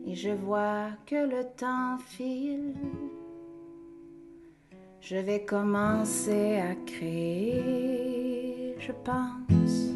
Et 0.06 0.16
je 0.16 0.32
vois 0.32 0.90
que 1.06 1.16
le 1.16 1.44
temps 1.58 1.98
file. 2.06 2.74
Je 5.02 5.18
vais 5.18 5.46
commencer 5.46 6.58
à 6.58 6.76
créer, 6.86 8.76
je 8.80 8.92
pense. 9.04 9.94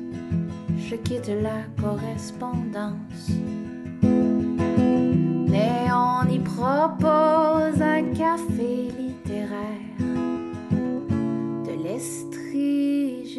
Je 0.78 0.96
quitte 0.96 1.32
la 1.42 1.64
correspondance. 1.82 3.30
Mais 5.50 5.92
on 5.92 6.28
y 6.30 6.39
propose 6.39 7.82
un 7.82 8.04
café 8.14 8.89
littéraire. 8.98 9.91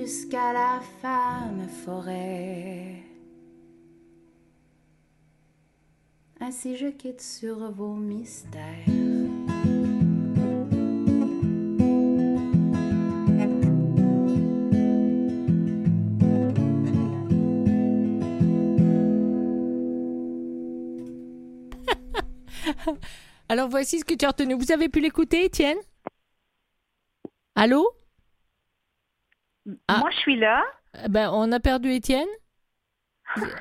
Jusqu'à 0.05 0.53
la 0.53 0.81
femme 1.01 1.69
forêt. 1.85 2.97
Ainsi 6.41 6.77
je 6.77 6.89
quitte 6.89 7.21
sur 7.21 7.71
vos 7.71 7.95
mystères. 7.95 8.63
Alors, 23.49 23.69
voici 23.69 24.01
ce 24.01 24.05
que 24.05 24.15
tu 24.15 24.25
as 24.25 24.29
retenu. 24.29 24.55
Vous 24.55 24.73
avez 24.73 24.89
pu 24.89 25.01
l'écouter, 25.01 25.45
Étienne? 25.45 25.79
Allô? 27.55 28.02
Ah. 29.89 29.99
Moi, 29.99 30.11
je 30.11 30.17
suis 30.19 30.37
là. 30.37 30.63
Eh 31.05 31.09
Ben, 31.09 31.31
on 31.33 31.51
a 31.53 31.61
perdu 31.61 31.91
Étienne. 31.91 32.29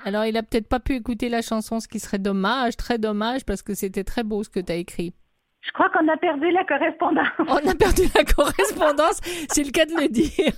Alors, 0.03 0.25
il 0.25 0.35
a 0.35 0.43
peut-être 0.43 0.67
pas 0.67 0.79
pu 0.79 0.95
écouter 0.95 1.29
la 1.29 1.41
chanson, 1.41 1.79
ce 1.79 1.87
qui 1.87 1.99
serait 1.99 2.19
dommage, 2.19 2.75
très 2.75 2.97
dommage, 2.97 3.45
parce 3.45 3.61
que 3.61 3.73
c'était 3.73 4.03
très 4.03 4.23
beau 4.23 4.43
ce 4.43 4.49
que 4.49 4.59
tu 4.59 4.71
as 4.71 4.75
écrit. 4.75 5.13
Je 5.61 5.71
crois 5.71 5.89
qu'on 5.89 6.07
a 6.07 6.17
perdu 6.17 6.51
la 6.51 6.65
correspondance. 6.65 7.27
On 7.39 7.69
a 7.69 7.75
perdu 7.75 8.01
la 8.15 8.23
correspondance, 8.25 9.19
c'est 9.51 9.63
le 9.63 9.71
cas 9.71 9.85
de 9.85 9.93
le 9.93 10.09
dire. 10.09 10.33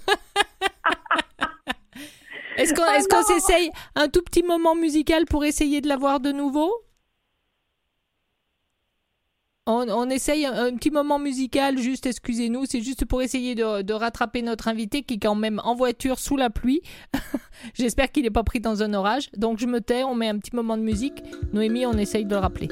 Est-ce 2.58 2.74
qu'on 2.74 2.84
non 2.84 3.24
s'essaye 3.24 3.72
un 3.96 4.08
tout 4.08 4.22
petit 4.22 4.44
moment 4.44 4.76
musical 4.76 5.26
pour 5.26 5.44
essayer 5.44 5.82
de 5.82 5.88
la 5.88 5.98
voir 5.98 6.20
de 6.20 6.32
nouveau? 6.32 6.72
On, 9.66 10.09
essaye 10.09 10.45
un, 10.45 10.53
un 10.53 10.76
petit 10.76 10.91
moment 10.91 11.20
musical, 11.20 11.78
juste 11.78 12.05
excusez-nous, 12.05 12.66
c'est 12.66 12.82
juste 12.82 13.05
pour 13.05 13.22
essayer 13.22 13.55
de, 13.55 13.82
de 13.82 13.93
rattraper 13.93 14.41
notre 14.41 14.68
invité 14.68 15.03
qui 15.03 15.16
est 15.16 15.20
quand 15.20 15.36
même 15.36 15.61
en 15.64 15.76
voiture 15.76 16.20
sous 16.20 16.38
la 16.38 16.49
pluie. 16.49 16.82
J'espère 17.74 18.11
qu'il 18.11 18.24
n'est 18.24 18.30
pas 18.30 18.43
pris 18.43 18.59
dans 18.59 18.84
un 18.84 18.93
orage. 18.93 19.30
Donc 19.38 19.59
je 19.59 19.68
me 19.68 19.80
tais, 19.80 20.03
on 20.03 20.16
met 20.16 20.28
un 20.28 20.38
petit 20.38 20.55
moment 20.55 20.78
de 20.78 20.84
musique. 20.84 21.24
Noémie, 21.53 21.86
on 21.86 21.93
essaye 21.93 22.26
de 22.26 22.32
le 22.32 22.41
rappeler. 22.41 22.70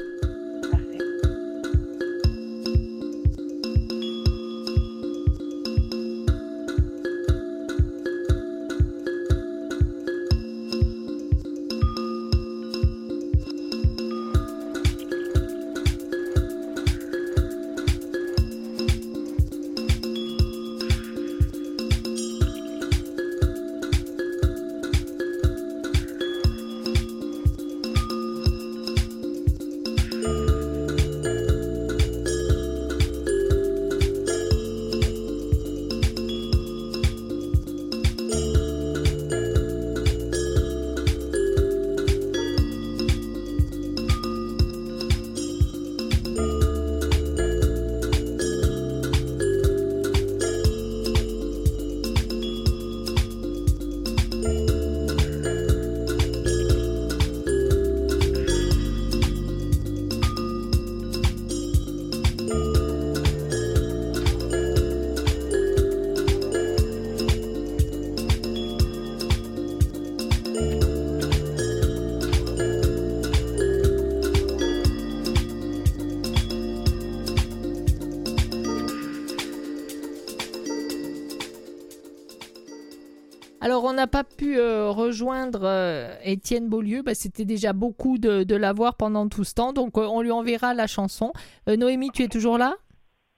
N'a 83.94 84.06
pas 84.06 84.24
pu 84.24 84.58
euh, 84.58 84.90
rejoindre 84.90 85.60
euh, 85.64 86.14
Étienne 86.24 86.68
Beaulieu, 86.68 87.02
bah, 87.02 87.14
c'était 87.14 87.44
déjà 87.44 87.72
beaucoup 87.72 88.18
de, 88.18 88.42
de 88.44 88.54
l'avoir 88.56 88.96
pendant 88.96 89.28
tout 89.28 89.44
ce 89.44 89.54
temps, 89.54 89.72
donc 89.72 89.96
euh, 89.98 90.06
on 90.06 90.20
lui 90.22 90.30
enverra 90.30 90.74
la 90.74 90.86
chanson. 90.86 91.32
Noémie, 91.66 92.10
tu 92.12 92.22
es 92.22 92.28
toujours 92.28 92.58
là? 92.58 92.74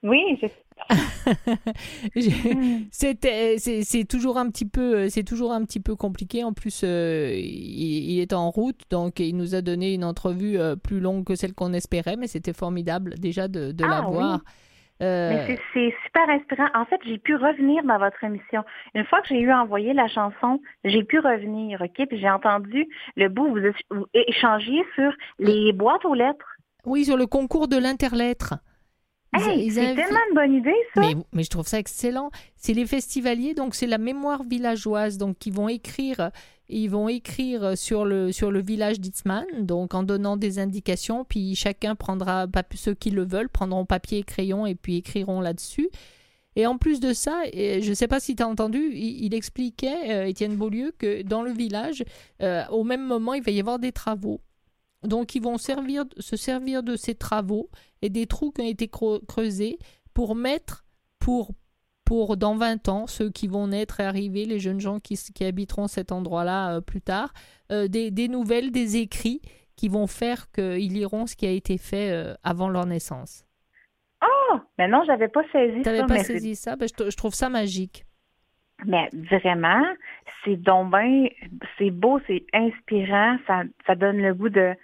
Oui, 0.02 0.20
je- 2.16 2.30
c'est, 2.90 4.05
toujours 4.09 4.38
un 4.38 4.50
petit 4.50 4.66
peu, 4.66 5.09
c'est 5.09 5.22
toujours 5.24 5.52
un 5.52 5.64
petit 5.64 5.80
peu 5.80 5.96
compliqué. 5.96 6.44
En 6.44 6.52
plus, 6.52 6.82
euh, 6.84 7.32
il, 7.34 8.11
il 8.12 8.20
est 8.20 8.32
en 8.32 8.50
route, 8.50 8.80
donc 8.90 9.20
il 9.20 9.36
nous 9.36 9.55
a 9.55 9.62
donné 9.62 9.94
une 9.94 10.05
entrevue 10.05 10.59
euh, 10.59 10.76
plus 10.76 11.00
longue 11.00 11.24
que 11.24 11.34
celle 11.36 11.55
qu'on 11.55 11.72
espérait, 11.72 12.16
mais 12.16 12.26
c'était 12.26 12.52
formidable 12.52 13.14
déjà 13.18 13.48
de, 13.48 13.72
de 13.72 13.84
Ah, 13.84 13.88
l'avoir. 13.88 14.40
Euh, 15.03 15.30
Mais 15.30 15.47
c'est- 15.47 15.61
c'est 15.72 15.95
super 16.05 16.28
inspirant. 16.30 16.68
En 16.74 16.84
fait, 16.84 17.01
j'ai 17.05 17.18
pu 17.18 17.34
revenir 17.34 17.82
dans 17.82 17.99
votre 17.99 18.22
émission. 18.22 18.62
Une 18.95 19.05
fois 19.05 19.20
que 19.22 19.28
j'ai 19.28 19.40
eu 19.40 19.53
envoyé 19.53 19.92
la 19.92 20.07
chanson, 20.09 20.61
j'ai 20.84 21.03
pu 21.03 21.18
revenir, 21.18 21.80
OK? 21.82 22.07
Puis 22.09 22.18
j'ai 22.20 22.30
entendu 22.30 22.86
le 23.16 23.28
bout 23.28 23.47
où 23.47 23.55
vous, 23.55 23.72
vous 23.90 24.07
échangiez 24.14 24.84
sur 24.95 25.11
les 25.38 25.72
boîtes 25.72 26.05
aux 26.05 26.14
lettres. 26.14 26.47
oui, 26.86 27.05
sur 27.05 27.16
le 27.16 27.26
concours 27.26 27.66
de 27.66 27.76
l'interlettre. 27.78 28.55
Hey, 29.35 29.70
c'est 29.70 29.95
tellement 29.95 30.18
une 30.30 30.35
bonne 30.35 30.55
idée, 30.55 30.74
ça. 30.95 31.01
Mais, 31.01 31.14
mais 31.32 31.43
je 31.43 31.51
trouve 31.51 31.66
ça 31.66 31.78
excellent. 31.78 32.30
C'est 32.57 32.72
les 32.72 32.87
festivaliers, 32.87 33.55
donc 33.55 33.74
c'est 33.74 33.87
la 33.87 33.99
mémoire 33.99 34.43
villageoise, 34.45 35.18
donc 35.18 35.39
qui 35.39 35.51
vont 35.51 35.68
écrire, 35.68 36.30
ils 36.68 36.89
vont 36.89 37.09
écrire 37.09 37.76
sur 37.76 38.05
le 38.05 38.32
sur 38.32 38.51
le 38.51 38.62
village 38.62 39.01
d'Itzman, 39.01 39.45
donc 39.61 39.95
en 39.95 40.03
donnant 40.03 40.37
des 40.37 40.59
indications, 40.59 41.24
puis 41.24 41.55
chacun 41.55 41.95
prendra, 41.95 42.47
ceux 42.74 42.95
qui 42.95 43.11
le 43.11 43.24
veulent, 43.24 43.49
prendront 43.49 43.85
papier 43.85 44.18
et 44.18 44.24
crayon 44.24 44.66
et 44.66 44.74
puis 44.74 44.97
écriront 44.97 45.41
là-dessus. 45.41 45.89
Et 46.57 46.66
en 46.66 46.78
plus 46.78 47.01
de 47.01 47.12
ça, 47.12 47.43
je 47.53 47.89
ne 47.89 47.95
sais 47.95 48.07
pas 48.07 48.20
si 48.20 48.37
tu 48.37 48.43
as 48.43 48.49
entendu, 48.49 48.78
il, 48.93 49.24
il 49.24 49.35
expliquait, 49.35 50.11
euh, 50.11 50.26
Étienne 50.26 50.55
Beaulieu, 50.55 50.93
que 50.97 51.22
dans 51.22 51.43
le 51.43 51.51
village, 51.51 52.05
euh, 52.43 52.62
au 52.70 52.85
même 52.85 53.05
moment, 53.05 53.35
il 53.35 53.43
va 53.43 53.51
y 53.51 53.61
avoir 53.61 53.78
des 53.78 53.93
travaux. 53.93 54.41
Donc, 55.05 55.34
ils 55.34 55.42
vont 55.42 55.59
servir, 55.59 56.05
se 56.18 56.36
servir 56.36 56.82
de 56.82 56.96
ces 56.96 57.14
travaux 57.14 57.70
et 58.02 58.09
des 58.09 58.26
trous 58.26 58.50
qui 58.50 58.62
ont 58.62 58.68
été 58.68 58.88
creusés 58.88 59.78
pour 60.14 60.34
mettre, 60.34 60.84
pour, 61.18 61.50
pour 62.05 62.36
dans 62.36 62.57
20 62.57 62.88
ans, 62.88 63.07
ceux 63.07 63.30
qui 63.30 63.48
vont 63.48 63.68
naître 63.68 64.00
et 64.00 64.05
arriver, 64.05 64.44
les 64.44 64.59
jeunes 64.59 64.80
gens 64.80 65.00
qui, 65.00 65.16
qui 65.16 65.44
habiteront 65.44 65.88
cet 65.88 66.12
endroit-là 66.12 66.76
euh, 66.76 66.80
plus 66.80 67.00
tard, 67.00 67.32
euh, 67.72 67.88
des, 67.88 68.11
des 68.11 68.28
nouvelles, 68.28 68.70
des 68.70 68.96
écrits 68.96 69.40
qui 69.76 69.88
vont 69.88 70.07
faire 70.07 70.50
qu'ils 70.52 70.92
liront 70.92 71.26
ce 71.26 71.34
qui 71.36 71.46
a 71.46 71.50
été 71.50 71.78
fait 71.78 72.12
euh, 72.12 72.34
avant 72.44 72.68
leur 72.68 72.86
naissance. 72.86 73.44
Oh, 74.22 74.57
mais 74.78 74.88
non, 74.88 75.02
j'avais 75.07 75.28
pas 75.28 75.42
saisi 75.52 75.82
ça. 75.82 76.07
pas 76.07 76.14
mais 76.14 76.24
saisi 76.24 76.55
ça? 76.55 76.76
Ben, 76.76 76.88
je 76.88 77.16
trouve 77.16 77.34
ça 77.34 77.48
magique. 77.48 78.05
Mais 78.86 79.09
vraiment, 79.12 79.82
c'est 80.44 80.57
donc 80.57 80.90
ben, 80.90 81.28
c'est 81.78 81.90
beau, 81.90 82.20
c'est 82.26 82.44
inspirant, 82.52 83.38
ça, 83.46 83.62
ça 83.86 83.94
donne 83.94 84.18
le 84.18 84.34
goût 84.34 84.48
de, 84.48 84.74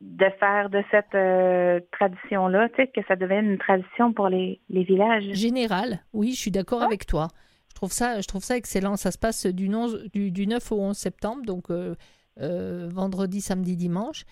de 0.00 0.26
faire 0.38 0.70
de 0.70 0.82
cette 0.90 1.14
euh, 1.14 1.78
tradition-là, 1.92 2.68
tu 2.70 2.76
sais, 2.76 2.86
que 2.88 3.00
ça 3.06 3.16
devienne 3.16 3.46
une 3.50 3.58
tradition 3.58 4.12
pour 4.12 4.28
les, 4.28 4.60
les 4.70 4.82
villages. 4.82 5.24
Général, 5.32 6.02
oui, 6.14 6.32
je 6.32 6.40
suis 6.40 6.50
d'accord 6.50 6.82
avec 6.82 7.04
toi. 7.06 7.28
Je 7.68 7.74
trouve 7.74 7.92
ça, 7.92 8.20
je 8.20 8.26
trouve 8.26 8.42
ça 8.42 8.56
excellent. 8.56 8.96
Ça 8.96 9.10
se 9.10 9.18
passe 9.18 9.46
du, 9.46 9.72
11 9.72 10.08
du, 10.12 10.30
du 10.30 10.46
9 10.46 10.72
au 10.72 10.80
11 10.80 10.96
septembre, 10.96 11.42
donc 11.44 11.70
euh, 11.70 11.94
euh, 12.40 12.88
vendredi, 12.90 13.40
samedi, 13.42 13.76
dimanche. 13.76 14.24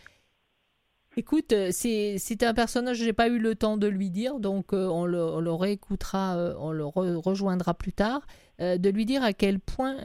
Écoute, 1.17 1.53
c'est 1.73 2.43
un 2.43 2.55
personnage, 2.55 2.99
j'ai 2.99 3.13
pas 3.13 3.29
eu 3.29 3.39
le 3.39 3.55
temps 3.57 3.77
de 3.77 3.89
lui 3.89 4.09
dire, 4.09 4.39
donc 4.39 4.73
on, 4.73 5.05
le, 5.05 5.21
on 5.21 5.41
le 5.41 5.53
réécoutera, 5.53 6.55
on 6.61 6.71
le 6.71 6.85
re- 6.85 7.17
rejoindra 7.17 7.75
plus 7.75 7.93
tard, 7.93 8.21
de 8.61 8.89
lui 8.89 9.05
dire 9.05 9.25
à 9.25 9.33
quel 9.33 9.59
point 9.59 9.97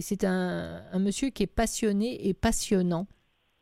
c'est 0.00 0.24
un, 0.24 0.82
un 0.92 0.98
monsieur 0.98 1.28
qui 1.28 1.44
est 1.44 1.46
passionné 1.46 2.26
et 2.28 2.34
passionnant 2.34 3.06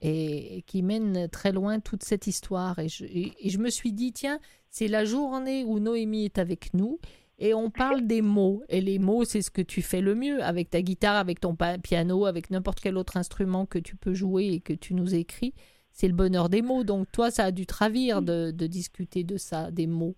et, 0.01 0.63
qui 0.67 0.83
mène 0.83 1.29
très 1.29 1.53
loin 1.53 1.81
toute 1.81 2.03
cette 2.03 2.27
histoire. 2.27 2.79
Et 2.79 2.89
je, 2.89 3.05
et- 3.05 3.33
et 3.41 3.51
je 3.51 3.59
me 3.59 3.71
suis 3.71 3.93
dit, 3.93 4.13
tiens, 4.13 4.39
c'est 4.71 4.89
la 4.89 5.05
journée 5.05 5.65
où 5.65 5.79
Noémie 5.81 6.25
est 6.27 6.39
avec 6.39 6.75
nous 6.75 6.99
et 7.39 7.55
on 7.55 7.71
parle 7.71 8.07
des 8.07 8.23
mots. 8.23 8.63
Et 8.69 8.81
les 8.81 8.99
mots, 8.99 9.25
c'est 9.25 9.43
ce 9.43 9.51
que 9.51 9.63
tu 9.63 9.83
fais 9.83 10.01
le 10.01 10.15
mieux 10.15 10.43
avec 10.43 10.71
ta 10.71 10.83
guitare, 10.83 11.17
avec 11.17 11.41
ton 11.41 11.57
piano, 11.83 12.27
avec 12.27 12.51
n'importe 12.51 12.81
quel 12.81 12.97
autre 12.97 13.17
instrument 13.17 13.67
que 13.67 13.79
tu 13.79 13.97
peux 13.97 14.15
jouer 14.15 14.47
et 14.55 14.61
que 14.61 14.73
tu 14.73 14.95
nous 14.95 15.15
écris. 15.15 15.55
C'est 15.91 16.09
le 16.09 16.15
bonheur 16.15 16.49
des 16.49 16.63
mots. 16.63 16.85
Donc 16.85 17.11
toi, 17.13 17.31
ça 17.31 17.45
a 17.45 17.51
dû 17.51 17.67
te 17.67 17.75
ravir 17.75 18.23
de, 18.23 18.51
de 18.51 18.67
discuter 18.67 19.25
de 19.25 19.37
ça, 19.37 19.71
des 19.71 19.87
mots. 19.87 20.15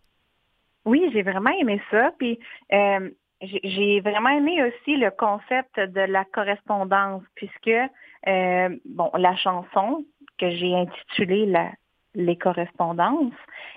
Oui, 0.85 1.03
j'ai 1.13 1.23
vraiment 1.23 1.51
aimé 1.61 1.81
ça. 1.91 2.13
Puis 2.19 2.39
euh, 2.73 3.11
j'ai 3.43 4.01
vraiment 4.01 4.31
aimé 4.31 4.63
aussi 4.63 4.97
le 4.97 5.11
concept 5.11 5.79
de 5.79 6.01
la 6.01 6.25
correspondance, 6.27 7.23
puisque 7.35 7.71
euh, 8.29 8.77
bon, 8.85 9.11
la 9.15 9.37
chanson 9.37 10.05
que 10.39 10.51
j'ai 10.51 10.75
intitulée 10.75 11.47
la, 11.47 11.71
Les 12.15 12.37
correspondances 12.37 13.33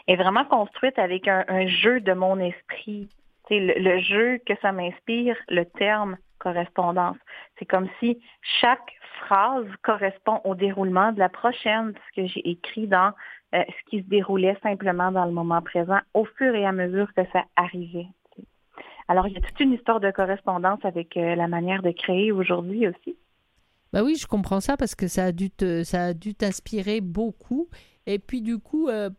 est 0.08 0.16
vraiment 0.16 0.46
construite 0.46 0.98
avec 1.00 1.28
un, 1.28 1.46
un 1.48 1.68
jeu 1.68 2.00
de 2.00 2.14
mon 2.14 2.39
esprit. 2.39 3.10
Le, 3.50 3.80
le 3.80 4.00
jeu 4.00 4.39
que 4.46 4.54
ça 4.62 4.72
m'inspire, 4.72 5.36
le 5.50 5.66
terme 5.66 6.18
correspondance. 6.39 7.18
C'est 7.58 7.66
comme 7.66 7.88
si 8.00 8.20
chaque 8.41 8.91
phrase 9.22 9.66
correspond 9.82 10.41
au 10.44 10.56
déroulement 10.56 11.12
de 11.12 11.20
la 11.20 11.30
prochaine, 11.30 11.94
ce 11.94 12.22
que 12.22 12.28
j'ai 12.28 12.50
écrit 12.50 12.88
dans 12.88 13.14
euh, 13.56 13.64
ce 13.68 13.89
qui 13.89 14.04
se 14.04 14.10
déroulait 14.10 14.58
simplement 14.64 15.12
dans 15.12 15.26
le 15.26 15.32
moment 15.32 15.62
présent 15.62 16.00
au 16.14 16.26
fur 16.26 16.54
et 16.56 16.66
à 16.66 16.72
mesure 16.72 17.14
que 17.14 17.22
ça 17.32 17.44
arrivait. 17.56 18.08
Alors, 19.08 19.28
il 19.28 19.34
y 19.34 19.38
a 19.38 19.41
toute 19.41 19.60
une 19.60 19.74
histoire 19.74 20.00
de 20.00 20.12
correspondance 20.12 20.84
avec 20.84 21.18
euh, 21.18 21.36
la 21.36 21.48
manière 21.48 21.82
de 21.82 21.91
créer 21.91 22.32
aujourd'hui 22.32 22.88
aussi. 22.88 23.16
Bah 23.94 24.04
oui, 24.04 24.16
je 24.16 24.28
comprends 24.28 24.60
ça 24.60 24.76
parce 24.78 24.96
que 24.96 25.08
ça 25.08 25.26
a 25.26 25.32
dû 25.32 25.52
te, 25.52 25.84
ça 25.84 26.06
a 26.08 26.14
dû 26.14 26.36
t'inspirer 26.36 27.00
beaucoup. 27.02 27.70
Et 28.08 28.20
puis 28.20 28.41
du 28.41 28.60
coup, 28.60 28.89
euh, 28.89 29.10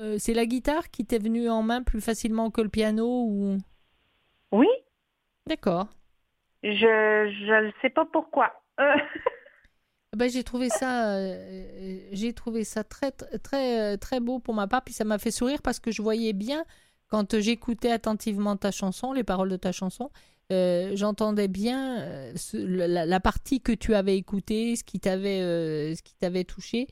euh, 0.00 0.16
c'est 0.18 0.34
la 0.34 0.46
guitare 0.46 0.90
qui 0.90 1.04
t'est 1.06 1.18
venue 1.18 1.48
en 1.50 1.62
main 1.62 1.82
plus 1.82 2.00
facilement 2.00 2.50
que 2.50 2.62
le 2.62 2.68
piano 2.70 3.06
ou? 3.06 3.58
Oui, 4.52 4.68
D'accord. 5.46 5.88
je 6.62 6.70
je 6.70 7.66
ne 7.66 7.72
sais 7.82 7.90
pas 7.90 8.04
pourquoi. 8.06 8.52
Euh, 8.80 8.96
Ben, 10.14 10.30
j'ai 10.30 10.44
trouvé 10.44 10.70
ça, 10.70 11.14
euh, 11.16 12.08
j'ai 12.12 12.32
trouvé 12.32 12.64
ça 12.64 12.84
très, 12.84 13.10
très, 13.12 13.98
très 13.98 14.20
beau 14.20 14.38
pour 14.38 14.54
ma 14.54 14.66
part. 14.66 14.82
Puis 14.82 14.94
ça 14.94 15.04
m'a 15.04 15.18
fait 15.18 15.30
sourire 15.30 15.60
parce 15.62 15.78
que 15.78 15.90
je 15.90 16.00
voyais 16.00 16.32
bien, 16.32 16.64
quand 17.08 17.38
j'écoutais 17.38 17.90
attentivement 17.90 18.56
ta 18.56 18.70
chanson, 18.70 19.12
les 19.12 19.24
paroles 19.24 19.50
de 19.50 19.56
ta 19.56 19.72
chanson, 19.72 20.10
euh, 20.52 20.92
j'entendais 20.94 21.48
bien 21.48 22.00
euh, 22.02 22.32
la, 22.54 23.20
partie 23.20 23.60
que 23.60 23.72
tu 23.72 23.94
avais 23.94 24.16
écoutée, 24.16 24.76
ce 24.76 24.84
qui 24.84 25.00
t'avait, 25.00 25.40
euh, 25.40 25.94
ce 25.94 26.02
qui 26.02 26.14
t'avait 26.14 26.44
touché. 26.44 26.86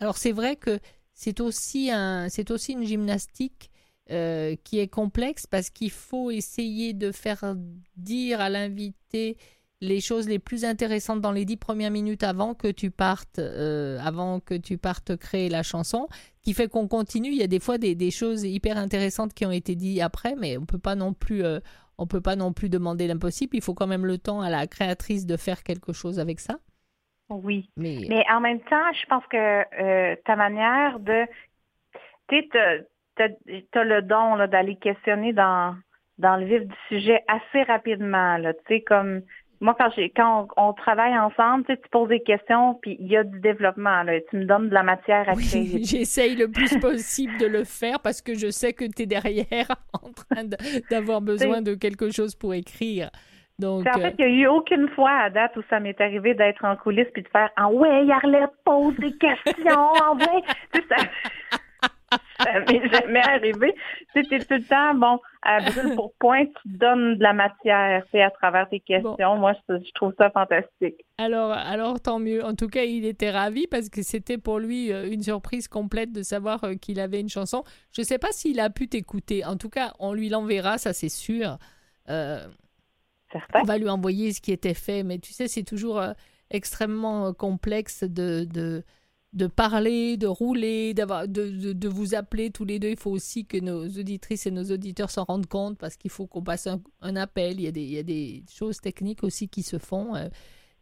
Alors 0.00 0.18
c'est 0.18 0.32
vrai 0.32 0.56
que 0.56 0.80
c'est 1.14 1.40
aussi 1.40 1.90
un, 1.90 2.28
c'est 2.28 2.50
aussi 2.50 2.72
une 2.72 2.84
gymnastique 2.84 3.70
qui 4.06 4.78
est 4.78 4.90
complexe 4.90 5.46
parce 5.46 5.70
qu'il 5.70 5.90
faut 5.92 6.30
essayer 6.30 6.92
de 6.92 7.10
faire 7.10 7.54
dire 7.96 8.40
à 8.40 8.50
l'invité 8.50 9.38
les 9.80 10.02
choses 10.02 10.28
les 10.28 10.38
plus 10.38 10.66
intéressantes 10.66 11.22
dans 11.22 11.32
les 11.32 11.46
dix 11.46 11.56
premières 11.56 11.90
minutes 11.90 12.22
avant 12.22 12.52
que 12.52 12.68
tu 12.68 12.90
partes, 12.90 13.38
avant 13.38 14.40
que 14.40 14.54
tu 14.54 14.76
partes 14.76 15.16
créer 15.16 15.48
la 15.48 15.62
chanson, 15.62 16.06
qui 16.42 16.52
fait 16.52 16.68
qu'on 16.68 16.86
continue. 16.86 17.30
Il 17.30 17.38
y 17.38 17.42
a 17.42 17.46
des 17.46 17.60
fois 17.60 17.78
des, 17.78 17.94
des 17.94 18.10
choses 18.10 18.42
hyper 18.42 18.76
intéressantes 18.76 19.32
qui 19.32 19.46
ont 19.46 19.52
été 19.52 19.76
dites 19.76 20.02
après, 20.02 20.34
mais 20.36 20.58
on 20.58 20.66
peut 20.66 20.78
pas 20.78 20.96
non 20.96 21.14
plus, 21.14 21.42
on 22.00 22.06
peut 22.06 22.22
pas 22.22 22.34
non 22.34 22.52
plus 22.52 22.70
demander 22.70 23.06
l'impossible. 23.06 23.54
Il 23.54 23.62
faut 23.62 23.74
quand 23.74 23.86
même 23.86 24.06
le 24.06 24.16
temps 24.18 24.40
à 24.40 24.48
la 24.48 24.66
créatrice 24.66 25.26
de 25.26 25.36
faire 25.36 25.62
quelque 25.62 25.92
chose 25.92 26.18
avec 26.18 26.40
ça. 26.40 26.56
oui. 27.28 27.70
Mais, 27.76 27.98
Mais 28.08 28.24
en 28.32 28.40
même 28.40 28.60
temps, 28.60 28.92
je 28.92 29.06
pense 29.06 29.24
que 29.26 29.36
euh, 29.36 30.16
ta 30.24 30.34
manière 30.34 30.98
de... 30.98 31.26
Tu 32.28 32.48
sais, 32.52 32.86
tu 33.16 33.78
as 33.78 33.84
le 33.84 34.00
don 34.00 34.46
d'aller 34.46 34.76
questionner 34.76 35.34
dans, 35.34 35.76
dans 36.16 36.36
le 36.36 36.46
vif 36.46 36.66
du 36.66 36.74
sujet 36.88 37.22
assez 37.28 37.62
rapidement. 37.64 38.38
Tu 38.66 38.76
sais, 38.76 38.80
comme 38.80 39.20
moi, 39.60 39.76
quand, 39.78 39.90
j'ai, 39.94 40.08
quand 40.10 40.48
on, 40.56 40.68
on 40.68 40.72
travaille 40.72 41.16
ensemble, 41.18 41.64
tu 41.66 41.74
sais, 41.74 41.80
tu 41.80 41.88
poses 41.90 42.08
des 42.08 42.20
questions, 42.20 42.78
puis 42.80 42.96
il 42.98 43.08
y 43.08 43.16
a 43.16 43.24
du 43.24 43.40
développement. 43.40 44.02
Là, 44.02 44.14
tu 44.30 44.36
me 44.36 44.44
donnes 44.44 44.70
de 44.70 44.74
la 44.74 44.82
matière 44.82 45.28
à 45.28 45.34
créer. 45.34 45.70
oui, 45.74 45.84
j'essaye 45.84 46.34
le 46.34 46.48
plus 46.48 46.78
possible 46.78 47.36
de 47.38 47.46
le 47.46 47.64
faire 47.64 48.00
parce 48.00 48.22
que 48.22 48.34
je 48.34 48.50
sais 48.50 48.72
que 48.72 48.84
tu 48.84 49.02
es 49.02 49.06
derrière 49.06 49.68
en 49.92 50.10
train 50.12 50.44
d'avoir 50.90 51.20
besoin 51.20 51.60
de 51.60 51.74
quelque 51.74 52.10
chose 52.10 52.34
pour 52.34 52.54
écrire. 52.54 53.10
Donc, 53.58 53.86
en 53.86 53.98
euh, 53.98 54.02
fait, 54.02 54.14
il 54.18 54.24
n'y 54.24 54.32
a 54.32 54.34
eu 54.44 54.46
aucune 54.46 54.88
fois 54.88 55.10
à 55.10 55.28
date 55.28 55.54
où 55.58 55.62
ça 55.68 55.80
m'est 55.80 56.00
arrivé 56.00 56.32
d'être 56.32 56.64
en 56.64 56.76
coulisses 56.76 57.10
puis 57.12 57.22
de 57.22 57.28
faire 57.28 57.50
Ah 57.56 57.68
ouais, 57.68 58.10
Arlette 58.10 58.52
pose 58.64 58.96
des 58.96 59.12
questions, 59.12 59.92
en 60.02 60.14
vrai. 60.14 60.42
Tu 60.72 60.80
sais, 60.80 60.86
ça, 60.88 61.58
ça 62.42 62.60
m'est 62.60 62.88
jamais 62.92 63.20
arrivé. 63.20 63.74
T'es 64.14 64.22
tout 64.22 64.46
le 64.50 64.62
temps, 64.62 64.94
bon, 64.94 65.18
à 65.42 65.60
brûle 65.60 65.94
pour 65.94 66.12
point, 66.14 66.46
tu 66.46 66.68
donnes 66.68 67.16
de 67.18 67.22
la 67.22 67.32
matière, 67.32 68.02
tu 68.04 68.10
sais, 68.12 68.22
à 68.22 68.30
travers 68.30 68.68
tes 68.68 68.80
questions. 68.80 69.36
Moi, 69.36 69.52
je, 69.68 69.78
je 69.78 69.92
trouve 69.94 70.12
ça 70.18 70.30
fantastique. 70.30 71.04
Alors, 71.18 71.52
alors 71.52 72.00
tant 72.00 72.18
mieux. 72.18 72.44
En 72.44 72.54
tout 72.54 72.68
cas, 72.68 72.84
il 72.84 73.04
était 73.04 73.30
ravi 73.30 73.66
parce 73.66 73.88
que 73.88 74.02
c'était 74.02 74.38
pour 74.38 74.58
lui 74.58 74.92
euh, 74.92 75.10
une 75.10 75.22
surprise 75.22 75.68
complète 75.68 76.12
de 76.12 76.22
savoir 76.22 76.64
euh, 76.64 76.74
qu'il 76.74 77.00
avait 77.00 77.20
une 77.20 77.28
chanson. 77.28 77.64
Je 77.92 78.02
ne 78.02 78.06
sais 78.06 78.18
pas 78.18 78.32
s'il 78.32 78.60
a 78.60 78.70
pu 78.70 78.88
t'écouter. 78.88 79.44
En 79.44 79.56
tout 79.56 79.70
cas, 79.70 79.92
on 79.98 80.12
lui 80.12 80.28
l'enverra, 80.28 80.78
ça 80.78 80.92
c'est 80.92 81.08
sûr. 81.08 81.58
Euh, 82.08 82.46
certain. 83.32 83.60
On 83.60 83.64
va 83.64 83.78
lui 83.78 83.88
envoyer 83.88 84.32
ce 84.32 84.40
qui 84.40 84.52
était 84.52 84.74
fait, 84.74 85.02
mais 85.02 85.18
tu 85.18 85.32
sais, 85.32 85.48
c'est 85.48 85.62
toujours 85.62 85.98
euh, 86.00 86.12
extrêmement 86.50 87.32
complexe 87.32 88.04
de, 88.04 88.44
de, 88.44 88.82
de 89.32 89.46
parler, 89.46 90.16
de 90.16 90.26
rouler, 90.26 90.92
d'avoir, 90.92 91.28
de, 91.28 91.48
de, 91.50 91.72
de 91.72 91.88
vous 91.88 92.14
appeler 92.14 92.50
tous 92.50 92.64
les 92.64 92.78
deux. 92.80 92.88
Il 92.88 92.98
faut 92.98 93.12
aussi 93.12 93.46
que 93.46 93.58
nos 93.58 93.86
auditrices 93.86 94.46
et 94.46 94.50
nos 94.50 94.64
auditeurs 94.64 95.10
s'en 95.10 95.24
rendent 95.24 95.46
compte 95.46 95.78
parce 95.78 95.96
qu'il 95.96 96.10
faut 96.10 96.26
qu'on 96.26 96.42
passe 96.42 96.66
un, 96.66 96.80
un 97.00 97.14
appel. 97.16 97.60
Il 97.60 97.62
y, 97.62 97.68
a 97.68 97.72
des, 97.72 97.82
il 97.82 97.92
y 97.92 97.98
a 97.98 98.02
des 98.02 98.42
choses 98.52 98.80
techniques 98.80 99.22
aussi 99.22 99.48
qui 99.48 99.62
se 99.62 99.78
font 99.78 100.16
euh, 100.16 100.28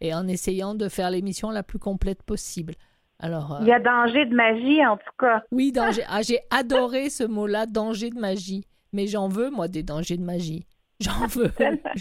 et 0.01 0.15
en 0.15 0.27
essayant 0.29 0.75
de 0.75 0.89
faire 0.89 1.11
l'émission 1.11 1.51
la 1.51 1.63
plus 1.63 1.79
complète 1.79 2.23
possible. 2.23 2.75
Alors, 3.19 3.57
euh, 3.57 3.59
Il 3.63 3.67
y 3.67 3.73
a 3.73 3.81
danger 3.81 4.25
de 4.27 4.35
magie, 4.35 4.85
en 4.87 4.97
tout 4.97 5.13
cas. 5.19 5.43
oui, 5.53 5.73
danger. 5.73 6.03
Ah, 6.09 6.23
j'ai 6.23 6.39
adoré 6.51 7.11
ce 7.11 7.25
mot-là, 7.25 7.67
danger 7.67 8.11
de 8.11 8.19
magie. 8.19 8.65
Mais 8.95 9.07
j'en 9.09 9.29
veux, 9.29 9.51
moi, 9.51 9.69
des 9.69 9.83
dangers 9.83 10.17
de 10.17 10.23
magie. 10.25 10.67
J'en 11.01 11.27
veux. 11.27 11.53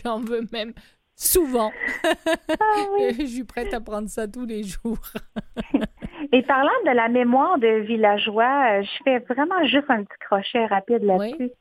J'en 0.05 0.21
veux 0.21 0.47
même 0.53 0.73
souvent. 1.15 1.71
Je 3.19 3.25
suis 3.25 3.43
prête 3.43 3.73
à 3.73 3.81
prendre 3.81 4.09
ça 4.09 4.27
tous 4.27 4.45
les 4.45 4.63
jours. 4.63 4.99
Et 6.31 6.41
parlant 6.43 6.69
de 6.85 6.91
la 6.91 7.07
mémoire 7.07 7.57
de 7.57 7.67
villageois, 7.79 8.79
euh, 8.79 8.83
je 8.83 9.03
fais 9.03 9.19
vraiment 9.19 9.63
juste 9.65 9.89
un 9.89 10.03
petit 10.03 10.17
crochet 10.19 10.65
rapide 10.65 11.03
là-dessus. 11.03 11.51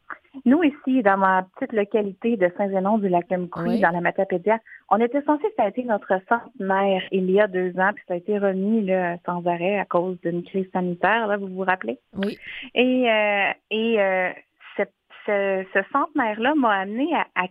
Nous, 0.45 0.63
ici, 0.65 1.03
dans 1.03 1.17
ma 1.17 1.45
petite 1.55 1.73
localité 1.73 2.37
de 2.37 2.51
Saint-Zénon 2.59 2.99
du 2.99 3.09
lac 3.09 3.27
Oui. 3.31 3.81
dans 3.81 3.91
la 3.91 4.01
Matapédia, 4.01 4.59
on 4.91 5.01
était 5.01 5.23
censé 5.23 5.45
fêter 5.57 5.85
notre 5.85 6.21
centenaire 6.29 7.03
il 7.11 7.31
y 7.31 7.41
a 7.41 7.47
deux 7.47 7.79
ans, 7.79 7.93
puis 7.95 8.05
ça 8.07 8.15
a 8.15 8.17
été 8.19 8.39
remis 8.39 8.85
là, 8.85 9.17
sans 9.25 9.45
arrêt 9.47 9.79
à 9.79 9.85
cause 9.87 10.21
d'une 10.21 10.43
crise 10.43 10.69
sanitaire, 10.73 11.27
là, 11.27 11.37
vous 11.39 11.49
vous 11.49 11.63
rappelez? 11.65 11.99
Oui. 12.17 12.37
Et, 12.75 13.11
euh, 13.11 13.51
et 13.71 14.01
euh, 14.01 14.31
cette- 14.77 14.93
ce, 15.25 15.65
ce 15.73 15.81
centenaire-là 15.93 16.55
m'a 16.55 16.73
amené 16.81 17.09
à, 17.15 17.27
à 17.35 17.47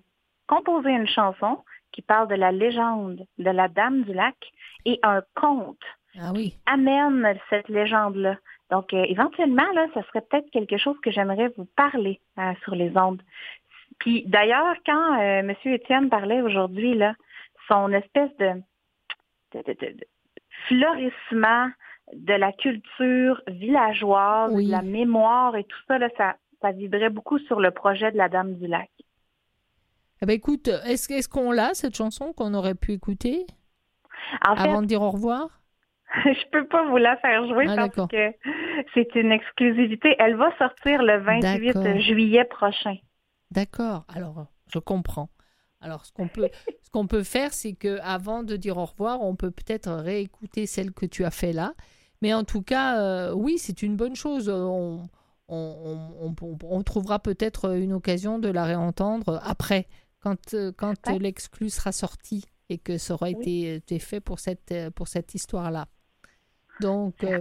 composer 0.47 0.91
une 0.91 1.07
chanson 1.07 1.57
qui 1.91 2.01
parle 2.03 2.27
de 2.27 2.35
la 2.35 2.51
légende 2.51 3.25
de 3.39 3.49
la 3.49 3.67
Dame 3.67 4.03
du 4.03 4.13
Lac 4.13 4.35
et 4.85 4.99
un 5.01 5.21
conte 5.33 5.79
Ah 6.19 6.31
oui. 6.33 6.57
amène 6.65 7.37
cette 7.49 7.69
légende-là. 7.69 8.37
Donc, 8.71 8.93
euh, 8.93 9.03
éventuellement, 9.07 9.69
là, 9.73 9.87
ça 9.93 10.01
serait 10.07 10.21
peut-être 10.21 10.49
quelque 10.51 10.77
chose 10.77 10.97
que 11.01 11.11
j'aimerais 11.11 11.49
vous 11.57 11.65
parler 11.75 12.19
euh, 12.39 12.53
sur 12.63 12.73
les 12.75 12.95
ondes. 12.97 13.21
Puis, 13.99 14.23
d'ailleurs, 14.27 14.75
quand 14.85 15.19
euh, 15.19 15.39
M. 15.39 15.53
Étienne 15.65 16.09
parlait 16.09 16.41
aujourd'hui, 16.41 16.95
là, 16.95 17.13
son 17.67 17.91
espèce 17.91 18.35
de, 18.37 18.51
de, 19.53 19.59
de- 19.67 19.73
de- 19.79 19.93
de 19.97 20.05
florissement 20.67 21.69
de 22.13 22.33
la 22.33 22.51
culture 22.53 23.41
villageoise, 23.47 24.51
Oui. 24.53 24.67
de 24.67 24.71
la 24.71 24.81
mémoire 24.81 25.55
et 25.55 25.63
tout 25.63 25.77
ça, 25.87 25.97
là, 25.97 26.09
ça, 26.17 26.35
ça 26.61 26.71
vibrait 26.71 27.09
beaucoup 27.09 27.39
sur 27.39 27.59
le 27.59 27.71
projet 27.71 28.11
de 28.11 28.17
la 28.17 28.29
Dame 28.29 28.53
du 28.55 28.67
Lac. 28.67 28.89
Eh 30.21 30.25
ben, 30.25 30.33
écoute, 30.33 30.67
est-ce 30.85 31.11
est-ce 31.13 31.27
qu'on 31.29 31.51
l'a, 31.51 31.73
cette 31.73 31.95
chanson 31.95 32.31
qu'on 32.33 32.53
aurait 32.53 32.75
pu 32.75 32.93
écouter 32.93 33.45
En 34.47 34.55
fait, 34.55 34.69
avant 34.69 34.81
de 34.81 34.87
dire 34.87 35.01
au 35.01 35.11
revoir? 35.11 35.49
je 36.23 36.49
peux 36.51 36.67
pas 36.67 36.87
vous 36.89 36.97
la 36.97 37.17
faire 37.17 37.47
jouer 37.47 37.65
Ah, 37.69 37.75
parce 37.89 38.07
que 38.09 38.33
c'est 38.93 39.15
une 39.15 39.31
exclusivité. 39.31 40.15
Elle 40.19 40.35
va 40.35 40.55
sortir 40.57 41.01
le 41.03 41.19
28 41.23 41.73
D'accord. 41.73 41.99
juillet 41.99 42.45
prochain. 42.45 42.95
D'accord. 43.51 44.05
Alors, 44.13 44.45
je 44.73 44.79
comprends. 44.79 45.29
Alors, 45.81 46.05
ce 46.05 46.11
qu'on 46.13 46.27
peut, 46.27 46.49
ce 46.83 46.89
qu'on 46.89 47.07
peut 47.07 47.23
faire, 47.23 47.53
c'est 47.53 47.73
que 47.73 47.99
avant 48.01 48.43
de 48.43 48.55
dire 48.55 48.77
au 48.77 48.85
revoir, 48.85 49.21
on 49.21 49.35
peut 49.35 49.51
peut-être 49.51 49.91
réécouter 49.91 50.65
celle 50.65 50.91
que 50.91 51.05
tu 51.05 51.25
as 51.25 51.31
fait 51.31 51.53
là. 51.53 51.73
Mais 52.21 52.33
en 52.33 52.43
tout 52.43 52.61
cas, 52.61 52.99
euh, 53.01 53.33
oui, 53.33 53.57
c'est 53.57 53.81
une 53.83 53.95
bonne 53.95 54.15
chose. 54.15 54.49
On, 54.49 55.03
on, 55.47 56.05
on- 56.21 56.35
on- 56.41 56.57
on 56.63 56.81
trouvera 56.83 57.19
peut-être 57.19 57.75
une 57.75 57.93
occasion 57.93 58.39
de 58.39 58.49
la 58.49 58.63
réentendre 58.63 59.39
après, 59.43 59.87
quand, 60.21 60.53
euh, 60.53 60.71
quand 60.75 61.07
Ouais. 61.07 61.19
l'exclu 61.19 61.69
sera 61.69 61.91
sorti 61.91 62.45
et 62.69 62.77
que 62.79 62.97
ça 62.97 63.13
aura 63.13 63.27
Oui. 63.27 63.35
été, 63.39 63.75
été 63.75 63.99
fait 63.99 64.21
pour 64.21 64.39
cette, 64.39 64.71
euh, 64.71 64.89
pour 64.89 65.07
cette 65.07 65.35
histoire-là. 65.35 65.85
Donc, 66.81 67.23
euh, 67.23 67.39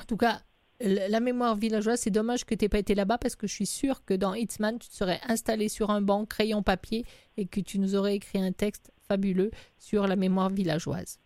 en 0.00 0.04
tout 0.06 0.16
cas, 0.16 0.40
la 0.80 1.20
mémoire 1.20 1.56
villageoise, 1.56 2.00
c'est 2.00 2.10
dommage 2.10 2.44
que 2.44 2.54
tu 2.54 2.64
n'aies 2.64 2.68
pas 2.68 2.78
été 2.78 2.94
là-bas 2.94 3.18
parce 3.18 3.34
que 3.34 3.46
je 3.46 3.54
suis 3.54 3.66
sûre 3.66 4.04
que 4.04 4.14
dans 4.14 4.34
Hitzman, 4.34 4.78
tu 4.78 4.88
te 4.88 4.94
serais 4.94 5.20
installé 5.26 5.68
sur 5.68 5.90
un 5.90 6.00
banc, 6.00 6.24
crayon 6.24 6.62
papier, 6.62 7.04
et 7.36 7.46
que 7.46 7.60
tu 7.60 7.78
nous 7.80 7.96
aurais 7.96 8.14
écrit 8.14 8.40
un 8.40 8.52
texte 8.52 8.92
fabuleux 9.08 9.50
sur 9.78 10.06
la 10.06 10.14
mémoire 10.14 10.50
villageoise. 10.50 11.18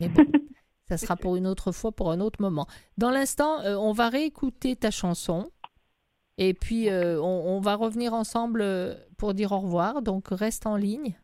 Mais 0.00 0.08
bon, 0.08 0.24
ça 0.88 0.98
sera 0.98 1.16
pour 1.16 1.36
une 1.36 1.46
autre 1.46 1.72
fois, 1.72 1.92
pour 1.92 2.10
un 2.10 2.20
autre 2.20 2.42
moment. 2.42 2.66
Dans 2.98 3.10
l'instant, 3.10 3.60
euh, 3.62 3.74
on 3.76 3.92
va 3.92 4.10
réécouter 4.10 4.76
ta 4.76 4.90
chanson. 4.90 5.50
Et 6.36 6.52
puis, 6.52 6.90
euh, 6.90 7.20
on, 7.20 7.56
on 7.56 7.60
va 7.60 7.76
revenir 7.76 8.12
ensemble 8.12 8.64
pour 9.16 9.32
dire 9.32 9.52
au 9.52 9.60
revoir. 9.60 10.02
Donc, 10.02 10.28
reste 10.28 10.66
en 10.66 10.76
ligne. 10.76 11.18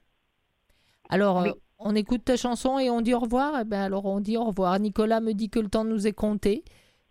Alors, 1.08 1.42
Oui. 1.42 1.52
On 1.78 1.94
écoute 1.94 2.24
ta 2.24 2.36
chanson 2.36 2.78
et 2.78 2.90
on 2.90 3.00
dit 3.00 3.14
au 3.14 3.20
revoir. 3.20 3.60
Eh 3.60 3.64
ben, 3.64 3.80
alors, 3.80 4.06
on 4.06 4.20
dit 4.20 4.36
au 4.36 4.44
revoir. 4.44 4.78
Nicolas 4.78 5.20
me 5.20 5.32
dit 5.32 5.50
que 5.50 5.58
le 5.58 5.68
temps 5.68 5.84
nous 5.84 6.06
est 6.06 6.12
compté. 6.12 6.64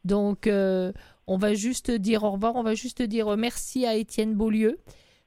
Donc, 0.03 0.47
euh, 0.47 0.91
on 1.27 1.37
va 1.37 1.53
juste 1.53 1.91
dire 1.91 2.23
au 2.23 2.31
revoir. 2.31 2.55
On 2.55 2.63
va 2.63 2.75
juste 2.75 3.01
dire 3.01 3.35
merci 3.37 3.85
à 3.85 3.95
Étienne 3.95 4.33
Beaulieu 4.33 4.79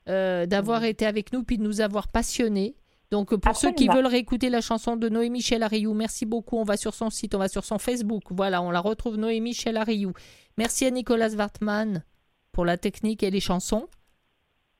euh, 0.08 0.46
d'avoir 0.46 0.84
été 0.84 1.06
avec 1.06 1.32
nous 1.32 1.42
puis 1.42 1.58
de 1.58 1.62
nous 1.62 1.80
avoir 1.80 2.08
passionnés. 2.08 2.76
Donc, 3.10 3.34
pour 3.36 3.56
ceux 3.56 3.72
qui 3.72 3.88
veulent 3.88 4.06
réécouter 4.06 4.50
la 4.50 4.60
chanson 4.60 4.96
de 4.96 5.08
Noémie 5.08 5.40
Chellariou, 5.40 5.94
merci 5.94 6.26
beaucoup. 6.26 6.58
On 6.58 6.64
va 6.64 6.76
sur 6.76 6.92
son 6.92 7.08
site, 7.08 7.34
on 7.34 7.38
va 7.38 7.48
sur 7.48 7.64
son 7.64 7.78
Facebook. 7.78 8.24
Voilà, 8.30 8.60
on 8.60 8.70
la 8.70 8.80
retrouve, 8.80 9.16
Noémie 9.16 9.54
Chellariou. 9.54 10.12
Merci 10.58 10.84
à 10.84 10.90
Nicolas 10.90 11.30
Wartmann 11.30 12.04
pour 12.52 12.66
la 12.66 12.76
technique 12.76 13.22
et 13.22 13.30
les 13.30 13.40
chansons. 13.40 13.88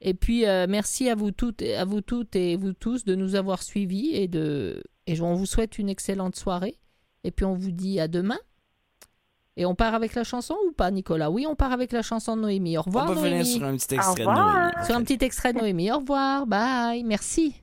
Et 0.01 0.15
puis, 0.15 0.47
euh, 0.47 0.67
merci 0.69 1.09
à 1.11 1.15
vous 1.15 1.31
toutes, 1.33 1.63
à 1.63 1.85
vous 1.85 2.01
toutes 2.01 2.37
et 2.37 2.57
vous 2.57 2.73
tous 2.73 3.05
de 3.05 3.15
nous 3.15 3.35
avoir 3.35 3.63
suivis 3.63 4.15
et 4.15 4.29
de 4.29 4.83
et 5.07 5.21
on 5.21 5.35
vous 5.35 5.47
souhaite 5.47 5.79
une 5.79 5.89
excellente 5.89 6.37
soirée. 6.37 6.79
Et 7.25 7.31
puis, 7.31 7.45
on 7.47 7.55
vous 7.55 7.71
dit 7.73 7.99
à 7.99 8.09
demain. 8.09 8.39
Et 9.57 9.67
on 9.67 9.75
part 9.75 9.95
avec 9.95 10.15
la 10.15 10.23
chanson 10.23 10.55
ou 10.69 10.73
pas, 10.73 10.91
Nicolas? 10.93 11.31
Oui, 11.33 11.45
on 11.49 11.57
part 11.57 11.73
avec 11.73 11.91
la 11.91 12.03
chanson 12.03 12.37
de 12.37 12.43
Noémie. 12.43 12.77
Au 12.79 12.81
On 12.81 12.85
revoir, 12.85 13.07
peut 13.07 13.15
finir 13.17 13.31
Noémie. 13.31 13.45
sur 13.47 13.65
un 13.65 13.75
petit 13.77 13.95
extrait 13.95 14.25
de. 14.25 14.31
Noémie. 14.31 14.87
Sur 14.87 14.97
un 14.97 15.03
petit 15.03 15.25
extrait 15.25 15.53
de 15.53 15.59
Noémie. 15.63 15.91
Au 15.91 15.99
revoir, 15.99 16.47
bye, 16.47 17.03
merci. 17.03 17.57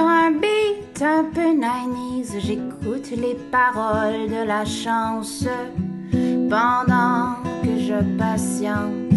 Sur 0.00 0.08
un 0.08 0.30
beat 0.30 1.02
un 1.02 1.24
peu 1.24 1.52
90s, 1.60 2.40
j'écoute 2.40 3.10
les 3.10 3.34
paroles 3.34 4.30
de 4.30 4.46
la 4.46 4.64
chance 4.64 5.44
pendant 6.48 7.34
que 7.62 7.78
je 7.78 8.02
patiente 8.16 9.10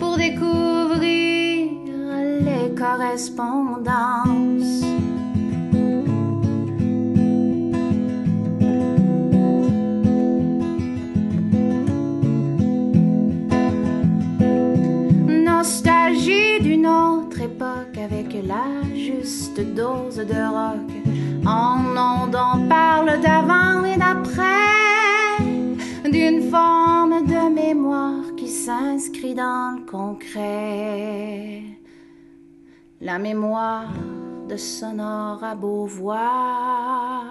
pour 0.00 0.16
découvrir 0.16 1.70
les 2.40 2.74
correspondances. 2.74 4.82
Avec 18.12 18.34
la 18.46 18.82
juste 18.94 19.60
dose 19.74 20.16
de 20.16 20.42
rock. 20.56 20.90
En 21.46 21.96
ondes 21.96 22.36
on 22.36 22.68
parle 22.68 23.20
d'avant 23.20 23.84
et 23.84 23.96
d'après, 23.96 25.40
d'une 26.10 26.50
forme 26.50 27.26
de 27.26 27.54
mémoire 27.54 28.34
qui 28.36 28.48
s'inscrit 28.48 29.34
dans 29.34 29.76
le 29.78 29.90
concret. 29.90 31.62
La 33.00 33.18
mémoire 33.18 33.92
de 34.48 34.56
Sonore 34.56 35.42
à 35.42 35.54
Beauvoir. 35.54 37.24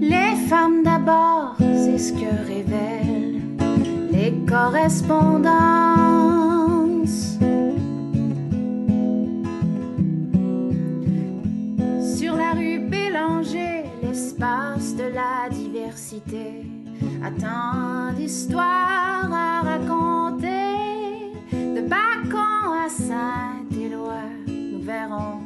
Les 0.00 0.34
femmes 0.48 0.82
d'abord, 0.82 1.56
c'est 1.58 1.98
ce 1.98 2.12
que 2.12 2.46
révèlent 2.46 3.03
les 4.24 4.32
correspondances. 4.46 7.38
Sur 12.16 12.36
la 12.36 12.52
rue 12.52 12.78
Bélanger, 12.78 13.84
l'espace 14.02 14.96
de 14.96 15.04
la 15.04 15.50
diversité 15.50 16.64
a 17.22 17.30
tant 17.30 18.12
d'histoires 18.16 19.30
à 19.30 19.60
raconter. 19.62 20.54
De 21.52 21.82
Bacon 21.82 22.72
à 22.84 22.88
Saint-Éloi, 22.88 24.22
nous 24.46 24.80
verrons, 24.80 25.40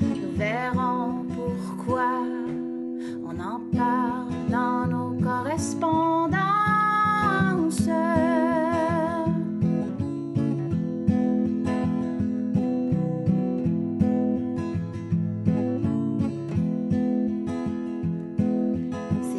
nous 0.00 0.32
verrons 0.36 1.26
pourquoi 1.36 2.08
on 3.26 3.38
en 3.38 3.60
parle 3.76 4.32
dans 4.50 4.86
nos 4.86 5.12
correspondances. 5.22 6.61
C'est 7.74 7.88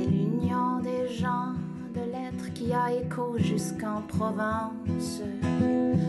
l'union 0.09 0.79
des 0.81 1.07
gens 1.13 1.53
de 1.93 1.99
lettres 1.99 2.51
qui 2.55 2.73
a 2.73 2.91
écho 2.91 3.37
jusqu'en 3.37 4.01
Provence. 4.07 5.21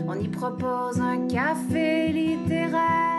On 0.07 0.15
y 0.15 0.27
propose 0.27 0.99
un 0.99 1.27
café 1.27 2.11
littéraire. 2.11 3.14